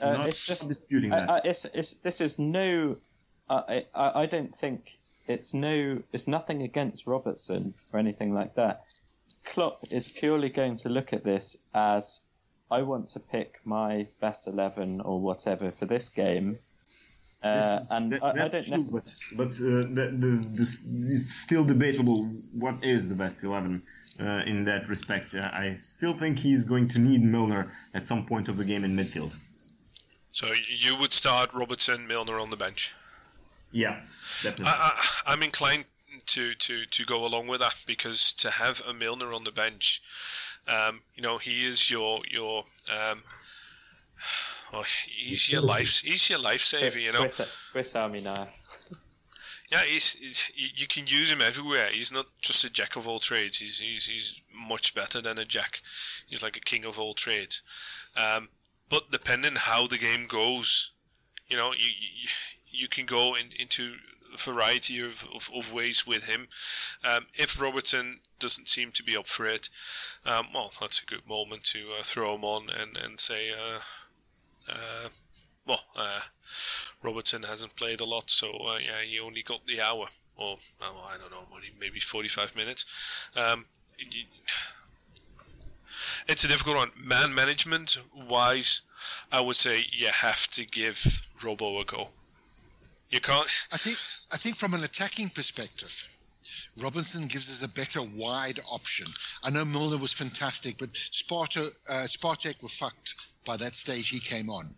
that, 0.00 0.06
Uh, 0.20 0.24
it's 0.26 0.46
just. 0.46 0.68
disputing 0.68 1.12
I, 1.12 1.20
that. 1.20 1.30
I, 1.30 1.40
it's, 1.44 1.64
it's, 1.66 1.92
this 1.94 2.20
is 2.20 2.38
no. 2.38 2.96
I, 3.48 3.84
I, 3.94 4.22
I 4.22 4.26
don't 4.26 4.56
think 4.56 4.96
it's 5.26 5.52
no. 5.52 5.90
It's 6.12 6.26
nothing 6.28 6.62
against 6.62 7.06
Robertson 7.06 7.74
or 7.92 7.98
anything 8.00 8.32
like 8.32 8.54
that. 8.54 8.84
Klopp 9.44 9.80
is 9.90 10.06
purely 10.08 10.48
going 10.48 10.76
to 10.76 10.88
look 10.88 11.12
at 11.12 11.24
this 11.24 11.56
as 11.74 12.20
I 12.70 12.82
want 12.82 13.08
to 13.10 13.20
pick 13.20 13.58
my 13.64 14.06
best 14.20 14.46
eleven 14.46 15.00
or 15.00 15.20
whatever 15.20 15.72
for 15.72 15.86
this 15.86 16.08
game, 16.08 16.58
uh, 17.42 17.78
is- 17.80 17.90
and 17.90 18.12
that- 18.12 18.22
I, 18.22 18.30
I 18.30 18.32
that's 18.34 18.68
don't 18.70 18.88
true, 18.88 19.00
but, 19.00 19.14
but 19.36 19.48
uh, 19.48 19.82
the, 19.94 20.10
the, 20.16 20.46
this, 20.50 20.86
it's 20.86 21.34
still 21.34 21.64
debatable 21.64 22.26
what 22.58 22.82
is 22.84 23.08
the 23.08 23.14
best 23.14 23.42
11 23.44 23.82
uh, 24.20 24.24
in 24.46 24.64
that 24.64 24.88
respect. 24.88 25.34
Uh, 25.34 25.48
I 25.52 25.74
still 25.74 26.12
think 26.12 26.38
he's 26.38 26.64
going 26.64 26.88
to 26.88 26.98
need 26.98 27.22
Milner 27.22 27.72
at 27.94 28.06
some 28.06 28.26
point 28.26 28.48
of 28.48 28.56
the 28.56 28.64
game 28.64 28.84
in 28.84 28.96
midfield. 28.96 29.36
So 30.32 30.52
you 30.68 30.96
would 30.96 31.12
start 31.12 31.52
Robertson, 31.54 32.06
Milner 32.06 32.38
on 32.38 32.50
the 32.50 32.56
bench. 32.56 32.94
Yeah, 33.72 34.00
definitely. 34.42 34.66
I, 34.66 34.90
I, 35.26 35.32
I'm 35.32 35.42
inclined 35.42 35.84
to, 36.26 36.54
to, 36.54 36.84
to 36.86 37.04
go 37.04 37.24
along 37.26 37.46
with 37.48 37.60
that 37.60 37.82
because 37.86 38.32
to 38.34 38.50
have 38.50 38.80
a 38.88 38.92
Milner 38.92 39.32
on 39.32 39.44
the 39.44 39.50
bench, 39.52 40.02
um, 40.68 41.00
you 41.16 41.22
know, 41.22 41.38
he 41.38 41.66
is 41.66 41.90
your 41.90 42.20
your 42.30 42.64
um, 42.92 43.22
oh, 44.72 44.84
he's 45.06 45.50
your 45.50 45.60
life 45.60 46.00
he's 46.00 46.28
your 46.30 46.38
lifesaver. 46.38 47.00
You 47.00 47.12
know, 47.12 47.28
Swiss, 47.28 47.52
Swiss 47.70 47.96
Army 47.96 48.20
knife. 48.20 48.48
yeah, 49.70 49.82
he's, 49.86 50.12
he's 50.14 50.52
you, 50.54 50.68
you 50.74 50.86
can 50.86 51.06
use 51.06 51.32
him 51.32 51.40
everywhere. 51.40 51.86
He's 51.90 52.12
not 52.12 52.26
just 52.40 52.64
a 52.64 52.70
jack 52.70 52.96
of 52.96 53.06
all 53.06 53.20
trades. 53.20 53.58
He's 53.58 53.78
he's, 53.78 54.06
he's 54.06 54.40
much 54.68 54.94
better 54.94 55.20
than 55.20 55.38
a 55.38 55.44
jack. 55.44 55.80
He's 56.28 56.42
like 56.42 56.56
a 56.56 56.60
king 56.60 56.84
of 56.84 56.98
all 56.98 57.14
trades. 57.14 57.62
Um, 58.16 58.48
but 58.88 59.10
depending 59.10 59.54
how 59.56 59.86
the 59.86 59.98
game 59.98 60.26
goes, 60.28 60.92
you 61.48 61.56
know, 61.56 61.72
you 61.72 61.88
you, 61.98 62.28
you 62.66 62.88
can 62.88 63.06
go 63.06 63.34
in, 63.34 63.46
into 63.58 63.94
a 64.32 64.36
variety 64.36 65.00
of, 65.00 65.26
of, 65.34 65.50
of 65.54 65.72
ways 65.72 66.06
with 66.06 66.28
him. 66.28 66.48
Um, 67.04 67.26
if 67.34 67.60
Robertson 67.60 68.20
doesn't 68.38 68.68
seem 68.68 68.92
to 68.92 69.02
be 69.02 69.16
up 69.16 69.26
for 69.26 69.46
it, 69.46 69.68
um, 70.24 70.46
well, 70.54 70.72
that's 70.80 71.02
a 71.02 71.06
good 71.06 71.26
moment 71.28 71.64
to 71.64 71.90
uh, 71.98 72.02
throw 72.02 72.34
him 72.34 72.44
on 72.44 72.68
and 72.70 72.96
and 72.96 73.20
say, 73.20 73.50
uh, 73.50 73.80
well, 75.66 75.80
uh, 75.96 76.20
Robertson 77.02 77.42
hasn't 77.42 77.76
played 77.76 78.00
a 78.00 78.04
lot, 78.04 78.30
so 78.30 78.48
uh, 78.48 78.78
yeah, 78.78 79.00
he 79.04 79.20
only 79.20 79.42
got 79.42 79.64
the 79.66 79.80
hour, 79.80 80.06
or 80.36 80.56
oh, 80.82 81.08
I 81.12 81.18
don't 81.18 81.30
know, 81.30 81.46
maybe- 81.54 81.74
maybe 81.78 82.00
forty-five 82.00 82.54
minutes. 82.56 82.84
Um, 83.36 83.64
it's 86.28 86.44
a 86.44 86.48
difficult 86.48 86.76
one. 86.76 86.90
Man 86.96 87.34
management 87.34 87.98
wise, 88.28 88.82
I 89.32 89.40
would 89.40 89.56
say 89.56 89.84
you 89.92 90.08
have 90.08 90.46
to 90.48 90.66
give 90.66 91.22
Robo 91.42 91.80
a 91.80 91.84
go. 91.84 92.08
You 93.10 93.20
can't. 93.20 93.68
I 93.72 93.76
think 93.76 93.98
I 94.32 94.36
think 94.36 94.56
from 94.56 94.74
an 94.74 94.84
attacking 94.84 95.30
perspective, 95.30 96.08
Robertson 96.82 97.28
gives 97.28 97.50
us 97.50 97.64
a 97.64 97.74
better 97.74 98.00
wide 98.16 98.60
option. 98.70 99.06
I 99.42 99.50
know 99.50 99.64
Milner 99.64 99.98
was 99.98 100.12
fantastic, 100.12 100.78
but 100.78 100.96
Sparta 100.96 101.70
uh, 101.88 102.06
Spartak 102.06 102.62
were 102.62 102.68
fucked 102.68 103.26
by 103.44 103.56
that 103.56 103.74
stage 103.74 104.08
he 104.08 104.20
came 104.20 104.50
on. 104.50 104.74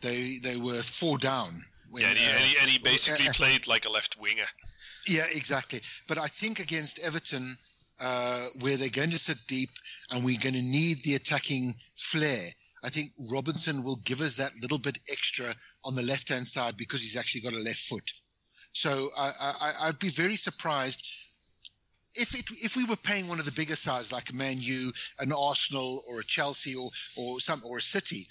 They 0.00 0.36
they 0.42 0.56
were 0.56 0.82
four 0.82 1.18
down. 1.18 1.50
When, 1.90 2.02
Yeah, 2.02 2.10
and 2.10 2.18
he, 2.18 2.26
uh, 2.26 2.30
and 2.30 2.44
he, 2.44 2.56
and 2.60 2.70
he 2.70 2.78
basically 2.78 3.28
uh, 3.28 3.32
played 3.34 3.66
like 3.66 3.84
a 3.84 3.90
left 3.90 4.18
winger. 4.20 4.46
Yeah, 5.06 5.26
exactly. 5.34 5.80
But 6.08 6.18
I 6.18 6.26
think 6.26 6.60
against 6.60 7.00
Everton, 7.00 7.56
uh, 8.02 8.46
where 8.60 8.76
they're 8.76 8.88
going 8.88 9.10
to 9.10 9.18
sit 9.18 9.38
deep 9.48 9.70
and 10.10 10.24
we're 10.24 10.38
going 10.38 10.54
to 10.54 10.62
need 10.62 10.98
the 11.04 11.16
attacking 11.16 11.74
flair, 11.96 12.48
I 12.84 12.88
think 12.88 13.10
Robertson 13.32 13.82
will 13.82 13.96
give 14.04 14.20
us 14.20 14.36
that 14.36 14.52
little 14.62 14.78
bit 14.78 14.98
extra 15.10 15.54
on 15.84 15.94
the 15.94 16.02
left 16.02 16.28
hand 16.28 16.46
side 16.46 16.76
because 16.76 17.02
he's 17.02 17.16
actually 17.16 17.42
got 17.42 17.52
a 17.52 17.62
left 17.62 17.80
foot. 17.88 18.10
So 18.72 19.08
I, 19.18 19.32
I, 19.40 19.72
I'd 19.84 19.98
be 19.98 20.08
very 20.08 20.36
surprised 20.36 21.06
if 22.14 22.34
it, 22.34 22.44
if 22.62 22.76
we 22.76 22.84
were 22.84 22.96
paying 22.96 23.28
one 23.28 23.38
of 23.38 23.44
the 23.44 23.52
bigger 23.52 23.76
sides 23.76 24.12
like 24.12 24.30
a 24.30 24.34
Man 24.34 24.56
U, 24.58 24.92
an 25.20 25.32
Arsenal, 25.32 26.02
or 26.08 26.20
a 26.20 26.24
Chelsea, 26.24 26.74
or 26.74 26.90
or 27.16 27.40
some 27.40 27.62
or 27.64 27.78
a 27.78 27.82
City. 27.82 28.26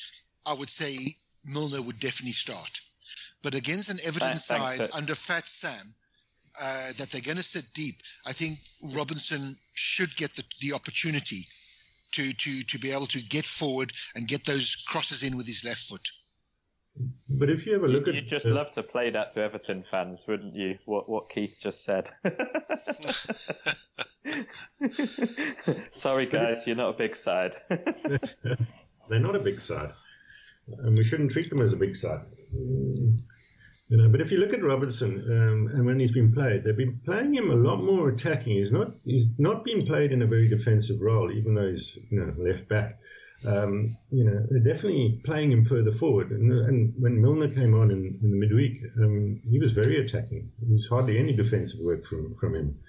I 0.46 0.54
would 0.54 0.70
say 0.70 1.16
Milner 1.46 1.82
would 1.82 2.00
definitely 2.00 2.32
start. 2.32 2.80
But 3.44 3.56
against 3.56 3.90
an 3.90 4.00
Everton 4.04 4.30
Thanks- 4.30 4.46
side 4.46 4.90
under 4.94 5.16
Fat 5.16 5.50
Sam, 5.50 5.94
uh, 6.60 6.92
that 6.98 7.10
they're 7.12 7.22
going 7.22 7.38
to 7.38 7.44
sit 7.44 7.66
deep, 7.74 7.96
I 8.26 8.34
think 8.34 8.60
Robertson 8.96 9.56
should 9.74 10.16
get 10.18 10.36
the, 10.36 10.44
the 10.62 10.74
opportunity 10.74 11.48
to, 12.12 12.34
to, 12.34 12.64
to 12.64 12.80
be 12.80 12.92
able 12.92 13.06
to 13.08 13.22
get 13.22 13.46
forward 13.46 13.94
and 14.16 14.28
get 14.28 14.46
those 14.46 14.84
crosses 14.88 15.24
in 15.24 15.38
with 15.38 15.48
his 15.48 15.64
left 15.64 15.84
foot. 15.84 16.06
But 17.40 17.50
if 17.50 17.66
you 17.66 17.76
ever 17.76 17.88
look 17.88 18.08
You'd 18.08 18.28
just 18.28 18.46
uh, 18.46 18.50
love 18.50 18.72
to 18.72 18.84
play 18.84 19.10
that 19.12 19.34
to 19.34 19.42
Everton 19.42 19.86
fans, 19.90 20.26
wouldn't 20.28 20.56
you? 20.56 20.78
What 20.86 21.08
what 21.08 21.30
Keith 21.30 21.56
just 21.62 21.86
said. 21.86 22.10
Sorry, 25.92 26.26
guys, 26.26 26.68
you're 26.68 26.76
not 26.76 26.96
a 26.96 26.98
big 26.98 27.16
side. 27.16 27.56
they're 27.70 29.20
not 29.20 29.36
a 29.36 29.40
big 29.40 29.62
side, 29.62 29.92
and 30.68 30.98
we 30.98 31.04
shouldn't 31.04 31.32
treat 31.32 31.50
them 31.50 31.62
as 31.62 31.74
a 31.74 31.78
big 31.78 31.96
side. 31.96 32.22
You 33.90 33.98
know, 33.98 34.10
but 34.10 34.22
if 34.22 34.32
you 34.32 34.38
look 34.38 34.54
at 34.54 34.64
Robertson 34.64 35.26
um, 35.30 35.68
and 35.74 35.86
when 35.86 36.00
he's 36.00 36.12
been 36.12 36.32
played, 36.32 36.64
they've 36.64 36.78
been 36.78 37.00
playing 37.06 37.34
him 37.34 37.50
a 37.50 37.56
lot 37.56 37.78
more 37.78 38.10
attacking. 38.10 38.58
He's 38.58 38.72
not 38.72 38.92
he's 39.06 39.32
not 39.40 39.64
been 39.64 39.80
played 39.80 40.12
in 40.12 40.22
a 40.22 40.28
very 40.28 40.48
defensive 40.48 41.02
role, 41.02 41.32
even 41.32 41.56
though 41.56 41.70
he's 41.70 41.98
you 42.10 42.20
know 42.20 42.34
left 42.38 42.68
back. 42.68 43.00
Um, 43.46 43.98
you 44.12 44.26
know, 44.26 44.46
they're 44.50 44.74
definitely 44.74 45.22
playing 45.24 45.52
him 45.52 45.64
further 45.64 45.92
forward. 45.92 46.32
And, 46.32 46.52
and 46.52 46.94
when 47.00 47.22
Milner 47.22 47.50
came 47.50 47.74
on 47.74 47.90
in, 47.92 48.20
in 48.22 48.32
the 48.32 48.38
midweek, 48.38 48.82
um, 48.98 49.42
he 49.50 49.60
was 49.60 49.72
very 49.74 50.04
attacking. 50.04 50.52
There 50.62 50.74
was 50.74 50.88
hardly 50.88 51.18
any 51.18 51.34
defensive 51.36 51.80
work 51.84 52.06
from 52.06 52.36
from 52.36 52.56
him, 52.56 52.80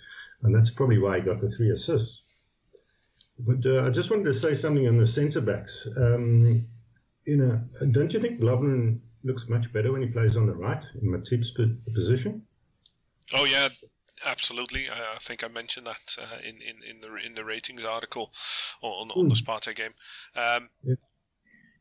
and 0.42 0.54
that's 0.54 0.70
probably 0.70 0.98
why 0.98 1.18
he 1.18 1.24
got 1.24 1.40
the 1.40 1.50
three 1.50 1.70
assists. 1.70 2.22
But 3.38 3.64
uh, 3.64 3.86
I 3.86 3.90
just 3.90 4.10
wanted 4.10 4.24
to 4.24 4.32
say 4.32 4.54
something 4.54 4.86
on 4.86 4.98
the 4.98 5.06
centre 5.06 5.40
backs. 5.40 5.88
Um, 5.96 6.66
you 7.24 7.36
know, 7.36 7.60
don't 7.92 8.12
you 8.12 8.20
think 8.20 8.40
Lovren 8.40 9.00
looks 9.22 9.48
much 9.48 9.72
better 9.72 9.92
when 9.92 10.02
he 10.02 10.08
plays 10.08 10.36
on 10.36 10.46
the 10.46 10.54
right 10.54 10.82
in 11.00 11.08
Matip's 11.08 11.56
position? 11.94 12.42
Oh 13.32 13.44
yeah, 13.44 13.68
absolutely. 14.26 14.88
I, 14.88 15.14
I 15.14 15.18
think 15.18 15.44
I 15.44 15.48
mentioned 15.48 15.86
that 15.86 16.16
uh, 16.20 16.38
in, 16.42 16.56
in, 16.56 16.82
in 16.88 17.00
the 17.00 17.14
in 17.16 17.34
the 17.34 17.44
ratings 17.44 17.84
article 17.84 18.32
on 18.82 19.10
on 19.10 19.28
the 19.28 19.34
Spartak 19.34 19.76
game. 19.76 19.94
Um, 20.34 20.70
Yeah. 20.82 20.94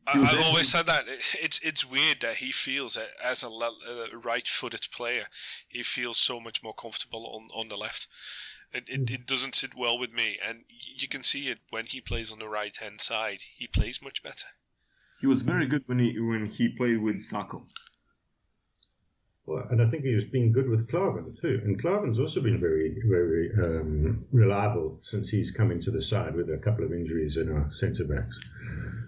I, 0.06 0.18
I've 0.18 0.44
always 0.46 0.68
said 0.68 0.86
that 0.86 1.04
it's 1.06 1.60
it's 1.62 1.88
weird 1.88 2.20
that 2.20 2.36
he 2.36 2.52
feels 2.52 2.94
that 2.94 3.10
as 3.22 3.42
a, 3.42 3.50
le- 3.50 3.76
right-footed 4.24 4.88
player, 4.92 5.24
he 5.68 5.82
feels 5.82 6.18
so 6.18 6.40
much 6.40 6.62
more 6.62 6.74
comfortable 6.74 7.26
on, 7.26 7.48
on 7.54 7.68
the 7.68 7.76
left. 7.76 8.08
It, 8.72 8.88
it, 8.88 9.10
it 9.10 9.26
doesn't 9.26 9.56
sit 9.56 9.74
well 9.76 9.98
with 9.98 10.12
me, 10.12 10.38
and 10.46 10.64
you 10.68 11.08
can 11.08 11.22
see 11.22 11.48
it 11.48 11.58
when 11.70 11.86
he 11.86 12.00
plays 12.00 12.32
on 12.32 12.38
the 12.38 12.48
right-hand 12.48 13.00
side. 13.00 13.42
He 13.56 13.66
plays 13.66 14.00
much 14.02 14.22
better. 14.22 14.46
He 15.20 15.26
was 15.26 15.42
very 15.42 15.66
good 15.66 15.82
when 15.86 15.98
he 15.98 16.18
when 16.18 16.46
he 16.46 16.68
played 16.68 17.02
with 17.02 17.16
Sakho. 17.16 17.66
And 19.70 19.82
I 19.82 19.88
think 19.88 20.04
he's 20.04 20.24
been 20.24 20.52
good 20.52 20.68
with 20.68 20.88
Klavan 20.88 21.36
too. 21.40 21.60
And 21.64 21.80
Klavan's 21.80 22.20
also 22.20 22.40
been 22.40 22.60
very, 22.60 22.96
very 23.06 23.50
um, 23.62 24.24
reliable 24.32 24.98
since 25.02 25.28
he's 25.28 25.50
come 25.50 25.70
into 25.70 25.90
the 25.90 26.02
side 26.02 26.34
with 26.34 26.50
a 26.50 26.58
couple 26.58 26.84
of 26.84 26.92
injuries 26.92 27.36
in 27.36 27.50
our 27.50 27.70
centre 27.72 28.04
backs. 28.04 28.38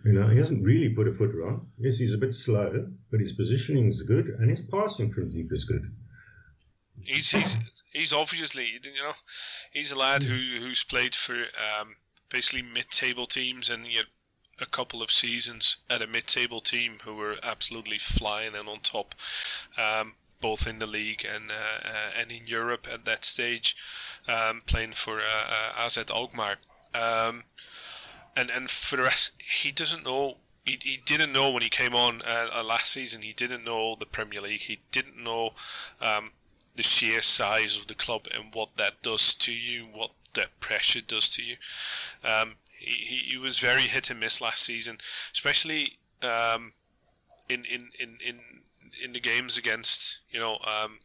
You 0.04 0.12
know, 0.12 0.26
he 0.26 0.36
hasn't 0.36 0.64
really 0.64 0.88
put 0.88 1.08
a 1.08 1.14
foot 1.14 1.32
wrong. 1.34 1.66
Yes, 1.78 1.98
he's 1.98 2.14
a 2.14 2.18
bit 2.18 2.34
slow, 2.34 2.88
but 3.10 3.20
his 3.20 3.32
positioning 3.32 3.88
is 3.88 4.02
good, 4.02 4.26
and 4.38 4.50
his 4.50 4.60
passing 4.60 5.12
from 5.12 5.30
deep 5.30 5.52
is 5.52 5.64
good. 5.64 5.90
He's 7.00 7.30
he's 7.30 7.56
he's 7.92 8.12
obviously 8.12 8.66
you 8.66 9.02
know 9.02 9.12
he's 9.72 9.92
a 9.92 9.98
lad 9.98 10.22
who 10.22 10.34
who's 10.60 10.84
played 10.84 11.14
for 11.14 11.34
um, 11.34 11.96
basically 12.30 12.62
mid-table 12.62 13.26
teams 13.26 13.70
and 13.70 13.86
yet 13.86 14.06
a 14.60 14.66
couple 14.66 15.02
of 15.02 15.10
seasons 15.10 15.78
at 15.90 16.02
a 16.02 16.06
mid-table 16.06 16.60
team 16.60 16.98
who 17.04 17.16
were 17.16 17.36
absolutely 17.42 17.98
flying 17.98 18.54
and 18.54 18.68
on 18.68 18.78
top, 18.80 19.14
um, 19.76 20.14
both 20.42 20.66
in 20.66 20.78
the 20.78 20.86
league 20.86 21.24
and 21.34 21.50
uh, 21.50 21.88
uh, 21.88 22.10
and 22.20 22.30
in 22.30 22.46
Europe 22.46 22.86
at 22.92 23.06
that 23.06 23.24
stage, 23.24 23.76
um, 24.28 24.62
playing 24.66 24.92
for 24.92 25.20
uh, 25.20 25.84
AZ 25.84 25.96
Alkmaar. 26.10 26.56
Um, 26.94 27.44
and 28.36 28.50
and 28.50 28.68
for 28.68 28.96
the 28.96 29.04
rest, 29.04 29.40
he 29.40 29.72
doesn't 29.72 30.04
know. 30.04 30.34
He, 30.64 30.78
he 30.82 30.98
didn't 31.04 31.32
know 31.32 31.50
when 31.50 31.62
he 31.62 31.68
came 31.68 31.94
on 31.94 32.22
uh, 32.22 32.62
last 32.62 32.92
season. 32.92 33.22
He 33.22 33.32
didn't 33.32 33.64
know 33.64 33.96
the 33.98 34.06
Premier 34.06 34.40
League. 34.40 34.60
He 34.60 34.78
didn't 34.92 35.22
know 35.22 35.54
um, 36.00 36.30
the 36.76 36.82
sheer 36.82 37.20
size 37.20 37.76
of 37.76 37.88
the 37.88 37.94
club 37.94 38.26
and 38.34 38.54
what 38.54 38.76
that 38.76 39.02
does 39.02 39.34
to 39.36 39.52
you, 39.52 39.86
what 39.92 40.10
that 40.34 40.60
pressure 40.60 41.00
does 41.00 41.30
to 41.30 41.42
you. 41.42 41.56
Um, 42.24 42.56
he, 42.78 43.16
he 43.16 43.38
was 43.38 43.58
very 43.58 43.82
hit 43.82 44.10
and 44.10 44.20
miss 44.20 44.40
last 44.40 44.62
season, 44.62 44.98
especially 45.32 45.98
um, 46.22 46.72
in, 47.48 47.64
in, 47.64 47.90
in, 47.98 48.18
in 48.24 48.38
in 49.02 49.12
the 49.12 49.20
games 49.20 49.56
against 49.56 50.20
you 50.30 50.40
know 50.40 50.58
um, 50.64 50.98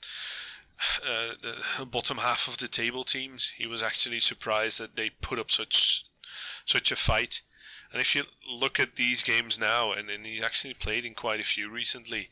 uh, 1.05 1.33
the 1.41 1.85
bottom 1.85 2.17
half 2.17 2.47
of 2.47 2.57
the 2.57 2.67
table 2.67 3.03
teams. 3.03 3.49
He 3.57 3.67
was 3.67 3.81
actually 3.81 4.19
surprised 4.19 4.79
that 4.79 4.95
they 4.95 5.09
put 5.09 5.39
up 5.39 5.51
such 5.51 6.05
such 6.65 6.91
a 6.91 6.95
fight. 6.95 7.41
And 7.91 8.01
if 8.01 8.15
you 8.15 8.23
look 8.51 8.79
at 8.79 8.95
these 8.95 9.23
games 9.23 9.57
now, 9.57 9.93
and, 9.93 10.09
and 10.09 10.25
he's 10.25 10.43
actually 10.43 10.73
played 10.73 11.05
in 11.05 11.13
quite 11.13 11.39
a 11.39 11.45
few 11.45 11.69
recently, 11.69 12.27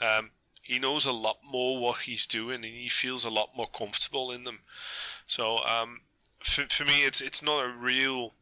um, 0.00 0.30
he 0.62 0.80
knows 0.80 1.06
a 1.06 1.12
lot 1.12 1.38
more 1.48 1.80
what 1.80 2.00
he's 2.00 2.26
doing, 2.26 2.56
and 2.56 2.64
he 2.64 2.88
feels 2.88 3.24
a 3.24 3.30
lot 3.30 3.50
more 3.56 3.68
comfortable 3.68 4.32
in 4.32 4.42
them. 4.42 4.60
So 5.26 5.58
um, 5.64 6.00
for, 6.40 6.62
for 6.62 6.84
me, 6.84 7.04
it's 7.04 7.20
it's 7.20 7.42
not 7.42 7.64
a 7.64 7.68
real 7.68 8.34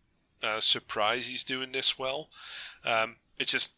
uh, 0.43 0.61
surprise 0.61 1.27
he's 1.27 1.45
doing 1.45 1.73
this 1.73 1.99
well. 1.99 2.29
Um, 2.85 3.17
it's 3.39 3.53
just 3.53 3.75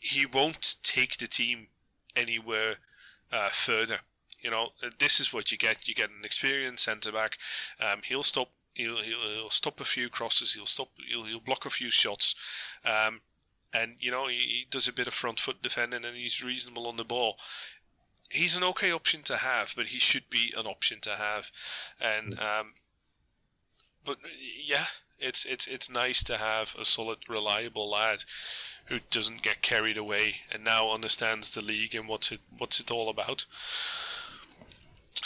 he 0.00 0.26
won't 0.26 0.76
take 0.82 1.18
the 1.18 1.26
team 1.26 1.68
anywhere 2.16 2.76
uh, 3.32 3.48
further. 3.50 3.98
You 4.40 4.50
know, 4.50 4.68
this 4.98 5.20
is 5.20 5.32
what 5.32 5.50
you 5.50 5.58
get. 5.58 5.88
You 5.88 5.94
get 5.94 6.10
an 6.10 6.24
experienced 6.24 6.84
centre 6.84 7.12
back. 7.12 7.38
Um, 7.80 8.00
he'll 8.04 8.22
stop. 8.22 8.50
He'll, 8.74 8.96
he'll, 8.96 9.20
he'll, 9.20 9.50
stop 9.50 9.80
a 9.80 9.84
few 9.84 10.08
crosses. 10.08 10.52
He'll 10.52 10.66
stop. 10.66 10.88
He'll, 11.08 11.24
he'll 11.24 11.40
block 11.40 11.64
a 11.64 11.70
few 11.70 11.90
shots. 11.90 12.34
Um, 12.84 13.20
and 13.72 13.96
you 13.98 14.10
know 14.10 14.28
he, 14.28 14.36
he, 14.36 14.66
does 14.70 14.86
a 14.86 14.92
bit 14.92 15.06
of 15.06 15.14
front 15.14 15.40
foot 15.40 15.62
defending, 15.62 16.04
and 16.04 16.14
he's 16.14 16.44
reasonable 16.44 16.86
on 16.86 16.96
the 16.96 17.04
ball. 17.04 17.36
He's 18.30 18.56
an 18.56 18.64
okay 18.64 18.92
option 18.92 19.22
to 19.24 19.36
have, 19.36 19.72
but 19.76 19.86
he 19.86 19.98
should 19.98 20.28
be 20.28 20.52
an 20.56 20.66
option 20.66 21.00
to 21.00 21.10
have. 21.10 21.50
And 22.00 22.38
um, 22.38 22.74
but 24.04 24.18
yeah, 24.62 24.84
it's 25.18 25.44
it's 25.44 25.66
it's 25.66 25.90
nice 25.90 26.22
to 26.24 26.36
have 26.36 26.74
a 26.78 26.84
solid, 26.84 27.18
reliable 27.28 27.90
lad 27.90 28.24
who 28.86 28.98
doesn't 29.10 29.42
get 29.42 29.62
carried 29.62 29.96
away 29.96 30.36
and 30.52 30.62
now 30.62 30.92
understands 30.92 31.50
the 31.50 31.64
league 31.64 31.94
and 31.94 32.08
what's 32.08 32.30
it 32.30 32.40
what's 32.58 32.80
it 32.80 32.90
all 32.90 33.08
about. 33.08 33.46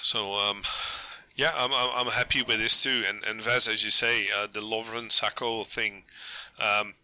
So 0.00 0.34
um, 0.38 0.62
yeah, 1.36 1.52
I'm, 1.56 1.72
I'm 1.72 2.06
I'm 2.06 2.12
happy 2.12 2.42
with 2.42 2.58
this 2.58 2.82
too. 2.82 3.04
And 3.06 3.24
and 3.24 3.40
Ves, 3.40 3.68
as 3.68 3.84
you 3.84 3.90
say, 3.90 4.26
uh, 4.36 4.46
the 4.46 4.60
Lovren 4.60 5.08
Sakho 5.08 5.66
thing, 5.66 6.04
um, 6.60 6.94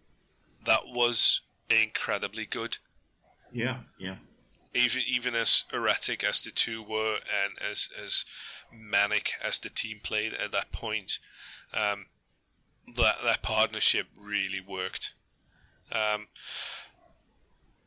that 0.65 0.81
was 0.87 1.41
incredibly 1.71 2.47
good. 2.47 2.79
Yeah, 3.53 3.79
yeah. 3.99 4.17
Even 4.75 5.03
even 5.07 5.35
as 5.35 5.65
erratic 5.73 6.25
as 6.25 6.43
the 6.43 6.51
two 6.51 6.83
were, 6.83 7.19
and 7.45 7.53
as 7.71 7.89
as 8.03 8.25
manic 8.73 9.33
as 9.43 9.59
the 9.59 9.71
team 9.71 9.99
played 10.03 10.35
at 10.35 10.51
that 10.53 10.73
point, 10.73 11.21
um, 11.73 12.07
that 12.97 13.17
that 13.25 13.43
partnership 13.43 14.07
really 14.21 14.61
worked. 14.61 15.15
Um, 15.93 16.27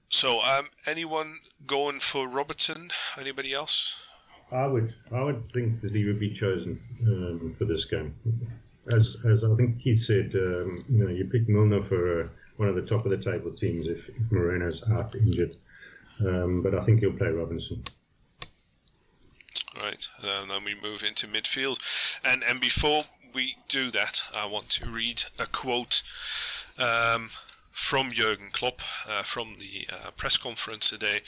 so, 0.09 0.41
um, 0.41 0.67
anyone 0.87 1.35
going 1.65 1.99
for 1.99 2.27
Robertson? 2.27 2.89
Anybody 3.19 3.53
else? 3.53 3.99
I 4.51 4.65
would, 4.65 4.93
I 5.13 5.23
would 5.23 5.43
think 5.45 5.81
that 5.81 5.91
he 5.91 6.05
would 6.05 6.19
be 6.19 6.33
chosen 6.33 6.79
um, 7.05 7.53
for 7.57 7.65
this 7.65 7.85
game. 7.85 8.13
As, 8.93 9.25
as 9.29 9.43
I 9.43 9.53
think 9.55 9.79
he 9.79 9.95
said, 9.95 10.31
um, 10.35 10.83
you 10.89 11.03
know, 11.03 11.09
you 11.09 11.25
pick 11.25 11.49
Milner 11.49 11.83
for 11.83 12.21
uh, 12.21 12.27
one 12.55 12.69
of 12.69 12.75
the 12.75 12.81
top 12.81 13.05
of 13.05 13.11
the 13.11 13.17
table 13.17 13.51
teams 13.51 13.87
if, 13.87 14.07
if 14.07 14.31
Moreno's 14.31 14.89
out 14.89 15.13
injured. 15.15 15.57
Um, 16.25 16.61
but 16.61 16.73
I 16.73 16.79
think 16.79 17.01
he'll 17.01 17.11
play 17.11 17.29
Robertson. 17.29 17.83
Right, 19.75 20.07
and 20.23 20.49
then 20.49 20.63
we 20.63 20.73
move 20.81 21.03
into 21.03 21.27
midfield, 21.27 21.77
and 22.25 22.43
and 22.43 22.59
before 22.59 23.01
we 23.35 23.55
do 23.69 23.91
that, 23.91 24.23
I 24.35 24.47
want 24.47 24.71
to 24.71 24.89
read 24.89 25.21
a 25.37 25.45
quote 25.45 26.01
um, 26.79 27.29
from 27.77 28.11
Jurgen 28.11 28.49
Klopp 28.51 28.81
uh, 29.07 29.21
from 29.21 29.55
the 29.59 29.87
uh, 29.93 30.11
press 30.17 30.35
conference 30.35 30.89
today, 30.89 31.19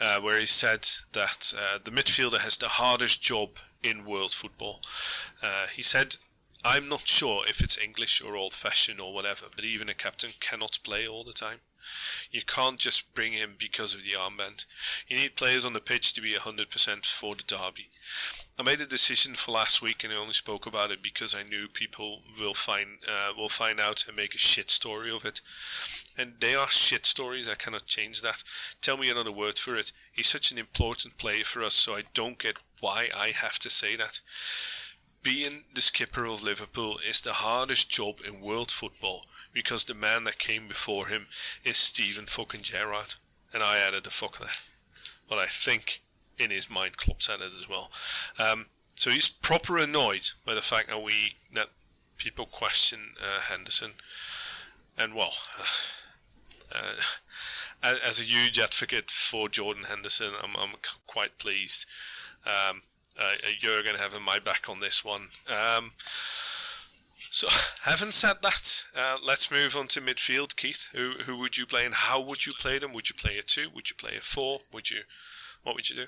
uh, 0.00 0.20
where 0.20 0.38
he 0.38 0.46
said 0.46 0.88
that 1.12 1.52
uh, 1.58 1.78
the 1.82 1.90
midfielder 1.90 2.38
has 2.38 2.56
the 2.56 2.68
hardest 2.68 3.20
job 3.20 3.50
in 3.82 4.06
world 4.06 4.32
football. 4.32 4.80
Uh, 5.42 5.66
he 5.66 5.82
said, 5.82 6.16
I'm 6.64 6.88
not 6.88 7.00
sure 7.00 7.42
if 7.46 7.60
it's 7.60 7.76
English 7.76 8.22
or 8.22 8.36
old 8.36 8.54
fashioned 8.54 9.00
or 9.00 9.12
whatever, 9.12 9.46
but 9.54 9.64
even 9.64 9.88
a 9.88 9.94
captain 9.94 10.30
cannot 10.40 10.78
play 10.82 11.06
all 11.06 11.24
the 11.24 11.32
time. 11.32 11.58
You 12.30 12.42
can't 12.42 12.78
just 12.78 13.14
bring 13.14 13.32
him 13.32 13.56
because 13.58 13.94
of 13.94 14.04
the 14.04 14.12
armband. 14.12 14.66
You 15.08 15.16
need 15.16 15.36
players 15.36 15.64
on 15.64 15.72
the 15.72 15.80
pitch 15.80 16.12
to 16.14 16.20
be 16.20 16.34
100% 16.34 17.06
for 17.06 17.34
the 17.34 17.42
derby. 17.42 17.88
I 18.58 18.62
made 18.62 18.80
a 18.80 18.86
decision 18.86 19.34
for 19.34 19.52
last 19.52 19.80
week, 19.80 20.02
and 20.02 20.12
I 20.12 20.16
only 20.16 20.32
spoke 20.32 20.66
about 20.66 20.90
it 20.90 21.02
because 21.02 21.34
I 21.34 21.44
knew 21.44 21.68
people 21.68 22.22
will 22.40 22.54
find 22.54 22.98
uh, 23.08 23.32
will 23.36 23.48
find 23.48 23.78
out 23.78 24.06
and 24.08 24.16
make 24.16 24.34
a 24.34 24.38
shit 24.38 24.70
story 24.70 25.10
of 25.10 25.24
it. 25.24 25.40
And 26.18 26.40
they 26.40 26.54
are 26.54 26.68
shit 26.68 27.06
stories. 27.06 27.48
I 27.48 27.54
cannot 27.54 27.86
change 27.86 28.20
that. 28.22 28.42
Tell 28.82 28.96
me 28.96 29.10
another 29.10 29.30
word 29.30 29.58
for 29.58 29.76
it. 29.76 29.92
He's 30.10 30.28
such 30.28 30.50
an 30.50 30.58
important 30.58 31.18
player 31.18 31.44
for 31.44 31.62
us, 31.62 31.74
so 31.74 31.94
I 31.94 32.02
don't 32.14 32.38
get 32.38 32.56
why 32.80 33.10
I 33.16 33.28
have 33.28 33.58
to 33.60 33.70
say 33.70 33.94
that. 33.94 34.20
Being 35.22 35.64
the 35.74 35.80
skipper 35.80 36.24
of 36.24 36.42
Liverpool 36.42 36.98
is 37.08 37.20
the 37.20 37.34
hardest 37.34 37.88
job 37.90 38.20
in 38.26 38.40
world 38.40 38.70
football 38.70 39.26
because 39.58 39.86
the 39.86 39.92
man 39.92 40.22
that 40.22 40.38
came 40.38 40.68
before 40.68 41.08
him 41.08 41.26
is 41.64 41.76
Steven 41.76 42.26
fucking 42.26 42.60
Gerrard. 42.60 43.14
And 43.52 43.60
I 43.60 43.78
added 43.78 44.04
the 44.04 44.10
fuck 44.10 44.38
there. 44.38 44.48
But 45.28 45.38
I 45.40 45.46
think 45.46 45.98
in 46.38 46.52
his 46.52 46.70
mind 46.70 46.92
said 47.18 47.40
it 47.40 47.50
as 47.60 47.68
well. 47.68 47.90
Um, 48.38 48.66
so 48.94 49.10
he's 49.10 49.28
proper 49.28 49.76
annoyed 49.78 50.28
by 50.46 50.54
the 50.54 50.62
fact 50.62 50.90
that 50.90 51.02
we 51.02 51.34
that 51.54 51.70
people 52.18 52.46
question 52.46 53.00
uh, 53.20 53.40
Henderson. 53.40 53.90
And 54.96 55.16
well, 55.16 55.32
uh, 56.72 57.96
as 58.06 58.20
a 58.20 58.22
huge 58.22 58.60
advocate 58.60 59.10
for 59.10 59.48
Jordan 59.48 59.84
Henderson, 59.88 60.30
I'm, 60.40 60.54
I'm 60.54 60.76
quite 61.08 61.36
pleased. 61.40 61.84
Um, 62.46 62.82
uh, 63.20 63.34
Jurgen 63.58 63.96
having 63.96 64.22
my 64.22 64.38
back 64.38 64.68
on 64.68 64.78
this 64.78 65.04
one. 65.04 65.30
Um, 65.48 65.90
so, 67.30 67.48
having 67.82 68.10
said 68.10 68.36
that, 68.42 68.84
uh, 68.96 69.18
let's 69.26 69.50
move 69.50 69.76
on 69.76 69.88
to 69.88 70.00
midfield. 70.00 70.56
Keith, 70.56 70.88
who 70.92 71.12
who 71.24 71.38
would 71.38 71.56
you 71.56 71.66
play 71.66 71.84
and 71.84 71.94
how 71.94 72.20
would 72.20 72.46
you 72.46 72.52
play 72.52 72.78
them? 72.78 72.92
Would 72.92 73.08
you 73.10 73.16
play 73.16 73.38
a 73.38 73.42
two? 73.42 73.70
Would 73.74 73.90
you 73.90 73.96
play 73.96 74.16
a 74.16 74.20
four? 74.20 74.58
Would 74.72 74.90
you, 74.90 75.02
what 75.62 75.74
would 75.74 75.88
you 75.88 75.96
do? 75.96 76.06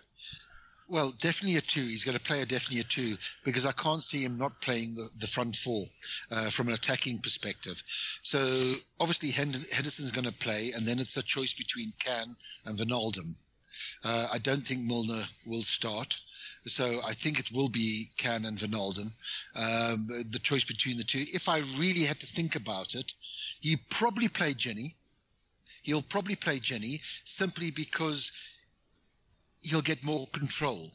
Well, 0.88 1.12
definitely 1.20 1.56
a 1.56 1.60
two. 1.60 1.82
He's 1.82 2.02
going 2.02 2.18
to 2.18 2.24
play 2.24 2.42
a 2.42 2.46
definitely 2.46 2.80
a 2.80 2.84
two 2.84 3.14
because 3.44 3.64
I 3.64 3.70
can't 3.72 4.02
see 4.02 4.24
him 4.24 4.36
not 4.38 4.60
playing 4.60 4.96
the, 4.96 5.08
the 5.20 5.28
front 5.28 5.54
four 5.54 5.86
uh, 6.32 6.50
from 6.50 6.66
an 6.66 6.74
attacking 6.74 7.18
perspective. 7.18 7.80
So 8.22 8.40
obviously 8.98 9.30
Henderson's 9.30 10.10
going 10.10 10.26
to 10.26 10.32
play, 10.32 10.72
and 10.76 10.84
then 10.84 10.98
it's 10.98 11.16
a 11.16 11.22
choice 11.22 11.54
between 11.54 11.92
Can 12.00 12.34
and 12.66 12.76
Wijnaldum. 12.76 13.36
Uh, 14.04 14.26
I 14.34 14.38
don't 14.38 14.66
think 14.66 14.80
Milner 14.82 15.22
will 15.46 15.62
start. 15.62 16.18
So 16.66 17.00
I 17.06 17.12
think 17.12 17.38
it 17.38 17.52
will 17.52 17.70
be 17.70 18.10
Can 18.18 18.44
and 18.44 18.58
Wijnaldum, 18.58 19.10
um, 19.56 20.08
the 20.30 20.40
choice 20.42 20.64
between 20.64 20.98
the 20.98 21.04
two. 21.04 21.24
If 21.32 21.48
I 21.48 21.60
really 21.78 22.04
had 22.04 22.20
to 22.20 22.26
think 22.26 22.54
about 22.54 22.94
it, 22.94 23.12
he 23.60 23.76
probably 23.88 24.28
play 24.28 24.52
Gini. 24.52 24.94
He'll 25.82 26.02
probably 26.02 26.36
play 26.36 26.58
Gini 26.58 27.00
simply 27.24 27.70
because 27.70 28.32
he'll 29.62 29.80
get 29.80 30.04
more 30.04 30.26
control. 30.28 30.90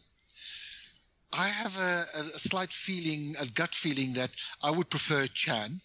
I 1.33 1.47
have 1.47 1.77
a, 1.77 2.03
a, 2.19 2.23
slight 2.39 2.71
feeling, 2.71 3.35
a 3.41 3.47
gut 3.47 3.73
feeling 3.73 4.13
that 4.13 4.29
I 4.61 4.69
would 4.69 4.89
prefer 4.89 5.27
Can. 5.27 5.81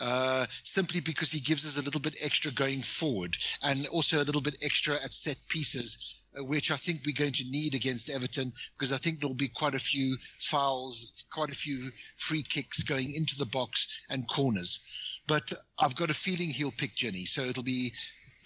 Uh, 0.00 0.46
simply 0.62 1.00
because 1.00 1.32
he 1.32 1.40
gives 1.40 1.66
us 1.66 1.76
a 1.76 1.84
little 1.84 2.00
bit 2.00 2.14
extra 2.22 2.52
going 2.52 2.82
forward 2.82 3.36
and 3.64 3.84
also 3.88 4.18
a 4.18 4.22
little 4.22 4.40
bit 4.40 4.56
extra 4.62 4.94
at 4.94 5.12
set 5.12 5.36
pieces 5.48 6.17
which 6.36 6.70
I 6.70 6.76
think 6.76 7.00
we're 7.04 7.14
going 7.14 7.32
to 7.32 7.50
need 7.50 7.74
against 7.74 8.10
Everton 8.10 8.52
because 8.76 8.92
I 8.92 8.96
think 8.96 9.20
there'll 9.20 9.34
be 9.34 9.48
quite 9.48 9.74
a 9.74 9.78
few 9.78 10.16
fouls, 10.38 11.24
quite 11.30 11.50
a 11.50 11.54
few 11.54 11.90
free 12.16 12.42
kicks 12.42 12.82
going 12.82 13.14
into 13.14 13.36
the 13.38 13.46
box 13.46 14.02
and 14.10 14.28
corners. 14.28 15.22
But 15.26 15.52
I've 15.78 15.96
got 15.96 16.10
a 16.10 16.14
feeling 16.14 16.48
he'll 16.48 16.72
pick 16.72 16.94
Gini, 16.94 17.26
so 17.26 17.42
it'll 17.42 17.62
be 17.62 17.92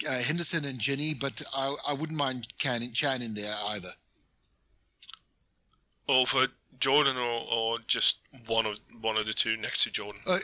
uh, 0.08 0.18
Henderson 0.18 0.64
and 0.64 0.78
Gini. 0.78 1.18
but 1.18 1.42
I, 1.54 1.74
I 1.88 1.92
wouldn't 1.94 2.18
mind 2.18 2.48
Can, 2.58 2.80
Chan 2.92 3.22
in 3.22 3.34
there 3.34 3.54
either. 3.68 3.90
Over 6.08 6.46
Jordan 6.78 7.16
or, 7.16 7.46
or 7.52 7.78
just 7.86 8.18
one 8.46 8.66
of 8.66 8.78
one 9.00 9.16
of 9.16 9.26
the 9.26 9.32
two 9.32 9.56
next 9.56 9.84
to 9.84 9.90
Jordan? 9.90 10.20
Uh, 10.26 10.38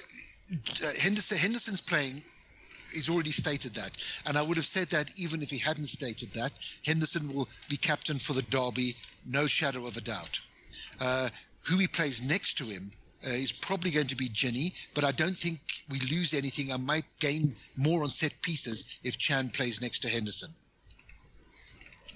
Henderson 1.01 1.36
Henderson's 1.36 1.80
playing. 1.80 2.22
He's 2.93 3.09
already 3.09 3.32
stated 3.32 3.74
that, 3.74 3.91
and 4.26 4.36
I 4.36 4.43
would 4.43 4.57
have 4.57 4.66
said 4.66 4.89
that 4.89 5.11
even 5.18 5.43
if 5.43 5.51
he 5.51 5.59
hadn't 5.59 5.86
stated 5.86 6.30
that. 6.32 6.53
Henderson 6.84 7.32
will 7.32 7.49
be 7.68 7.76
captain 7.76 8.18
for 8.18 8.32
the 8.32 8.43
derby, 8.43 8.95
no 9.26 9.47
shadow 9.47 9.86
of 9.86 9.97
a 9.97 10.01
doubt. 10.01 10.41
Uh, 11.01 11.28
who 11.64 11.76
he 11.76 11.86
plays 11.86 12.22
next 12.22 12.55
to 12.59 12.64
him 12.64 12.91
uh, 13.26 13.30
is 13.30 13.53
probably 13.53 13.91
going 13.91 14.07
to 14.07 14.16
be 14.16 14.28
Gini, 14.28 14.72
but 14.95 15.05
I 15.05 15.12
don't 15.12 15.36
think 15.36 15.59
we 15.89 15.99
lose 16.01 16.34
anything. 16.34 16.72
I 16.72 16.76
might 16.76 17.05
gain 17.20 17.55
more 17.76 18.03
on 18.03 18.11
set 18.11 18.34
pieces 18.43 19.01
if 19.05 19.18
Can 19.18 19.51
plays 19.51 19.82
next 19.82 20.01
to 20.01 20.09
Henderson. 20.09 20.51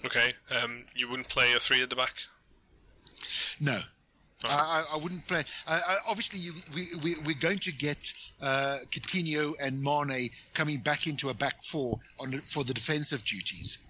Okay, 0.04 0.34
um, 0.62 0.84
you 0.96 1.08
wouldn't 1.08 1.28
play 1.28 1.52
a 1.52 1.60
three 1.60 1.82
at 1.82 1.90
the 1.90 1.96
back. 1.96 2.14
No, 3.60 3.78
I, 4.44 4.84
I, 4.94 4.96
wouldn't 4.96 5.26
play. 5.28 5.42
Uh, 5.68 5.80
obviously, 6.08 6.40
you, 6.40 6.52
we, 6.74 6.86
we, 7.02 7.14
we're 7.26 7.40
going 7.40 7.58
to 7.60 7.72
get 7.72 8.12
uh, 8.40 8.78
Coutinho 8.90 9.54
and 9.60 9.80
Mane 9.82 10.30
coming 10.54 10.80
back 10.80 11.06
into 11.06 11.28
a 11.28 11.34
back 11.34 11.62
four 11.62 11.96
on 12.20 12.32
for 12.32 12.64
the 12.64 12.74
defensive 12.74 13.24
duties, 13.24 13.86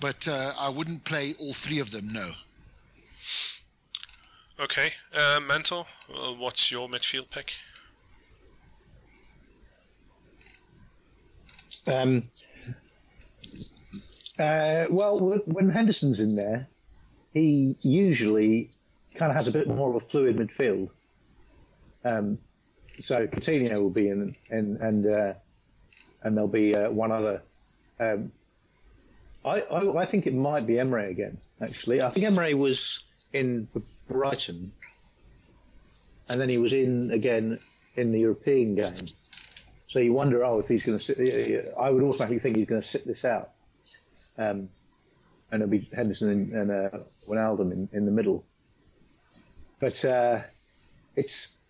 but 0.00 0.28
uh, 0.28 0.52
I 0.60 0.68
wouldn't 0.68 1.04
play 1.04 1.34
all 1.40 1.52
three 1.52 1.80
of 1.80 1.90
them. 1.90 2.12
No. 2.12 2.30
Okay, 4.60 4.90
uh, 5.14 5.40
mental. 5.46 5.86
Well, 6.12 6.36
what's 6.36 6.70
your 6.70 6.88
midfield 6.88 7.30
pick? 7.30 7.54
Um, 11.86 12.24
uh, 14.38 14.84
well, 14.90 15.40
when 15.46 15.70
Henderson's 15.70 16.20
in 16.20 16.36
there, 16.36 16.68
he 17.32 17.76
usually 17.82 18.70
kind 19.18 19.30
of 19.30 19.36
has 19.36 19.48
a 19.48 19.52
bit 19.52 19.66
more 19.68 19.90
of 19.90 19.96
a 19.96 20.00
fluid 20.00 20.36
midfield. 20.36 20.90
Um, 22.04 22.38
so 22.98 23.26
Coutinho 23.26 23.80
will 23.80 23.90
be 23.90 24.08
in, 24.08 24.34
and 24.50 24.76
and 24.78 25.06
uh, 25.06 25.34
and 26.22 26.36
there'll 26.36 26.48
be 26.48 26.74
uh, 26.74 26.90
one 26.90 27.12
other. 27.12 27.42
Um, 28.00 28.32
I, 29.44 29.60
I, 29.60 29.98
I 29.98 30.04
think 30.04 30.26
it 30.26 30.34
might 30.34 30.66
be 30.66 30.74
Emre 30.74 31.10
again. 31.10 31.38
Actually, 31.60 32.02
I 32.02 32.10
think 32.10 32.26
Emre 32.26 32.54
was 32.54 33.28
in 33.32 33.68
Brighton, 34.08 34.72
and 36.28 36.40
then 36.40 36.48
he 36.48 36.58
was 36.58 36.72
in 36.72 37.10
again 37.10 37.58
in 37.96 38.12
the 38.12 38.20
European 38.20 38.74
game. 38.74 39.06
So 39.86 40.00
you 40.00 40.12
wonder, 40.12 40.44
oh, 40.44 40.58
if 40.58 40.68
he's 40.68 40.84
going 40.84 40.98
to 40.98 41.04
sit. 41.04 41.72
I 41.80 41.90
would 41.90 42.02
automatically 42.02 42.38
think 42.38 42.56
he's 42.56 42.66
going 42.66 42.80
to 42.80 42.86
sit 42.86 43.06
this 43.06 43.24
out, 43.24 43.48
um, 44.36 44.68
and 45.50 45.62
it'll 45.62 45.68
be 45.68 45.80
Henderson 45.94 46.30
and, 46.30 46.52
and 46.52 46.70
uh, 46.70 46.98
Wijnaldum 47.28 47.72
in, 47.72 47.88
in 47.92 48.04
the 48.04 48.12
middle. 48.12 48.44
But 49.80 50.04
uh, 50.04 50.40
it's 51.16 51.60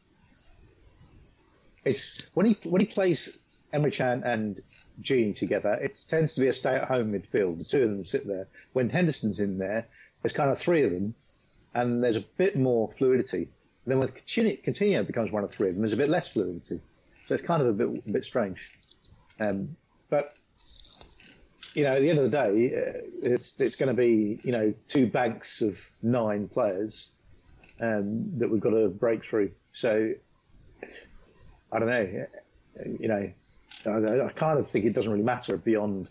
it's 1.85 2.31
when 2.35 2.47
he 2.47 2.57
when 2.65 2.81
he 2.81 2.87
plays 2.87 3.43
Emre 3.73 3.95
Can 3.95 4.23
and 4.25 4.59
Gini 5.01 5.37
together, 5.37 5.79
it 5.81 6.01
tends 6.09 6.35
to 6.35 6.41
be 6.41 6.49
a 6.49 6.53
stay-at-home 6.53 7.13
midfield. 7.13 7.59
The 7.59 7.65
two 7.65 7.85
of 7.85 7.91
them 7.91 8.05
sit 8.05 8.27
there. 8.27 8.47
When 8.73 8.89
Henderson's 8.89 9.41
in 9.41 9.59
there, 9.59 9.87
there's 10.23 10.33
kind 10.33 10.51
of 10.51 10.59
three 10.59 10.83
of 10.83 10.91
them, 10.91 11.15
and 11.75 12.03
there's 12.03 12.17
a 12.17 12.23
bit 12.23 12.57
more 12.57 12.91
fluidity. 12.91 13.49
And 13.85 13.93
then 13.93 13.99
when 13.99 14.09
Coutinho 14.09 15.07
becomes 15.07 15.31
one 15.31 15.45
of 15.45 15.51
three 15.51 15.69
of 15.69 15.75
them, 15.75 15.83
there's 15.83 15.93
a 15.93 15.99
bit 15.99 16.09
less 16.09 16.33
fluidity. 16.33 16.81
So 17.27 17.35
it's 17.35 17.47
kind 17.47 17.63
of 17.63 17.69
a 17.69 17.73
bit 17.73 18.03
a 18.07 18.11
bit 18.11 18.25
strange. 18.25 18.73
Um, 19.39 19.77
but 20.11 20.35
you 21.75 21.85
know, 21.85 21.93
at 21.93 22.01
the 22.01 22.11
end 22.11 22.19
of 22.19 22.31
the 22.31 22.37
day, 22.37 22.75
uh, 22.75 23.03
it's 23.23 23.61
it's 23.61 23.77
going 23.77 23.91
to 23.91 23.95
be 23.95 24.41
you 24.43 24.53
know 24.53 24.75
two 24.89 25.07
banks 25.07 25.63
of 25.63 25.79
nine 26.03 26.49
players 26.49 27.15
um, 27.81 28.39
that 28.39 28.51
we've 28.51 28.61
got 28.61 28.71
to 28.71 28.89
break 28.89 29.25
through. 29.25 29.53
So 29.71 30.15
I 31.73 31.79
don't 31.79 31.89
know. 31.89 32.27
You 32.99 33.09
know, 33.09 33.31
I, 33.87 34.27
I, 34.27 34.33
kind 34.35 34.59
of 34.59 34.67
think 34.67 34.85
it 34.85 34.95
doesn't 34.95 35.11
really 35.11 35.25
matter 35.25 35.57
beyond 35.57 36.09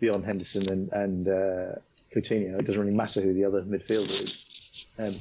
beyond 0.00 0.24
Henderson 0.24 0.70
and 0.70 0.92
and 0.92 1.28
uh, 1.28 1.78
Coutinho. 2.14 2.58
It 2.58 2.66
doesn't 2.66 2.80
really 2.80 2.96
matter 2.96 3.20
who 3.20 3.32
the 3.32 3.44
other 3.44 3.62
midfielder 3.62 4.22
is. 4.22 4.86
Um, 4.98 5.14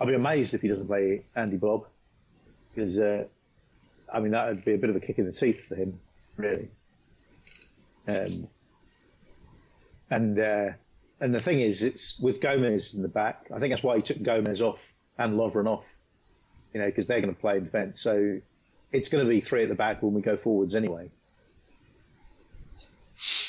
I'll 0.00 0.06
be 0.06 0.14
amazed 0.14 0.54
if 0.54 0.62
he 0.62 0.68
doesn't 0.68 0.86
play 0.86 1.22
Andy 1.34 1.56
Bob 1.56 1.86
because 2.74 2.98
uh, 2.98 3.24
I 4.12 4.20
mean 4.20 4.32
that 4.32 4.48
would 4.48 4.64
be 4.64 4.74
a 4.74 4.78
bit 4.78 4.90
of 4.90 4.96
a 4.96 5.00
kick 5.00 5.18
in 5.18 5.26
the 5.26 5.32
teeth 5.32 5.68
for 5.68 5.74
him, 5.74 5.98
really. 6.36 6.68
Um, 8.08 8.48
and 10.10 10.38
uh, 10.38 10.68
and 11.22 11.32
the 11.32 11.38
thing 11.38 11.60
is, 11.60 11.84
it's 11.84 12.18
with 12.18 12.40
Gomez 12.40 12.96
in 12.96 13.02
the 13.02 13.08
back. 13.08 13.46
I 13.54 13.60
think 13.60 13.70
that's 13.70 13.84
why 13.84 13.94
he 13.94 14.02
took 14.02 14.20
Gomez 14.24 14.60
off 14.60 14.92
and 15.16 15.34
Lovren 15.34 15.68
off. 15.68 15.88
You 16.74 16.80
know, 16.80 16.86
because 16.86 17.06
they're 17.06 17.20
going 17.20 17.32
to 17.32 17.40
play 17.40 17.58
in 17.58 17.64
defence. 17.64 18.00
So 18.00 18.40
it's 18.90 19.08
going 19.08 19.24
to 19.24 19.30
be 19.30 19.38
three 19.38 19.62
at 19.62 19.68
the 19.68 19.76
back 19.76 20.02
when 20.02 20.14
we 20.14 20.20
go 20.20 20.36
forwards 20.36 20.74
anyway. 20.74 21.10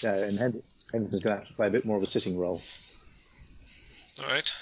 Yeah, 0.03 0.23
and 0.23 0.37
Henderson's 0.37 1.23
going 1.23 1.35
to 1.35 1.39
have 1.39 1.47
to 1.47 1.53
play 1.55 1.67
a 1.67 1.71
bit 1.71 1.83
more 1.83 1.97
of 1.97 2.03
a 2.03 2.05
sitting 2.05 2.37
role. 2.37 2.61
All 4.21 4.27
right. 4.27 4.53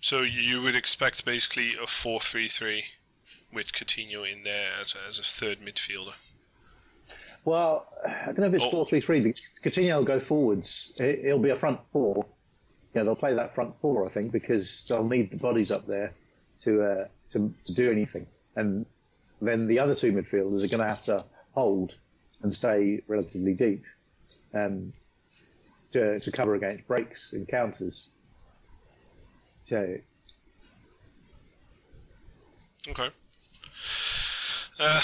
So 0.00 0.22
you 0.22 0.62
would 0.62 0.76
expect 0.76 1.26
basically 1.26 1.74
a 1.74 1.84
4-3-3 1.84 2.84
with 3.52 3.72
Coutinho 3.72 4.32
in 4.32 4.44
there 4.44 4.70
as 4.80 4.94
a, 4.94 5.08
as 5.08 5.18
a 5.18 5.22
third 5.22 5.58
midfielder. 5.58 6.14
Well, 7.48 7.86
I 8.06 8.26
don't 8.26 8.40
know 8.40 8.46
if 8.48 8.52
it's 8.52 8.66
oh. 8.66 8.70
four 8.70 8.84
three 8.84 9.00
three 9.00 9.22
because 9.22 9.58
Coutinho 9.64 9.96
will 9.96 10.04
go 10.04 10.20
forwards. 10.20 10.94
It'll 11.00 11.38
be 11.38 11.48
a 11.48 11.56
front 11.56 11.80
four. 11.94 12.26
Yeah, 12.94 13.04
they'll 13.04 13.16
play 13.16 13.32
that 13.32 13.54
front 13.54 13.74
four, 13.80 14.04
I 14.04 14.10
think, 14.10 14.32
because 14.32 14.86
they'll 14.86 15.08
need 15.08 15.30
the 15.30 15.38
bodies 15.38 15.70
up 15.70 15.86
there 15.86 16.12
to 16.60 16.82
uh, 16.82 17.08
to, 17.30 17.54
to 17.64 17.74
do 17.74 17.90
anything. 17.90 18.26
And 18.54 18.84
then 19.40 19.66
the 19.66 19.78
other 19.78 19.94
two 19.94 20.12
midfielders 20.12 20.62
are 20.62 20.68
going 20.68 20.80
to 20.80 20.84
have 20.84 21.02
to 21.04 21.24
hold 21.54 21.96
and 22.42 22.54
stay 22.54 23.00
relatively 23.08 23.54
deep 23.54 23.82
um, 24.52 24.92
to, 25.92 26.20
to 26.20 26.30
cover 26.30 26.54
against 26.54 26.86
breaks 26.86 27.32
and 27.32 27.48
counters. 27.48 28.10
So. 29.64 29.96
Okay. 32.86 33.08
Uh, 34.78 35.00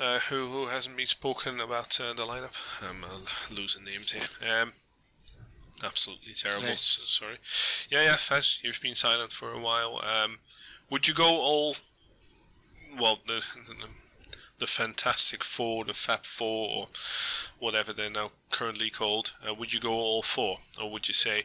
uh, 0.00 0.18
who 0.20 0.46
who 0.46 0.66
hasn't 0.66 0.96
been 0.96 1.06
spoken 1.06 1.60
about 1.60 2.00
uh, 2.00 2.12
the 2.14 2.22
lineup? 2.22 2.56
I'm 2.88 3.04
uh, 3.04 3.54
losing 3.54 3.84
names 3.84 4.10
here. 4.10 4.62
Um, 4.62 4.72
absolutely 5.84 6.32
terrible. 6.32 6.68
Sorry. 6.74 7.36
Yeah, 7.90 8.04
yeah, 8.04 8.16
Ves, 8.28 8.60
you've 8.62 8.80
been 8.80 8.94
silent 8.94 9.32
for 9.32 9.52
a 9.52 9.60
while. 9.60 10.02
Um, 10.02 10.38
would 10.90 11.06
you 11.06 11.14
go 11.14 11.24
all? 11.24 11.76
Well, 13.00 13.18
the, 13.26 13.44
the 13.68 13.86
the 14.58 14.66
Fantastic 14.66 15.42
Four, 15.42 15.84
the 15.84 15.94
Fab 15.94 16.24
Four, 16.24 16.68
or 16.76 16.86
whatever 17.58 17.92
they're 17.92 18.10
now 18.10 18.30
currently 18.50 18.90
called. 18.90 19.32
Uh, 19.46 19.54
would 19.54 19.72
you 19.72 19.80
go 19.80 19.92
all 19.92 20.22
four, 20.22 20.56
or 20.80 20.90
would 20.90 21.08
you 21.08 21.14
say 21.14 21.42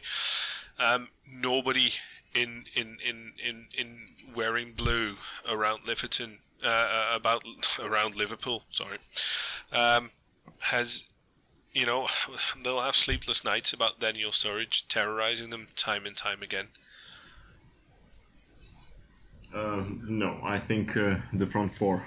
um, 0.78 1.08
nobody 1.32 1.90
in 2.34 2.64
in 2.74 2.98
in 3.06 3.32
in 3.44 3.66
in 3.76 3.96
wearing 4.34 4.72
blue 4.72 5.16
around 5.48 5.86
Liverton 5.86 6.38
uh, 6.66 7.12
about 7.14 7.44
around 7.82 8.16
Liverpool. 8.16 8.62
Sorry, 8.70 8.98
um, 9.72 10.10
has 10.60 11.04
you 11.72 11.86
know 11.86 12.06
they'll 12.62 12.80
have 12.80 12.96
sleepless 12.96 13.44
nights 13.44 13.72
about 13.72 14.00
Daniel 14.00 14.30
Sturridge 14.30 14.88
terrorizing 14.88 15.50
them 15.50 15.68
time 15.76 16.06
and 16.06 16.16
time 16.16 16.42
again. 16.42 16.68
Uh, 19.54 19.84
no, 20.08 20.38
I 20.42 20.58
think 20.58 20.96
uh, 20.96 21.16
the 21.32 21.46
front 21.46 21.72
four, 21.72 22.02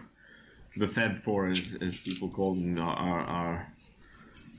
the 0.77 0.87
Fab 0.87 1.15
Four, 1.15 1.47
as, 1.47 1.77
as 1.81 1.97
people 1.97 2.29
call 2.29 2.53
them, 2.53 2.77
are, 2.77 3.21
are 3.21 3.67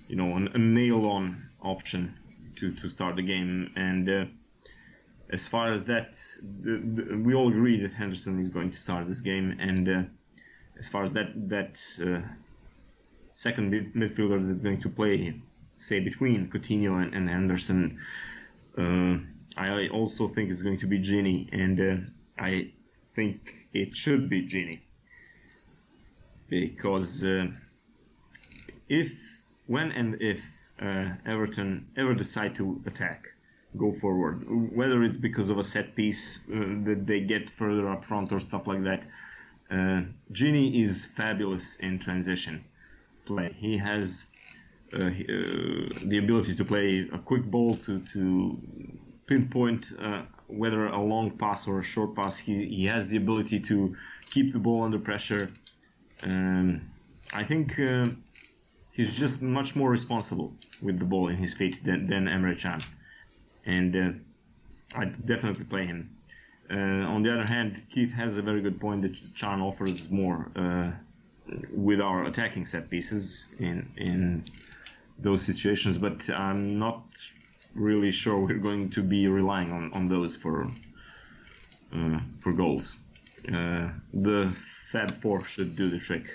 you 0.09 0.16
know 0.16 0.36
a 0.36 0.59
nail-on 0.59 1.36
option 1.62 2.12
to, 2.57 2.72
to 2.72 2.88
start 2.88 3.16
the 3.16 3.22
game. 3.22 3.70
And 3.76 4.09
uh, 4.09 4.24
as 5.33 5.49
far 5.49 5.72
as 5.72 5.85
that, 5.87 6.12
the, 6.62 6.76
the, 6.78 7.18
we 7.18 7.35
all 7.35 7.49
agree 7.49 7.81
that 7.81 7.93
Henderson 7.93 8.41
is 8.41 8.51
going 8.51 8.70
to 8.70 8.76
start 8.76 9.07
this 9.07 9.20
game, 9.20 9.57
and 9.61 9.89
uh, 9.89 10.03
as 10.78 10.89
far 10.89 11.03
as 11.03 11.12
that 11.12 11.31
that 11.49 11.81
uh, 12.05 12.26
second 13.33 13.72
midfielder 13.95 14.47
that's 14.47 14.62
going 14.62 14.81
to 14.81 14.89
play, 14.89 15.35
say 15.76 16.01
between 16.01 16.49
Coutinho 16.49 17.01
and, 17.03 17.14
and 17.14 17.28
Henderson, 17.28 17.99
uh, 18.76 19.18
I 19.57 19.89
also 19.89 20.26
think 20.26 20.51
it's 20.51 20.62
going 20.62 20.78
to 20.78 20.87
be 20.87 20.99
Gini, 20.99 21.49
and 21.53 21.81
uh, 21.81 21.97
I 22.39 22.70
think 23.14 23.41
it 23.72 23.95
should 23.95 24.28
be 24.28 24.47
Gini. 24.49 24.81
Because 26.49 27.24
uh, 27.24 27.47
if 28.89 29.43
when 29.68 29.93
and 29.93 30.20
if 30.20 30.41
uh, 30.83 31.11
Everton 31.24 31.87
ever 31.97 32.14
decide 32.14 32.57
to 32.57 32.83
attack, 32.87 33.28
go 33.77 33.93
forward, 33.93 34.45
whether 34.75 35.03
it's 35.03 35.16
because 35.16 35.51
of 35.51 35.59
a 35.59 35.64
set 35.64 35.95
piece 35.95 36.49
uh, 36.51 36.55
that 36.85 37.07
they 37.07 37.21
get 37.21 37.49
further 37.49 37.89
up 37.89 38.05
front 38.05 38.33
or 38.33 38.41
stuff 38.41 38.66
like 38.66 38.83
that. 38.83 39.07
Uh, 39.71 40.03
Gini 40.33 40.83
is 40.83 41.07
fabulous 41.07 41.77
in 41.77 41.99
transition 41.99 42.64
play. 43.27 43.55
He 43.57 43.79
has 43.79 44.33
uh, 44.93 45.05
uh, 45.05 45.11
the 46.12 46.18
ability 46.25 46.55
to 46.57 46.64
play 46.64 47.09
a 47.12 47.18
quick 47.18 47.45
ball 47.45 47.77
to, 47.87 48.01
to 48.01 48.59
pinpoint 49.27 49.93
uh, 50.01 50.23
whether 50.49 50.87
a 50.87 51.01
long 51.01 51.31
pass 51.31 51.68
or 51.68 51.79
a 51.79 51.85
short 51.85 52.16
pass. 52.16 52.39
He, 52.39 52.66
he 52.66 52.87
has 52.87 53.11
the 53.11 53.16
ability 53.16 53.61
to 53.71 53.95
keep 54.31 54.53
the 54.53 54.59
ball 54.59 54.83
under 54.83 54.99
pressure. 54.99 55.49
Um, 56.25 56.81
I 57.33 57.45
think 57.45 57.79
uh, 57.79 58.09
he's 58.93 59.18
just 59.18 59.43
much 59.43 59.77
more 59.77 59.91
responsible 59.91 60.53
with 60.83 60.99
the 60.99 61.05
ball 61.05 61.29
in 61.29 61.37
his 61.37 61.55
feet 61.55 61.85
than, 61.85 62.09
than 62.09 62.27
Emre 62.27 62.61
Can. 62.61 62.81
And 63.66 63.96
uh, 63.96 64.98
I'd 64.98 65.26
definitely 65.26 65.64
play 65.64 65.86
him. 65.86 66.11
Uh, 66.70 67.04
on 67.14 67.22
the 67.22 67.32
other 67.32 67.44
hand, 67.44 67.82
Keith 67.90 68.12
has 68.14 68.36
a 68.36 68.42
very 68.42 68.61
good 68.61 68.80
point 68.80 69.02
that 69.02 69.16
Can 69.36 69.61
offers 69.61 70.11
more 70.11 70.48
uh, 70.54 70.90
with 71.74 72.00
our 72.00 72.24
attacking 72.24 72.64
set 72.64 72.88
pieces 72.90 73.56
in 73.58 73.86
in 73.96 74.44
those 75.18 75.42
situations, 75.42 75.98
but 75.98 76.30
I'm 76.30 76.78
not 76.78 77.02
really 77.74 78.12
sure 78.12 78.38
we're 78.38 78.58
going 78.58 78.90
to 78.90 79.02
be 79.02 79.28
relying 79.28 79.72
on, 79.72 79.92
on 79.92 80.08
those 80.08 80.36
for 80.36 80.70
uh, 81.94 82.20
for 82.38 82.52
goals. 82.52 83.04
Uh, 83.52 83.88
the 84.14 84.50
Fab 84.92 85.11
Four 85.11 85.42
should 85.44 85.76
do 85.76 85.88
the 85.90 85.98
trick 85.98 86.26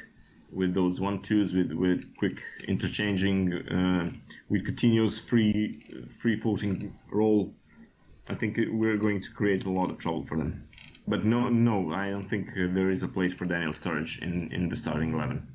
with 0.56 0.74
those 0.74 1.00
one 1.00 1.22
twos, 1.22 1.54
with 1.54 1.72
with 1.72 2.16
quick 2.18 2.42
interchanging, 2.68 3.54
uh, 3.54 4.10
with 4.50 4.66
continuous 4.66 5.20
free 5.20 5.80
free 6.22 6.36
floating 6.36 6.94
roll. 7.12 7.54
I 8.30 8.34
think 8.34 8.58
we're 8.72 8.98
going 8.98 9.22
to 9.22 9.32
create 9.32 9.66
a 9.66 9.70
lot 9.70 9.92
of 9.92 10.00
trouble 10.00 10.24
for 10.24 10.38
them. 10.38 10.64
But 11.08 11.24
no, 11.24 11.50
no, 11.50 11.94
I 11.94 12.10
don't 12.10 12.24
think 12.24 12.50
uh, 12.58 12.68
there 12.70 12.90
is 12.90 13.04
a 13.04 13.08
place 13.08 13.34
for 13.36 13.46
Daniel 13.46 13.72
Sturridge 13.72 14.24
in, 14.24 14.52
in 14.52 14.70
the 14.70 14.76
starting 14.76 15.14
eleven. 15.14 15.46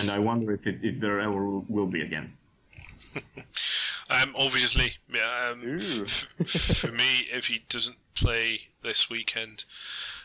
And 0.00 0.10
I 0.10 0.18
wonder 0.18 0.52
if 0.52 0.66
it, 0.66 0.80
if 0.82 1.00
there 1.00 1.20
ever 1.20 1.44
will, 1.46 1.64
will 1.68 1.86
be 1.86 2.02
again. 2.02 2.32
Um, 4.10 4.34
obviously, 4.38 4.92
um, 5.14 5.76
f- 5.76 6.28
for 6.76 6.92
me, 6.92 7.26
if 7.32 7.46
he 7.46 7.62
doesn't 7.70 7.96
play 8.14 8.60
this 8.82 9.08
weekend, 9.08 9.64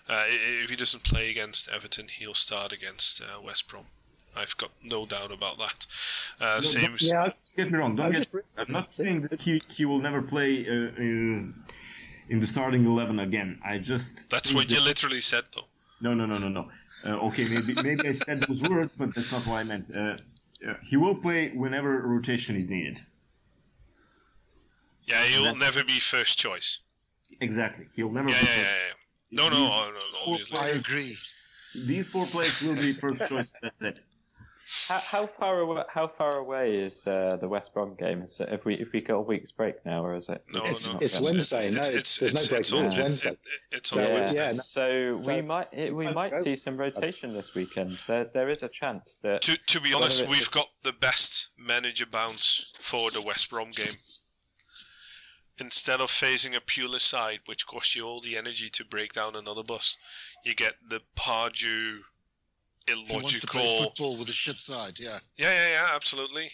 uh, 0.10 0.24
if 0.28 0.70
he 0.70 0.76
doesn't 0.76 1.04
play 1.04 1.30
against 1.30 1.70
Everton, 1.70 2.08
he'll 2.08 2.34
start 2.34 2.72
against 2.74 3.22
uh, 3.22 3.42
West 3.42 3.70
Brom. 3.70 3.86
I've 4.38 4.56
got 4.58 4.70
no 4.84 5.06
doubt 5.06 5.32
about 5.32 5.58
that. 5.58 5.86
Uh, 6.40 6.62
same. 6.62 6.94
s- 6.94 7.02
Yeah, 7.10 7.30
Get 7.58 7.72
me 7.72 7.78
wrong. 7.78 7.96
Don't 7.96 8.06
I 8.08 8.10
get. 8.12 8.18
just- 8.32 8.36
I'm 8.58 8.72
not 8.72 8.92
saying 8.92 9.22
that 9.24 9.42
he, 9.42 9.62
he 9.70 9.86
will 9.86 10.00
never 10.00 10.22
play 10.22 10.66
uh, 10.68 10.72
in, 10.98 11.54
in 12.30 12.40
the 12.40 12.46
starting 12.48 12.86
eleven 12.86 13.20
again. 13.20 13.60
I 13.66 13.80
just. 13.80 14.30
That's 14.30 14.50
think 14.52 14.60
what 14.62 14.70
you 14.72 14.84
literally 14.84 15.20
said, 15.22 15.44
though. 15.56 15.66
No, 16.02 16.14
no, 16.14 16.26
no, 16.26 16.38
no, 16.38 16.48
no. 16.48 16.70
Uh, 17.06 17.28
okay, 17.28 17.46
maybe 17.50 17.74
maybe 17.82 18.08
I 18.08 18.12
said 18.12 18.42
those 18.44 18.62
words, 18.70 18.92
but 18.98 19.16
that's 19.16 19.32
not 19.32 19.46
what 19.48 19.56
I 19.56 19.64
meant. 19.64 19.90
Uh, 19.94 20.18
uh, 20.68 20.74
he 20.84 20.96
will 20.98 21.16
play 21.16 21.50
whenever 21.50 22.02
rotation 22.02 22.56
is 22.56 22.70
needed. 22.70 23.00
Yeah, 25.06 25.22
he'll 25.24 25.56
never 25.56 25.84
be 25.84 26.00
first 26.00 26.38
choice. 26.38 26.80
Exactly. 27.42 27.86
He'll 27.96 28.12
never. 28.12 28.30
Yeah, 28.30 28.40
be 28.40 28.46
yeah, 28.48 28.56
yeah. 28.58 28.64
yeah. 28.90 28.94
No, 29.32 29.48
no, 29.50 29.56
These 29.56 29.70
oh, 29.72 29.92
no, 29.94 30.00
four 30.26 30.34
obviously. 30.36 30.58
I 30.60 30.68
agree. 30.70 31.16
These 31.86 32.10
four 32.10 32.26
players 32.26 32.62
will 32.62 32.76
be 32.76 32.94
first 32.94 33.28
choice. 33.30 33.54
That's 33.62 33.82
it. 33.82 34.00
How, 34.88 35.00
how 35.00 35.26
far 35.26 35.60
away? 35.62 35.84
How 35.92 36.06
far 36.08 36.38
away 36.40 36.68
is 36.68 37.06
uh, 37.08 37.38
the 37.42 37.48
West 37.48 37.74
Brom 37.74 37.96
game? 37.96 38.22
Is 38.22 38.40
it, 38.40 38.50
if 38.52 38.66
we 38.66 38.76
if 38.76 38.92
we 38.94 39.02
got 39.02 39.16
a 39.16 39.22
week's 39.22 39.52
break 39.52 39.84
now, 39.84 40.06
or 40.06 40.16
is 40.16 40.30
it? 40.30 40.44
No, 40.52 40.60
It's- 40.60 40.94
no, 40.94 41.00
it's 41.00 41.20
Wednesday. 41.22 41.72
No, 41.72 41.82
it's- 41.82 42.18
there's 42.18 42.34
no 42.36 42.42
break. 42.58 42.74
on, 42.74 42.86
It's 42.86 42.96
Wednesday. 42.98 43.30
it- 43.30 43.34
it- 43.34 43.78
it's 43.78 43.94
on 43.94 43.98
So, 44.00 44.14
Wednesday. 44.14 44.38
yeah, 44.40 44.52
no- 44.52 44.64
So 44.64 45.22
So- 45.24 45.36
we 45.36 45.42
might 45.42 45.68
it, 45.74 45.96
we 45.96 46.06
Uh, 46.08 46.14
might 46.14 46.34
uh, 46.34 46.44
see 46.44 46.56
some 46.56 46.78
rotation 46.78 47.34
this 47.34 47.56
weekend. 47.56 47.98
There 48.08 48.26
there 48.26 48.50
is 48.50 48.62
a 48.62 48.70
chance 48.70 49.18
that 49.24 49.42
To, 49.44 49.58
to 49.58 49.80
be 49.82 49.92
honest, 49.94 50.28
we've 50.28 50.52
got 50.52 50.68
the 50.84 50.94
best 50.94 51.48
manager 51.58 52.06
bounce 52.06 52.74
for 52.80 53.10
the 53.10 53.22
West 53.22 53.50
Brom 53.50 53.72
game. 53.72 53.88
Instead 55.60 56.00
of 56.00 56.10
facing 56.10 56.56
a 56.56 56.60
Pulis 56.62 57.02
side, 57.02 57.40
which 57.46 57.68
costs 57.68 57.96
you 57.96 58.06
all 58.06 58.22
the 58.22 58.38
energy 58.38 58.70
to 58.70 58.86
break 58.86 59.14
down 59.14 59.36
another 59.36 59.64
bus, 59.64 59.98
you 60.46 60.56
get 60.56 60.76
the 60.88 61.02
Pardew 61.18 62.00
He 62.88 62.94
wants 63.12 63.40
to 63.42 63.48
play 63.48 63.62
illogical. 63.62 63.84
football 63.90 64.18
with 64.18 64.30
a 64.30 64.34
shit 64.34 64.56
side. 64.60 64.94
Yeah. 65.00 65.18
Yeah, 65.38 65.52
yeah, 65.54 65.70
yeah, 65.74 65.88
absolutely. 65.96 66.50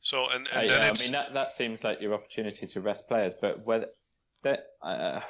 So 0.00 0.26
and, 0.30 0.48
and 0.52 0.64
Uh, 0.64 0.72
then 0.72 0.82
yeah, 0.82 0.90
I 0.94 1.02
mean 1.02 1.12
that 1.12 1.34
that 1.34 1.52
seems 1.52 1.84
like 1.84 2.00
your 2.00 2.14
opportunity 2.14 2.66
to 2.66 2.80
rest 2.80 3.06
players, 3.08 3.34
but 3.40 3.64
whether 3.64 3.88
that 4.42 4.66
uh, 4.82 5.20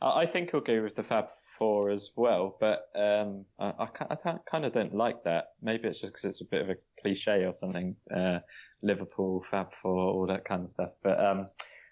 I 0.00 0.22
I 0.22 0.26
think 0.26 0.50
he'll 0.50 0.60
go 0.60 0.82
with 0.82 0.96
the 0.96 1.02
Fab 1.02 1.26
Four 1.62 1.90
as 1.90 2.10
well, 2.16 2.56
but 2.58 2.88
um, 2.96 3.44
I 3.60 3.72
I, 3.78 4.16
I 4.24 4.34
kind 4.50 4.64
of 4.64 4.74
don't 4.74 4.92
like 4.94 5.22
that. 5.22 5.52
Maybe 5.62 5.86
it's 5.86 6.00
just 6.00 6.12
because 6.12 6.24
it's 6.24 6.40
a 6.40 6.44
bit 6.44 6.62
of 6.62 6.70
a 6.70 6.76
cliche 7.00 7.44
or 7.44 7.54
something. 7.54 7.94
Uh, 8.14 8.40
Liverpool 8.82 9.44
Fab 9.48 9.68
Four, 9.80 10.12
all 10.12 10.26
that 10.26 10.44
kind 10.44 10.64
of 10.64 10.72
stuff. 10.72 10.90
But 11.04 11.24
um, 11.24 11.46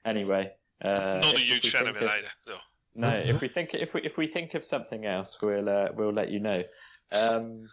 anyway, 0.04 0.50
uh, 0.84 1.20
not 1.22 1.36
a 1.36 1.40
huge 1.40 1.70
fan 1.70 1.86
of 1.86 1.96
it 1.96 2.02
either, 2.02 2.26
though. 2.46 2.56
No, 2.96 3.08
if 3.14 3.40
we 3.40 3.46
think 3.46 3.74
if 3.74 3.94
we 3.94 4.02
if 4.02 4.16
we 4.16 4.26
think 4.26 4.54
of 4.54 4.64
something 4.64 5.06
else, 5.06 5.36
we'll 5.40 5.68
uh, 5.68 5.88
we'll 5.94 6.12
let 6.12 6.30
you 6.30 6.40
know. 6.40 6.64
Um, 7.12 7.68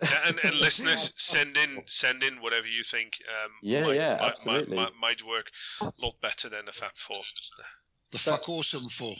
and, 0.00 0.40
and 0.42 0.54
listeners, 0.60 1.12
send 1.16 1.56
in 1.56 1.82
send 1.86 2.22
in 2.22 2.42
whatever 2.42 2.66
you 2.66 2.82
think. 2.82 3.20
Um, 3.28 3.52
Yeah, 3.62 3.84
might, 3.84 3.94
yeah, 3.94 4.16
might, 4.20 4.30
absolutely. 4.30 4.76
Might, 4.76 4.92
might 5.00 5.22
work 5.26 5.50
a 5.80 5.92
lot 6.02 6.20
better 6.20 6.48
than 6.48 6.66
the 6.66 6.72
Fab 6.72 6.96
Four. 6.96 7.22
The 8.12 8.18
fuck 8.18 8.48
awesome 8.48 8.88
for. 8.88 9.14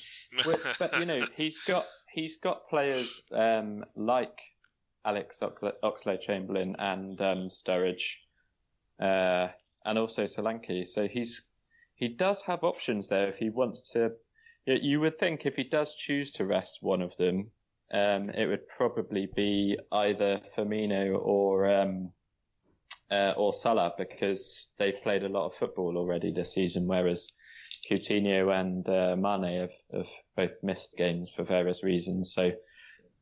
Well, 0.47 0.57
but 0.79 0.99
you 1.01 1.07
know, 1.07 1.25
he's 1.37 1.59
got 1.65 1.85
he's 2.17 2.39
got 2.39 2.69
players 2.69 3.23
um, 3.31 3.85
like 3.95 4.41
Alex 5.05 5.39
Oxlade 5.43 6.23
Chamberlain 6.23 6.75
and 6.79 7.21
um, 7.21 7.49
Sturridge, 7.49 8.05
uh, 9.01 9.49
and 9.85 9.99
also 9.99 10.25
Solanke. 10.25 10.87
So 10.87 11.07
he's 11.07 11.47
he 11.95 12.09
does 12.09 12.43
have 12.43 12.65
options 12.65 13.07
there 13.09 13.29
if 13.29 13.37
he 13.37 13.51
wants 13.51 13.91
to. 13.91 14.13
You 14.65 14.99
would 15.01 15.19
think 15.19 15.47
if 15.47 15.55
he 15.55 15.63
does 15.65 15.95
choose 15.95 16.33
to 16.33 16.45
rest 16.45 16.79
one 16.81 17.03
of 17.03 17.17
them, 17.19 17.51
um, 17.93 18.31
it 18.31 18.47
would 18.47 18.67
probably 18.77 19.29
be 19.37 19.79
either 19.93 20.41
Firmino 20.57 21.17
or 21.23 21.71
um, 21.71 22.11
uh, 23.13 23.35
or 23.37 23.53
Salah 23.53 23.93
because 23.97 24.73
they've 24.79 25.03
played 25.03 25.23
a 25.23 25.29
lot 25.29 25.47
of 25.47 25.55
football 25.55 25.97
already 25.97 26.33
this 26.33 26.55
season, 26.55 26.89
whereas 26.89 27.31
Coutinho 27.89 28.53
and 28.59 28.89
uh, 28.89 29.17
Mane 29.17 29.61
have, 29.61 29.71
have 29.93 30.07
both 30.37 30.53
missed 30.63 30.95
games 30.97 31.31
for 31.35 31.45
various 31.45 31.83
reasons. 31.83 32.33
So 32.35 32.51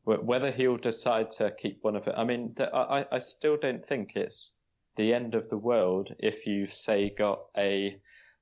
wh- 0.05 0.25
whether 0.25 0.51
he'll 0.51 0.77
decide 0.77 1.31
to 1.33 1.51
keep 1.61 1.79
one 1.83 1.97
of 1.97 2.07
it, 2.07 2.15
I 2.17 2.25
mean, 2.25 2.55
th- 2.57 2.71
I, 2.73 3.01
I- 3.01 3.07
I 3.13 3.19
still 3.19 3.57
don't 3.57 3.87
think 3.87 4.13
it's 4.17 4.55
the 4.97 5.13
end 5.13 5.35
of 5.35 5.49
the 5.51 5.59
world 5.59 6.15
if 6.19 6.47
you've 6.47 6.73
say 6.73 7.11
got 7.17 7.41
a 7.57 7.97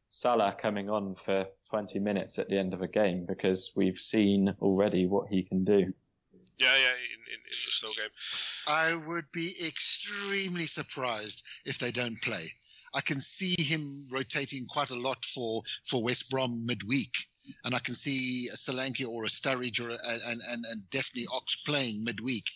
Salah 0.08 0.54
coming 0.60 0.90
on 0.90 1.16
for 1.24 1.46
20 1.70 1.98
minutes 1.98 2.38
at 2.38 2.48
the 2.50 2.58
end 2.58 2.74
of 2.74 2.82
a 2.82 2.88
game 2.88 3.24
because 3.26 3.72
we've 3.74 3.98
seen 3.98 4.54
already 4.60 5.06
what 5.06 5.28
he 5.28 5.42
can 5.42 5.64
do. 5.64 5.92
Yeah, 6.58 6.76
yeah, 6.76 6.92
in, 7.14 7.20
in, 7.32 7.40
in 7.40 7.40
the 7.46 7.70
snow 7.70 7.90
game. 7.96 8.10
I 8.68 8.94
would 9.08 9.24
be 9.32 9.52
extremely 9.66 10.66
surprised 10.66 11.46
if 11.64 11.78
they 11.78 11.90
don't 11.90 12.20
play. 12.20 12.44
I 12.95 13.01
can 13.01 13.20
see 13.20 13.55
him 13.59 14.07
rotating 14.11 14.66
quite 14.66 14.90
a 14.90 14.99
lot 14.99 15.24
for, 15.24 15.62
for 15.84 16.03
West 16.03 16.30
Brom 16.30 16.66
midweek. 16.66 17.14
And 17.64 17.74
I 17.74 17.80
can 17.80 17.95
see 17.95 18.49
a 18.49 18.57
Solanke 18.57 19.07
or 19.07 19.24
a 19.24 19.28
Sturridge 19.28 19.80
or 19.80 19.90
a, 19.90 19.95
and, 19.95 20.40
and, 20.49 20.64
and 20.64 20.90
definitely 20.90 21.26
Ox 21.32 21.57
playing 21.57 22.05
midweek. 22.05 22.49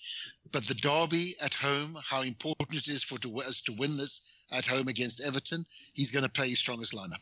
But 0.52 0.64
the 0.64 0.74
derby 0.74 1.34
at 1.42 1.54
home, 1.54 1.96
how 2.04 2.22
important 2.22 2.78
it 2.78 2.88
is 2.88 3.02
for 3.02 3.18
to, 3.18 3.38
us 3.38 3.62
to 3.62 3.72
win 3.72 3.96
this 3.96 4.44
at 4.52 4.66
home 4.66 4.86
against 4.86 5.20
Everton, 5.20 5.66
he's 5.94 6.12
going 6.12 6.22
to 6.22 6.28
play 6.28 6.48
his 6.48 6.60
strongest 6.60 6.94
lineup. 6.94 7.20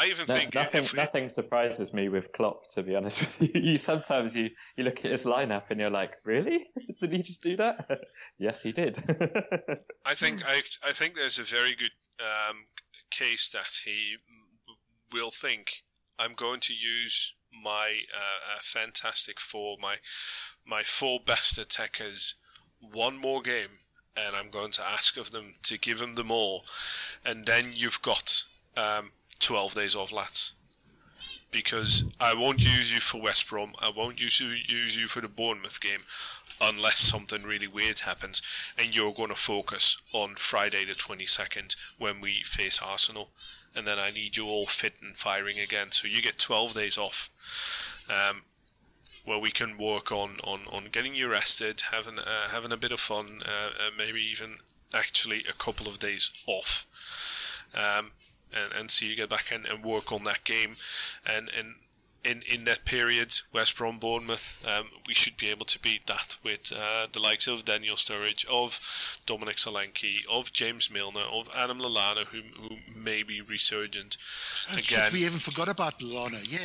I 0.00 0.06
even 0.06 0.26
No- 0.26 0.34
think 0.34 0.54
nothing, 0.54 0.84
if, 0.84 0.94
nothing 0.94 1.28
surprises 1.28 1.92
me 1.92 2.08
with 2.08 2.32
Klopp, 2.32 2.70
to 2.74 2.82
be 2.82 2.94
honest 2.94 3.20
with 3.20 3.54
you. 3.54 3.60
you. 3.72 3.78
Sometimes 3.78 4.34
you, 4.34 4.48
you 4.76 4.84
look 4.84 4.98
at 5.04 5.10
his 5.10 5.24
lineup 5.24 5.64
and 5.68 5.78
you're 5.78 5.90
like, 5.90 6.12
really? 6.24 6.66
did 7.00 7.12
he 7.12 7.22
just 7.22 7.42
do 7.42 7.56
that? 7.58 7.86
yes, 8.38 8.62
he 8.62 8.72
did. 8.72 8.96
I 10.06 10.14
think 10.14 10.42
I, 10.46 10.62
I 10.86 10.92
think 10.92 11.14
there's 11.16 11.38
a 11.38 11.44
very 11.44 11.74
good 11.74 11.90
um, 12.18 12.56
case 13.10 13.50
that 13.50 13.70
he 13.84 14.16
will 15.12 15.30
think 15.30 15.82
I'm 16.18 16.32
going 16.32 16.60
to 16.60 16.72
use 16.74 17.34
my 17.62 17.98
uh, 18.14 18.56
uh, 18.56 18.60
fantastic 18.62 19.38
four, 19.38 19.76
my 19.80 19.96
my 20.64 20.82
four 20.82 21.18
best 21.26 21.58
attackers, 21.58 22.36
one 22.92 23.20
more 23.20 23.42
game, 23.42 23.80
and 24.16 24.34
I'm 24.34 24.50
going 24.50 24.70
to 24.72 24.86
ask 24.86 25.16
of 25.16 25.30
them 25.30 25.54
to 25.64 25.78
give 25.78 26.00
him 26.00 26.14
them 26.14 26.30
all, 26.30 26.64
and 27.24 27.44
then 27.44 27.64
you've 27.74 28.00
got 28.02 28.44
um, 28.76 29.10
12 29.40 29.74
days 29.74 29.96
off, 29.96 30.12
lads. 30.12 30.52
Because 31.50 32.04
I 32.20 32.34
won't 32.34 32.62
use 32.62 32.94
you 32.94 33.00
for 33.00 33.20
West 33.20 33.48
Brom, 33.48 33.72
I 33.80 33.90
won't 33.90 34.20
use 34.20 34.38
you, 34.40 34.48
use 34.48 34.96
you 34.96 35.08
for 35.08 35.20
the 35.20 35.28
Bournemouth 35.28 35.80
game. 35.80 36.02
unless 36.62 37.00
something 37.00 37.42
really 37.42 37.66
weird 37.66 38.00
happens, 38.00 38.42
and 38.78 38.94
you're 38.94 39.14
going 39.14 39.30
to 39.30 39.34
focus 39.34 39.96
on 40.12 40.34
Friday 40.34 40.84
the 40.84 40.92
22nd 40.92 41.74
when 41.98 42.20
we 42.20 42.42
face 42.42 42.80
Arsenal, 42.82 43.30
and 43.74 43.86
then 43.86 43.98
I 43.98 44.10
need 44.10 44.36
you 44.36 44.46
all 44.46 44.66
fit 44.66 44.94
and 45.00 45.16
firing 45.16 45.58
again. 45.58 45.90
So 45.90 46.06
you 46.06 46.20
get 46.20 46.38
12 46.38 46.74
days 46.74 46.98
off. 46.98 47.30
Um, 48.08 48.42
where 49.24 49.38
we 49.38 49.50
can 49.50 49.76
work 49.76 50.10
on, 50.10 50.38
on, 50.44 50.60
on 50.72 50.84
getting 50.90 51.14
you 51.14 51.30
rested, 51.30 51.82
having 51.92 52.18
uh, 52.18 52.48
having 52.50 52.72
a 52.72 52.76
bit 52.76 52.90
of 52.90 52.98
fun, 52.98 53.42
uh, 53.44 53.70
uh, 53.86 53.90
maybe 53.96 54.20
even 54.20 54.56
actually 54.94 55.44
a 55.48 55.52
couple 55.52 55.86
of 55.86 55.98
days 55.98 56.30
off, 56.46 56.86
um, 57.74 58.10
and, 58.54 58.72
and 58.78 58.90
see 58.90 59.06
you 59.06 59.16
get 59.16 59.28
back 59.30 59.52
in 59.52 59.66
and 59.66 59.84
work 59.84 60.12
on 60.12 60.24
that 60.24 60.44
game, 60.44 60.76
and 61.26 61.50
and 61.58 61.74
in, 62.22 62.42
in 62.42 62.64
that 62.64 62.84
period, 62.84 63.34
West 63.54 63.78
Brom, 63.78 63.98
Bournemouth, 63.98 64.62
um, 64.68 64.88
we 65.08 65.14
should 65.14 65.38
be 65.38 65.48
able 65.48 65.64
to 65.64 65.78
beat 65.78 66.06
that 66.06 66.36
with 66.44 66.70
uh, 66.70 67.06
the 67.10 67.18
likes 67.18 67.48
of 67.48 67.64
Daniel 67.64 67.96
Sturridge, 67.96 68.44
of 68.46 68.78
Dominic 69.24 69.56
Solanke, 69.56 70.16
of 70.30 70.52
James 70.52 70.90
Milner, 70.90 71.22
of 71.32 71.48
Adam 71.56 71.78
Lallana, 71.78 72.26
who, 72.26 72.42
who 72.60 72.76
may 72.94 73.22
be 73.22 73.40
resurgent 73.40 74.18
Oh, 74.70 74.74
again. 74.74 74.82
shit, 74.84 75.12
we 75.14 75.20
even 75.24 75.38
forgot 75.38 75.70
about 75.70 76.02
Lana. 76.02 76.36
Yeah. 76.44 76.58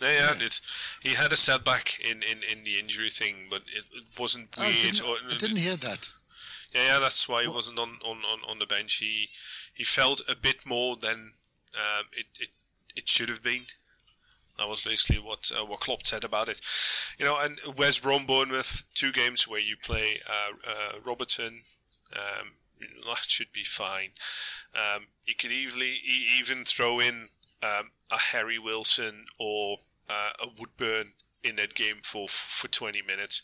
Yeah, 0.00 0.12
yeah, 0.38 0.46
It, 0.46 0.60
he 1.02 1.08
had 1.14 1.32
a 1.32 1.36
setback 1.36 1.98
in, 2.08 2.18
in, 2.22 2.38
in 2.56 2.62
the 2.62 2.78
injury 2.78 3.10
thing, 3.10 3.34
but 3.50 3.62
it, 3.76 3.84
it 3.92 4.04
wasn't 4.16 4.48
Oh, 4.58 4.62
I 4.62 4.70
didn't, 4.80 5.02
or, 5.02 5.16
I 5.28 5.36
didn't 5.36 5.56
hear 5.58 5.74
that. 5.74 6.08
yeah, 6.72 6.86
yeah, 6.86 6.98
that's 7.00 7.28
why 7.28 7.42
he 7.42 7.48
What- 7.48 7.56
wasn't 7.56 7.80
on, 7.80 7.88
on, 8.04 8.18
on, 8.18 8.38
on 8.48 8.58
the 8.60 8.66
bench. 8.66 8.94
He 8.94 9.28
he 9.74 9.84
felt 9.84 10.20
a 10.28 10.36
bit 10.36 10.66
more 10.66 10.96
than 10.96 11.34
um, 11.74 12.06
it, 12.12 12.26
it 12.38 12.48
it 12.96 13.08
should 13.08 13.28
have 13.28 13.42
been. 13.42 13.62
That 14.58 14.68
was 14.68 14.82
basically 14.82 15.22
what 15.22 15.50
uh, 15.58 15.64
what 15.64 15.80
Klopp 15.80 16.06
said 16.06 16.24
about 16.24 16.48
it. 16.48 16.60
You 17.18 17.24
know, 17.24 17.38
and 17.40 17.58
West 17.78 18.02
Brom, 18.02 18.26
Bournemouth, 18.26 18.82
two 18.94 19.12
games 19.12 19.48
where 19.48 19.60
you 19.60 19.76
play 19.76 20.20
uh, 20.28 20.70
uh, 20.70 20.92
Robertson. 21.04 21.62
Um, 22.12 22.52
that 23.06 23.24
should 23.26 23.52
be 23.52 23.64
fine. 23.64 24.10
Um, 24.74 25.06
you 25.26 25.34
could 25.34 25.52
easily 25.52 25.96
even 26.38 26.64
throw 26.64 27.00
in 27.00 27.28
um, 27.62 27.90
a 28.10 28.18
Harry 28.18 28.58
Wilson 28.58 29.26
or 29.38 29.78
uh, 30.08 30.32
a 30.42 30.46
Woodburn 30.58 31.12
in 31.42 31.56
that 31.56 31.74
game 31.74 31.96
for 32.02 32.28
for 32.28 32.68
20 32.68 33.02
minutes, 33.02 33.42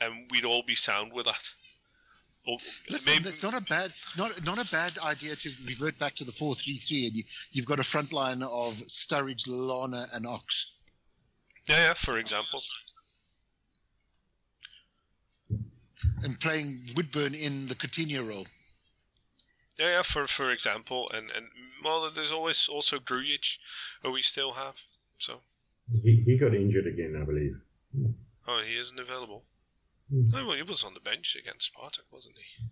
and 0.00 0.30
we'd 0.30 0.44
all 0.44 0.62
be 0.62 0.74
sound 0.74 1.12
with 1.12 1.26
that. 1.26 1.52
Or 2.46 2.58
Listen, 2.88 3.12
maybe- 3.14 3.28
it's 3.28 3.42
not 3.42 3.60
a 3.60 3.64
bad 3.64 3.92
not 4.16 4.44
not 4.44 4.58
a 4.64 4.70
bad 4.70 4.96
idea 4.98 5.34
to 5.36 5.50
revert 5.66 5.98
back 5.98 6.14
to 6.16 6.24
the 6.24 6.32
four 6.32 6.54
three 6.54 6.76
three, 6.76 7.06
and 7.06 7.14
you, 7.14 7.24
you've 7.50 7.66
got 7.66 7.80
a 7.80 7.84
front 7.84 8.12
line 8.12 8.42
of 8.42 8.74
Sturridge, 8.86 9.44
Lana, 9.48 10.04
and 10.14 10.26
Ox. 10.26 10.76
yeah, 11.68 11.88
yeah, 11.88 11.94
for 11.94 12.18
example. 12.18 12.62
and 16.24 16.38
playing 16.40 16.80
Woodburn 16.96 17.34
in 17.34 17.66
the 17.66 17.74
Coutinho 17.74 18.26
role. 18.28 18.46
Yeah, 19.78 19.88
yeah, 19.96 20.02
for 20.02 20.26
for 20.26 20.50
example, 20.50 21.10
and 21.14 21.30
and 21.32 21.46
well, 21.84 22.10
there's 22.14 22.30
always 22.32 22.68
also 22.68 22.98
Grujic, 22.98 23.58
who 24.02 24.12
we 24.12 24.22
still 24.22 24.52
have. 24.52 24.74
So, 25.18 25.40
He, 26.02 26.22
he 26.26 26.36
got 26.38 26.54
injured 26.54 26.86
again, 26.86 27.18
I 27.20 27.24
believe. 27.24 27.56
oh, 28.48 28.62
he 28.66 28.76
isn't 28.76 28.98
available. 29.00 29.44
Hmm. 30.10 30.30
Oh, 30.34 30.46
well, 30.46 30.56
he 30.56 30.62
was 30.62 30.84
on 30.84 30.94
the 30.94 31.00
bench 31.00 31.36
against 31.40 31.74
Spartak, 31.74 32.04
wasn't 32.10 32.36
he? 32.36 32.64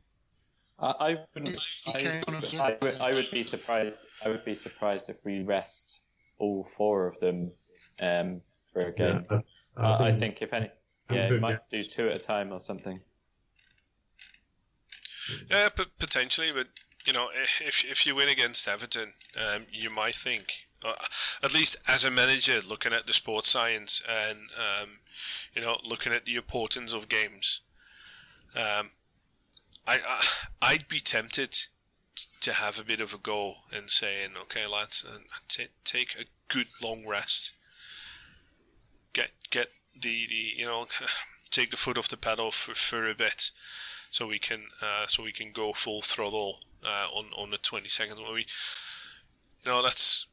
I, 0.79 0.87
I 0.87 1.17
wouldn't. 1.35 1.57
I, 1.87 1.99
came 1.99 2.23
on 2.29 2.35
again. 2.37 2.61
I, 2.61 2.77
would, 2.81 3.01
I 3.01 3.13
would 3.13 3.31
be 3.31 3.45
surprised. 3.45 3.99
I 4.25 4.29
would 4.29 4.45
be 4.45 4.55
surprised 4.55 5.09
if 5.09 5.17
we 5.25 5.43
rest 5.43 6.01
all 6.39 6.69
four 6.77 7.07
of 7.07 7.19
them 7.21 7.53
um, 8.01 8.41
for 8.73 8.87
a 8.87 8.93
game. 8.93 9.25
Yeah, 9.31 9.41
I, 9.77 10.09
I 10.09 10.19
think 10.19 10.43
if 10.43 10.53
any, 10.53 10.71
yeah, 11.11 11.29
good, 11.29 11.37
it 11.37 11.41
might 11.41 11.59
do 11.71 11.83
two 11.83 12.09
at 12.09 12.17
a 12.17 12.19
time 12.19 12.53
or 12.53 12.61
something. 12.61 13.01
Yeah, 15.51 15.69
but 15.77 15.89
potentially, 15.99 16.51
but 16.55 16.69
you 17.07 17.13
know, 17.13 17.29
if 17.35 17.85
if 17.85 18.07
you 18.07 18.15
win 18.15 18.29
against 18.29 18.67
Everton, 18.69 19.13
um, 19.37 19.67
you 19.71 19.91
might 19.91 20.15
think, 20.15 20.67
at 21.43 21.55
least 21.55 21.77
as 21.89 22.05
a 22.05 22.11
manager, 22.11 22.61
looking 22.69 22.93
at 22.93 23.07
the 23.07 23.13
sports 23.13 23.49
science 23.49 24.03
and 24.09 24.39
um, 24.59 24.89
you 25.55 25.63
know, 25.63 25.79
looking 25.85 26.13
at 26.13 26.25
the 26.25 26.37
importance 26.37 26.93
of 26.93 27.09
games, 27.09 27.61
um, 28.57 28.91
I, 29.87 29.99
I 30.07 30.25
I'd 30.63 30.89
be 30.89 31.01
tempted 31.01 31.59
to 32.41 32.53
have 32.53 32.79
a 32.79 32.85
bit 32.85 33.01
of 33.01 33.13
a 33.13 33.19
go 33.19 33.55
and 33.73 33.91
saying, 33.91 34.31
okay, 34.43 34.67
lads, 34.67 35.05
and 35.13 35.25
t- 35.49 35.67
take 35.85 36.15
a 36.19 36.25
good 36.49 36.69
long 36.83 37.07
rest, 37.07 37.53
get 39.13 39.31
get 39.51 39.69
the, 40.01 40.27
the 40.29 40.53
you 40.57 40.67
know, 40.67 40.87
take 41.51 41.71
the 41.71 41.77
foot 41.77 41.99
off 41.99 42.09
the 42.09 42.17
pedal 42.17 42.51
for, 42.51 42.75
for 42.75 43.09
a 43.09 43.15
bit 43.15 43.51
so 44.15 44.29
we 44.29 44.39
can 44.39 44.63
uh, 44.81 45.07
so 45.09 45.25
we 45.25 45.33
can 45.33 45.51
go 45.51 45.73
full 45.73 46.01
throttle 46.01 46.61
uh, 46.85 47.07
on 47.13 47.27
on 47.37 47.51
the 47.51 47.59
22nd 47.59 48.23
where 48.23 48.35
we 48.35 48.47
you 49.65 49.71
know 49.71 49.83
that's 49.83 50.27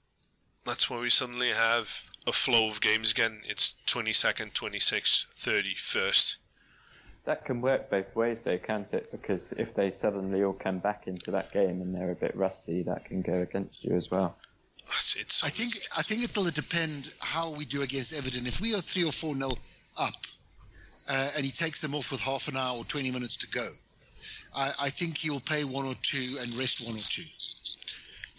that's 0.66 0.89
where 0.89 1.01
we 1.01 1.09
suddenly 1.09 1.49
have 1.49 2.09
a 2.28 2.32
flow 2.32 2.70
of 2.70 2.82
games 2.82 3.12
again 3.12 3.41
it's 3.45 3.76
22nd 3.88 4.51
26th 4.53 5.26
31st 5.36 6.38
That 7.26 7.45
can 7.45 7.62
work 7.62 7.89
both 7.89 8.16
ways, 8.16 8.43
though, 8.43 8.57
can't 8.57 8.91
it? 8.93 9.07
Because 9.12 9.51
if 9.53 9.76
they 9.76 9.91
suddenly 9.91 10.43
all 10.43 10.53
come 10.53 10.80
back 10.80 11.07
into 11.07 11.30
that 11.32 11.51
game 11.51 11.82
and 11.82 11.93
they're 11.93 12.12
a 12.12 12.16
bit 12.16 12.36
rusty, 12.36 12.82
that 12.84 13.05
can 13.05 13.22
go 13.22 13.41
against 13.41 13.84
you 13.86 13.95
as 13.95 14.09
well. 14.09 14.36
it's, 14.88 15.16
it's 15.16 15.43
I 15.43 15.49
think 15.49 15.74
I 15.97 16.01
think 16.01 16.24
it'll 16.24 16.49
depend 16.49 17.14
how 17.20 17.51
we 17.51 17.66
do 17.66 17.84
against 17.84 18.18
Everton. 18.18 18.47
If 18.47 18.59
we 18.59 18.74
are 18.74 18.82
three 18.82 19.05
or 19.05 19.12
four 19.12 19.36
nil 19.36 19.57
up, 19.99 20.14
uh, 21.09 21.30
and 21.36 21.45
he 21.45 21.51
takes 21.51 21.82
them 21.82 21.93
off 21.93 22.12
with 22.12 22.22
half 22.22 22.47
an 22.47 22.57
hour 22.57 22.78
or 22.78 22.86
twenty 22.86 23.12
minutes 23.12 23.38
to 23.38 23.47
go, 23.47 23.68
I, 24.55 24.72
I 24.82 24.89
think 24.89 25.18
he'll 25.18 25.39
pay 25.41 25.64
one 25.64 25.86
or 25.86 25.93
two 26.01 26.38
and 26.41 26.53
rest 26.55 26.82
one 26.86 26.95
or 26.95 27.05
two. 27.05 27.30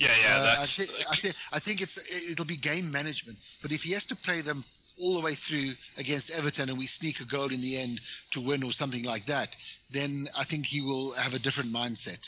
Yeah 0.07 0.16
yeah 0.24 0.36
Uh, 0.36 0.42
I, 0.42 0.57
that's 0.59 0.76
thi- 0.76 1.05
I, 1.12 1.16
thi- 1.22 1.38
I 1.53 1.59
think 1.59 1.80
it's 1.80 1.96
it'll 2.32 2.44
be 2.57 2.57
game 2.57 2.90
management. 2.90 3.38
But 3.62 3.70
if 3.72 3.82
he 3.82 3.92
has 3.92 4.07
to 4.07 4.16
play 4.16 4.40
them 4.42 4.64
all 5.00 5.14
the 5.18 5.24
way 5.24 5.34
through 5.34 5.70
against 5.98 6.36
Everton 6.38 6.68
and 6.68 6.78
we 6.78 6.86
sneak 6.86 7.20
a 7.20 7.24
goal 7.24 7.48
in 7.57 7.61
the 7.61 7.74
end 7.84 8.00
to 8.32 8.40
win 8.40 8.62
or 8.62 8.72
something 8.72 9.05
like 9.05 9.24
that, 9.26 9.57
then 9.90 10.26
I 10.38 10.44
think 10.44 10.66
he 10.66 10.80
will 10.82 11.14
have 11.14 11.34
a 11.34 11.38
different 11.38 11.72
mindset. 11.72 12.22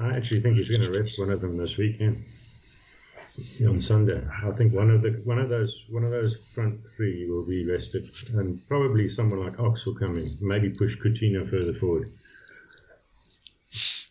I 0.00 0.16
actually 0.16 0.40
think 0.40 0.56
he's 0.56 0.68
going 0.68 0.82
to 0.82 0.90
rest 0.98 1.18
one 1.18 1.30
of 1.30 1.40
them 1.40 1.56
this 1.56 1.78
weekend 1.78 2.16
on 3.66 3.80
Sunday. 3.80 4.20
I 4.44 4.50
think 4.50 4.74
one 4.74 4.90
of 4.90 5.00
the 5.02 5.12
one 5.24 5.38
of 5.38 5.48
those 5.48 5.84
one 5.88 6.04
of 6.04 6.10
those 6.10 6.50
front 6.54 6.78
three 6.96 7.26
will 7.30 7.46
be 7.46 7.70
rested, 7.70 8.04
and 8.34 8.60
probably 8.68 9.08
someone 9.08 9.40
like 9.44 9.58
Ox 9.60 9.86
will 9.86 9.94
come 9.94 10.18
in. 10.18 10.26
Maybe 10.42 10.68
push 10.70 10.96
Coutinho 10.98 11.48
further 11.48 11.72
forward, 11.72 12.08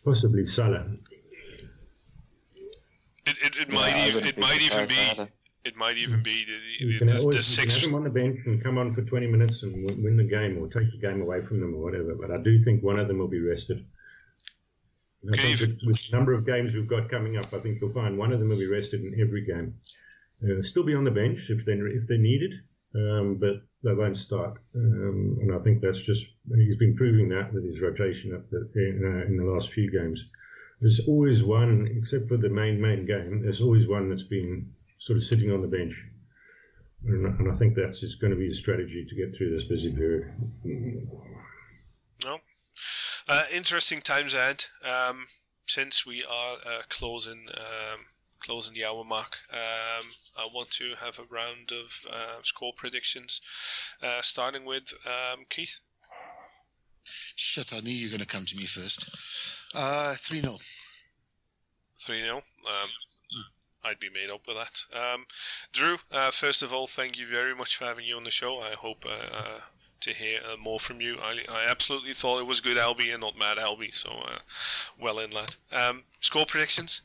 possibly 0.04 0.44
Salah. 0.44 0.86
It, 3.60 3.68
it, 3.68 3.72
it 3.72 3.74
Yeah, 3.76 3.80
might 3.80 3.96
even 3.96 4.14
wouldn't 4.14 4.28
it 4.28 4.36
be 4.36 4.42
might 4.42 4.62
even 4.62 4.86
be 4.86 4.94
either. 5.10 5.28
it 5.64 5.76
might 5.76 5.96
even 5.98 6.22
be 6.22 6.44
the, 6.44 6.58
You 6.86 6.94
can, 6.98 7.08
the, 7.08 7.14
the, 7.14 7.18
always, 7.18 7.48
you 7.50 7.56
can 7.58 7.68
have 7.70 7.82
them 7.82 7.94
on 7.94 8.04
the 8.04 8.10
bench 8.10 8.40
and 8.46 8.62
come 8.62 8.78
on 8.78 8.94
for 8.94 9.02
20 9.02 9.26
minutes 9.26 9.62
and 9.62 9.74
win, 9.84 10.02
win 10.02 10.16
the 10.16 10.24
game 10.24 10.58
or 10.58 10.68
take 10.68 10.90
the 10.92 10.98
game 10.98 11.20
away 11.22 11.42
from 11.42 11.60
them 11.60 11.74
or 11.74 11.82
whatever. 11.82 12.14
But 12.14 12.32
I 12.32 12.42
do 12.42 12.62
think 12.62 12.82
one 12.82 12.98
of 12.98 13.08
them 13.08 13.18
will 13.18 13.28
be 13.28 13.40
rested. 13.40 13.86
Okay, 15.28 15.52
with, 15.52 15.78
with 15.84 15.96
the 15.96 16.16
number 16.16 16.32
of 16.32 16.46
games 16.46 16.74
we've 16.74 16.88
got 16.88 17.10
coming 17.10 17.36
up, 17.36 17.52
I 17.52 17.60
think 17.60 17.80
you'll 17.80 17.92
find 17.92 18.16
one 18.16 18.32
of 18.32 18.40
them 18.40 18.48
will 18.48 18.58
be 18.58 18.70
rested 18.72 19.02
in 19.02 19.20
every 19.20 19.44
game. 19.44 19.74
Uh, 20.42 20.62
still 20.62 20.84
be 20.84 20.94
on 20.94 21.04
the 21.04 21.10
bench 21.10 21.50
if 21.50 21.66
they 21.66 21.74
if 21.74 22.06
they're 22.08 22.16
needed, 22.18 22.54
um, 22.94 23.36
but 23.38 23.62
they 23.84 23.92
won't 23.92 24.18
start. 24.18 24.58
Um, 24.74 25.38
and 25.42 25.54
I 25.54 25.58
think 25.58 25.82
that's 25.82 26.00
just 26.00 26.26
he's 26.56 26.76
been 26.76 26.96
proving 26.96 27.28
that 27.30 27.52
with 27.52 27.64
his 27.64 27.80
rotation 27.80 28.34
up 28.34 28.48
the, 28.50 28.70
in, 28.76 29.04
uh, 29.04 29.26
in 29.26 29.36
the 29.36 29.44
last 29.44 29.72
few 29.72 29.90
games. 29.90 30.24
There's 30.80 31.00
always 31.06 31.44
one, 31.44 31.88
except 31.96 32.28
for 32.28 32.36
the 32.36 32.48
main 32.48 32.80
main 32.80 33.06
game. 33.06 33.42
There's 33.42 33.60
always 33.60 33.86
one 33.86 34.08
that's 34.08 34.22
been 34.22 34.72
sort 34.98 35.18
of 35.18 35.24
sitting 35.24 35.50
on 35.50 35.62
the 35.62 35.68
bench. 35.68 35.94
And, 37.04 37.26
and 37.26 37.52
I 37.52 37.56
think 37.56 37.74
that's 37.74 38.00
just 38.00 38.20
going 38.20 38.32
to 38.32 38.38
be 38.38 38.48
a 38.48 38.54
strategy 38.54 39.06
to 39.08 39.14
get 39.14 39.36
through 39.36 39.50
this 39.50 39.64
busy 39.64 39.92
period. 39.92 40.32
No. 42.24 42.38
Uh, 43.28 43.44
interesting 43.54 44.00
times 44.00 44.34
ahead. 44.34 44.64
Um, 44.84 45.26
since 45.66 46.04
we 46.04 46.24
are 46.24 46.56
uh, 46.66 46.82
closing 46.88 47.46
um, 47.56 48.00
closing 48.40 48.74
the 48.74 48.84
hour 48.84 49.04
mark, 49.04 49.38
um, 49.52 50.06
I 50.36 50.48
want 50.52 50.70
to 50.72 50.94
have 50.98 51.18
a 51.18 51.24
round 51.32 51.72
of 51.72 52.00
uh, 52.10 52.42
score 52.42 52.72
predictions, 52.74 53.40
uh, 54.02 54.20
starting 54.22 54.64
with 54.64 54.92
um, 55.06 55.44
Keith. 55.48 55.78
Shit, 57.04 57.72
I 57.74 57.80
knew 57.80 57.92
you 57.92 58.08
were 58.08 58.16
going 58.16 58.20
to 58.20 58.26
come 58.26 58.44
to 58.46 58.56
me 58.56 58.64
first. 58.64 59.59
Uh, 59.74 60.14
3 60.14 60.40
0. 60.40 60.54
3 61.98 62.22
0. 62.22 62.36
Um, 62.36 62.42
I'd 63.84 63.98
be 63.98 64.10
made 64.10 64.30
up 64.30 64.46
with 64.46 64.56
that. 64.56 64.80
Um, 64.94 65.24
Drew, 65.72 65.96
uh, 66.12 66.30
first 66.30 66.62
of 66.62 66.72
all, 66.72 66.86
thank 66.86 67.18
you 67.18 67.26
very 67.26 67.54
much 67.54 67.76
for 67.76 67.84
having 67.84 68.04
you 68.04 68.16
on 68.16 68.24
the 68.24 68.30
show. 68.30 68.60
I 68.60 68.72
hope 68.72 69.04
uh, 69.06 69.36
uh, 69.36 69.60
to 70.00 70.10
hear 70.10 70.40
uh, 70.52 70.56
more 70.56 70.80
from 70.80 71.00
you. 71.00 71.18
I, 71.22 71.38
I 71.50 71.66
absolutely 71.70 72.12
thought 72.12 72.40
it 72.40 72.46
was 72.46 72.60
good 72.60 72.76
Albie 72.76 73.12
and 73.12 73.20
not 73.20 73.38
mad 73.38 73.58
Albie, 73.58 73.92
so 73.92 74.10
uh, 74.10 74.38
well 75.00 75.18
in, 75.18 75.30
lad. 75.30 75.54
Um, 75.72 76.02
score 76.20 76.44
predictions? 76.46 77.02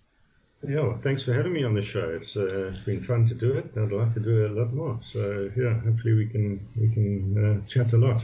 Yeah, 0.67 0.81
well, 0.81 0.99
thanks 1.03 1.23
for 1.23 1.33
having 1.33 1.53
me 1.53 1.63
on 1.63 1.75
the 1.75 1.81
show. 1.81 2.09
It's 2.09 2.35
uh, 2.35 2.75
been 2.85 3.03
fun 3.03 3.25
to 3.27 3.35
do 3.35 3.53
it. 3.53 3.71
I'd 3.77 3.91
like 3.91 4.13
to 4.13 4.19
do 4.19 4.45
it 4.45 4.51
a 4.51 4.53
lot 4.53 4.73
more. 4.73 4.97
So 5.01 5.49
yeah, 5.55 5.73
hopefully 5.79 6.15
we 6.15 6.27
can 6.27 6.59
we 6.79 6.89
can 6.93 7.61
uh, 7.63 7.67
chat 7.67 7.93
a 7.93 7.97
lot. 7.97 8.23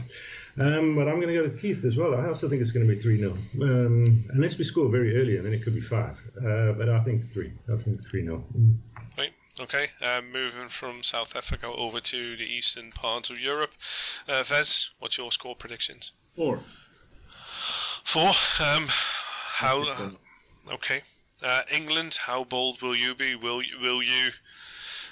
Um, 0.60 0.94
but 0.94 1.08
I'm 1.08 1.16
going 1.16 1.28
to 1.28 1.34
go 1.34 1.48
to 1.48 1.56
Keith 1.56 1.84
as 1.84 1.96
well. 1.96 2.14
I 2.14 2.26
also 2.26 2.48
think 2.48 2.60
it's 2.60 2.72
going 2.72 2.86
to 2.86 2.94
be 2.94 3.00
3 3.00 3.18
0. 3.18 3.32
Um, 3.62 4.24
unless 4.30 4.58
we 4.58 4.64
score 4.64 4.88
very 4.88 5.16
early, 5.16 5.36
and 5.36 5.46
then 5.46 5.54
it 5.54 5.62
could 5.62 5.74
be 5.74 5.80
5. 5.80 6.10
Uh, 6.10 6.72
but 6.72 6.88
I 6.88 6.98
think 6.98 7.24
3. 7.32 7.50
I 7.72 7.76
think 7.76 8.06
3 8.06 8.22
0. 8.24 8.44
Right. 9.16 9.32
Okay. 9.60 9.86
Um, 10.04 10.30
moving 10.30 10.68
from 10.68 11.02
South 11.02 11.36
Africa 11.36 11.66
over 11.66 12.00
to 12.00 12.36
the 12.36 12.44
eastern 12.44 12.92
parts 12.92 13.30
of 13.30 13.40
Europe. 13.40 13.70
Uh, 14.28 14.42
Ves, 14.42 14.90
what's 14.98 15.16
your 15.16 15.32
score 15.32 15.54
predictions? 15.54 16.12
Four. 16.36 16.60
Four. 18.04 18.28
Um, 18.28 18.86
how? 18.88 19.84
Uh, 19.88 20.10
okay. 20.74 21.00
Uh, 21.42 21.62
England. 21.70 22.18
How 22.26 22.44
bold 22.44 22.82
will 22.82 22.96
you 22.96 23.14
be? 23.14 23.36
Will 23.36 23.62
will 23.80 24.02
you? 24.02 24.30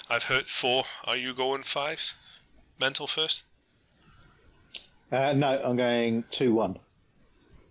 I've 0.09 0.23
heard 0.23 0.47
four. 0.47 0.83
Are 1.05 1.15
you 1.15 1.33
going 1.33 1.63
fives? 1.63 2.13
Mental 2.79 3.07
first. 3.07 3.43
Uh, 5.11 5.33
no, 5.35 5.61
I'm 5.63 5.75
going 5.75 6.23
2 6.31 6.53
1. 6.53 6.77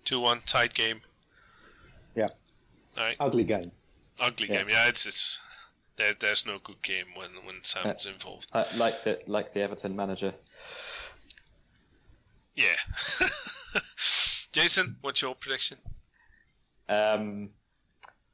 Two 0.05 0.21
one 0.21 0.41
tight 0.47 0.75
game. 0.75 1.01
Yeah. 2.17 2.29
All 2.97 3.05
right. 3.05 3.17
Ugly 3.21 3.45
game. 3.45 3.71
Ugly 4.19 4.49
Yeah. 4.49 4.59
game. 4.59 4.69
Yeah, 4.71 4.89
it's, 4.89 5.07
it's 5.07 5.39
there, 5.97 6.13
there's 6.19 6.47
no 6.47 6.59
good 6.65 6.81
game 6.83 7.07
when 7.15 7.31
when 7.45 7.63
Sam's 7.63 8.07
involved. 8.07 8.49
Uh, 8.53 8.65
like 8.77 9.05
the 9.05 9.21
like 9.27 9.53
the 9.55 9.61
Everton 9.61 9.95
manager. 9.95 10.33
Yeah. 12.55 12.75
Jason, 14.53 14.97
what's 15.03 15.23
your 15.23 15.35
prediction? 15.35 15.79
Um, 16.89 17.51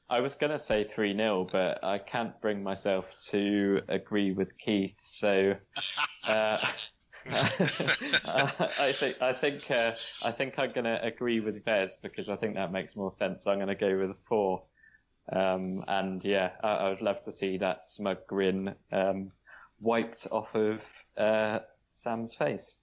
I 0.09 0.21
was 0.21 0.35
going 0.35 0.53
to 0.53 0.59
say 0.59 0.85
3 0.85 1.15
0, 1.17 1.47
but 1.53 1.83
I 1.85 1.99
can't 1.99 2.41
bring 2.41 2.63
myself 2.63 3.05
to 3.31 3.83
agree 3.89 4.33
with 4.33 4.57
Keith. 4.59 4.95
So 5.03 5.55
uh, 6.29 6.57
I 7.31 8.93
think 8.93 9.23
I 9.23 9.33
think 9.33 9.71
uh, 9.71 9.93
I 10.23 10.33
think 10.33 10.59
I'm 10.59 10.73
going 10.73 10.85
to 10.85 11.03
agree 11.05 11.41
with 11.41 11.65
Ves 11.65 11.99
because 12.03 12.29
I 12.29 12.37
think 12.37 12.55
that 12.55 12.73
makes 12.73 12.95
more 12.95 13.11
sense. 13.11 13.45
So 13.45 13.51
I'm 13.51 13.59
going 13.59 13.69
to 13.69 13.75
go 13.75 13.99
with 13.99 14.17
four. 14.29 14.63
Um, 15.33 15.85
and 15.89 16.25
yeah, 16.25 16.51
I, 16.63 16.69
I 16.69 16.89
would 16.91 17.03
love 17.03 17.21
to 17.25 17.33
see 17.33 17.59
that 17.59 17.81
smug 17.89 18.19
grin 18.29 18.75
um, 18.93 19.33
wiped 19.81 20.27
off 20.31 20.55
of 20.55 20.81
uh, 21.17 21.61
Sam's 21.95 22.35
face. 22.35 22.77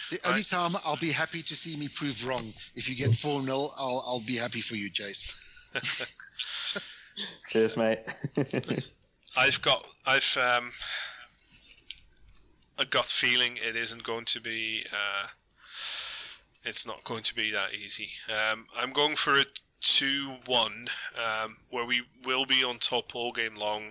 It's 0.00 0.22
the 0.22 0.28
only 0.28 0.42
time 0.42 0.72
I'll 0.86 0.96
be 0.96 1.12
happy 1.12 1.42
to 1.42 1.54
see 1.54 1.78
me 1.78 1.88
proved 1.88 2.22
wrong. 2.24 2.52
If 2.74 2.88
you 2.88 2.96
get 2.96 3.14
4 3.14 3.42
0, 3.42 3.54
I'll, 3.78 4.04
I'll 4.06 4.26
be 4.26 4.36
happy 4.36 4.62
for 4.62 4.74
you, 4.74 4.90
Jace. 4.90 5.36
Cheers, 7.50 7.76
mate. 7.76 8.00
I've 9.36 9.60
got 9.62 9.86
I've 10.06 10.38
um 10.58 10.72
a 12.80 12.86
gut 12.86 13.06
feeling 13.06 13.56
it 13.56 13.76
isn't 13.76 14.02
going 14.02 14.24
to 14.24 14.40
be 14.40 14.84
uh 14.92 15.26
it's 16.64 16.86
not 16.86 17.04
going 17.04 17.22
to 17.22 17.34
be 17.34 17.50
that 17.50 17.74
easy. 17.74 18.08
Um 18.28 18.66
I'm 18.76 18.92
going 18.92 19.16
for 19.16 19.38
a 19.38 19.44
two 19.82 20.34
one, 20.46 20.88
um, 21.16 21.56
where 21.70 21.86
we 21.86 22.02
will 22.24 22.44
be 22.44 22.62
on 22.64 22.78
top 22.78 23.14
all 23.14 23.32
game 23.32 23.56
long. 23.56 23.82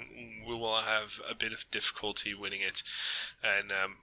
We 0.48 0.54
will 0.54 0.76
have 0.76 1.20
a 1.30 1.34
bit 1.34 1.52
of 1.52 1.66
difficulty 1.72 2.34
winning 2.34 2.62
it. 2.62 2.84
And 3.44 3.72
um 3.72 3.98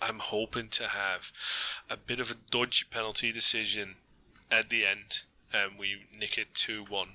I'm 0.00 0.18
hoping 0.18 0.68
to 0.68 0.86
have 0.86 1.30
a 1.90 1.96
bit 1.96 2.20
of 2.20 2.30
a 2.30 2.34
dodgy 2.50 2.84
penalty 2.90 3.32
decision 3.32 3.96
at 4.50 4.68
the 4.68 4.86
end 4.86 5.22
and 5.54 5.78
we 5.78 5.96
nick 6.18 6.38
it 6.38 6.54
two 6.54 6.84
one. 6.84 7.14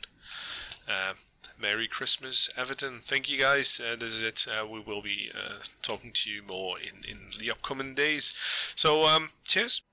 Um, 0.87 1.15
Merry 1.61 1.87
Christmas, 1.87 2.49
Everton. 2.57 3.01
Thank 3.03 3.29
you 3.29 3.39
guys. 3.39 3.79
Uh, 3.79 3.95
this 3.95 4.13
is 4.13 4.23
it. 4.23 4.47
Uh, 4.49 4.65
we 4.65 4.79
will 4.79 5.01
be 5.01 5.31
uh, 5.35 5.59
talking 5.83 6.11
to 6.11 6.31
you 6.31 6.41
more 6.41 6.79
in, 6.79 7.09
in 7.09 7.17
the 7.39 7.51
upcoming 7.51 7.93
days. 7.93 8.33
So, 8.75 9.03
um, 9.03 9.29
cheers. 9.43 9.83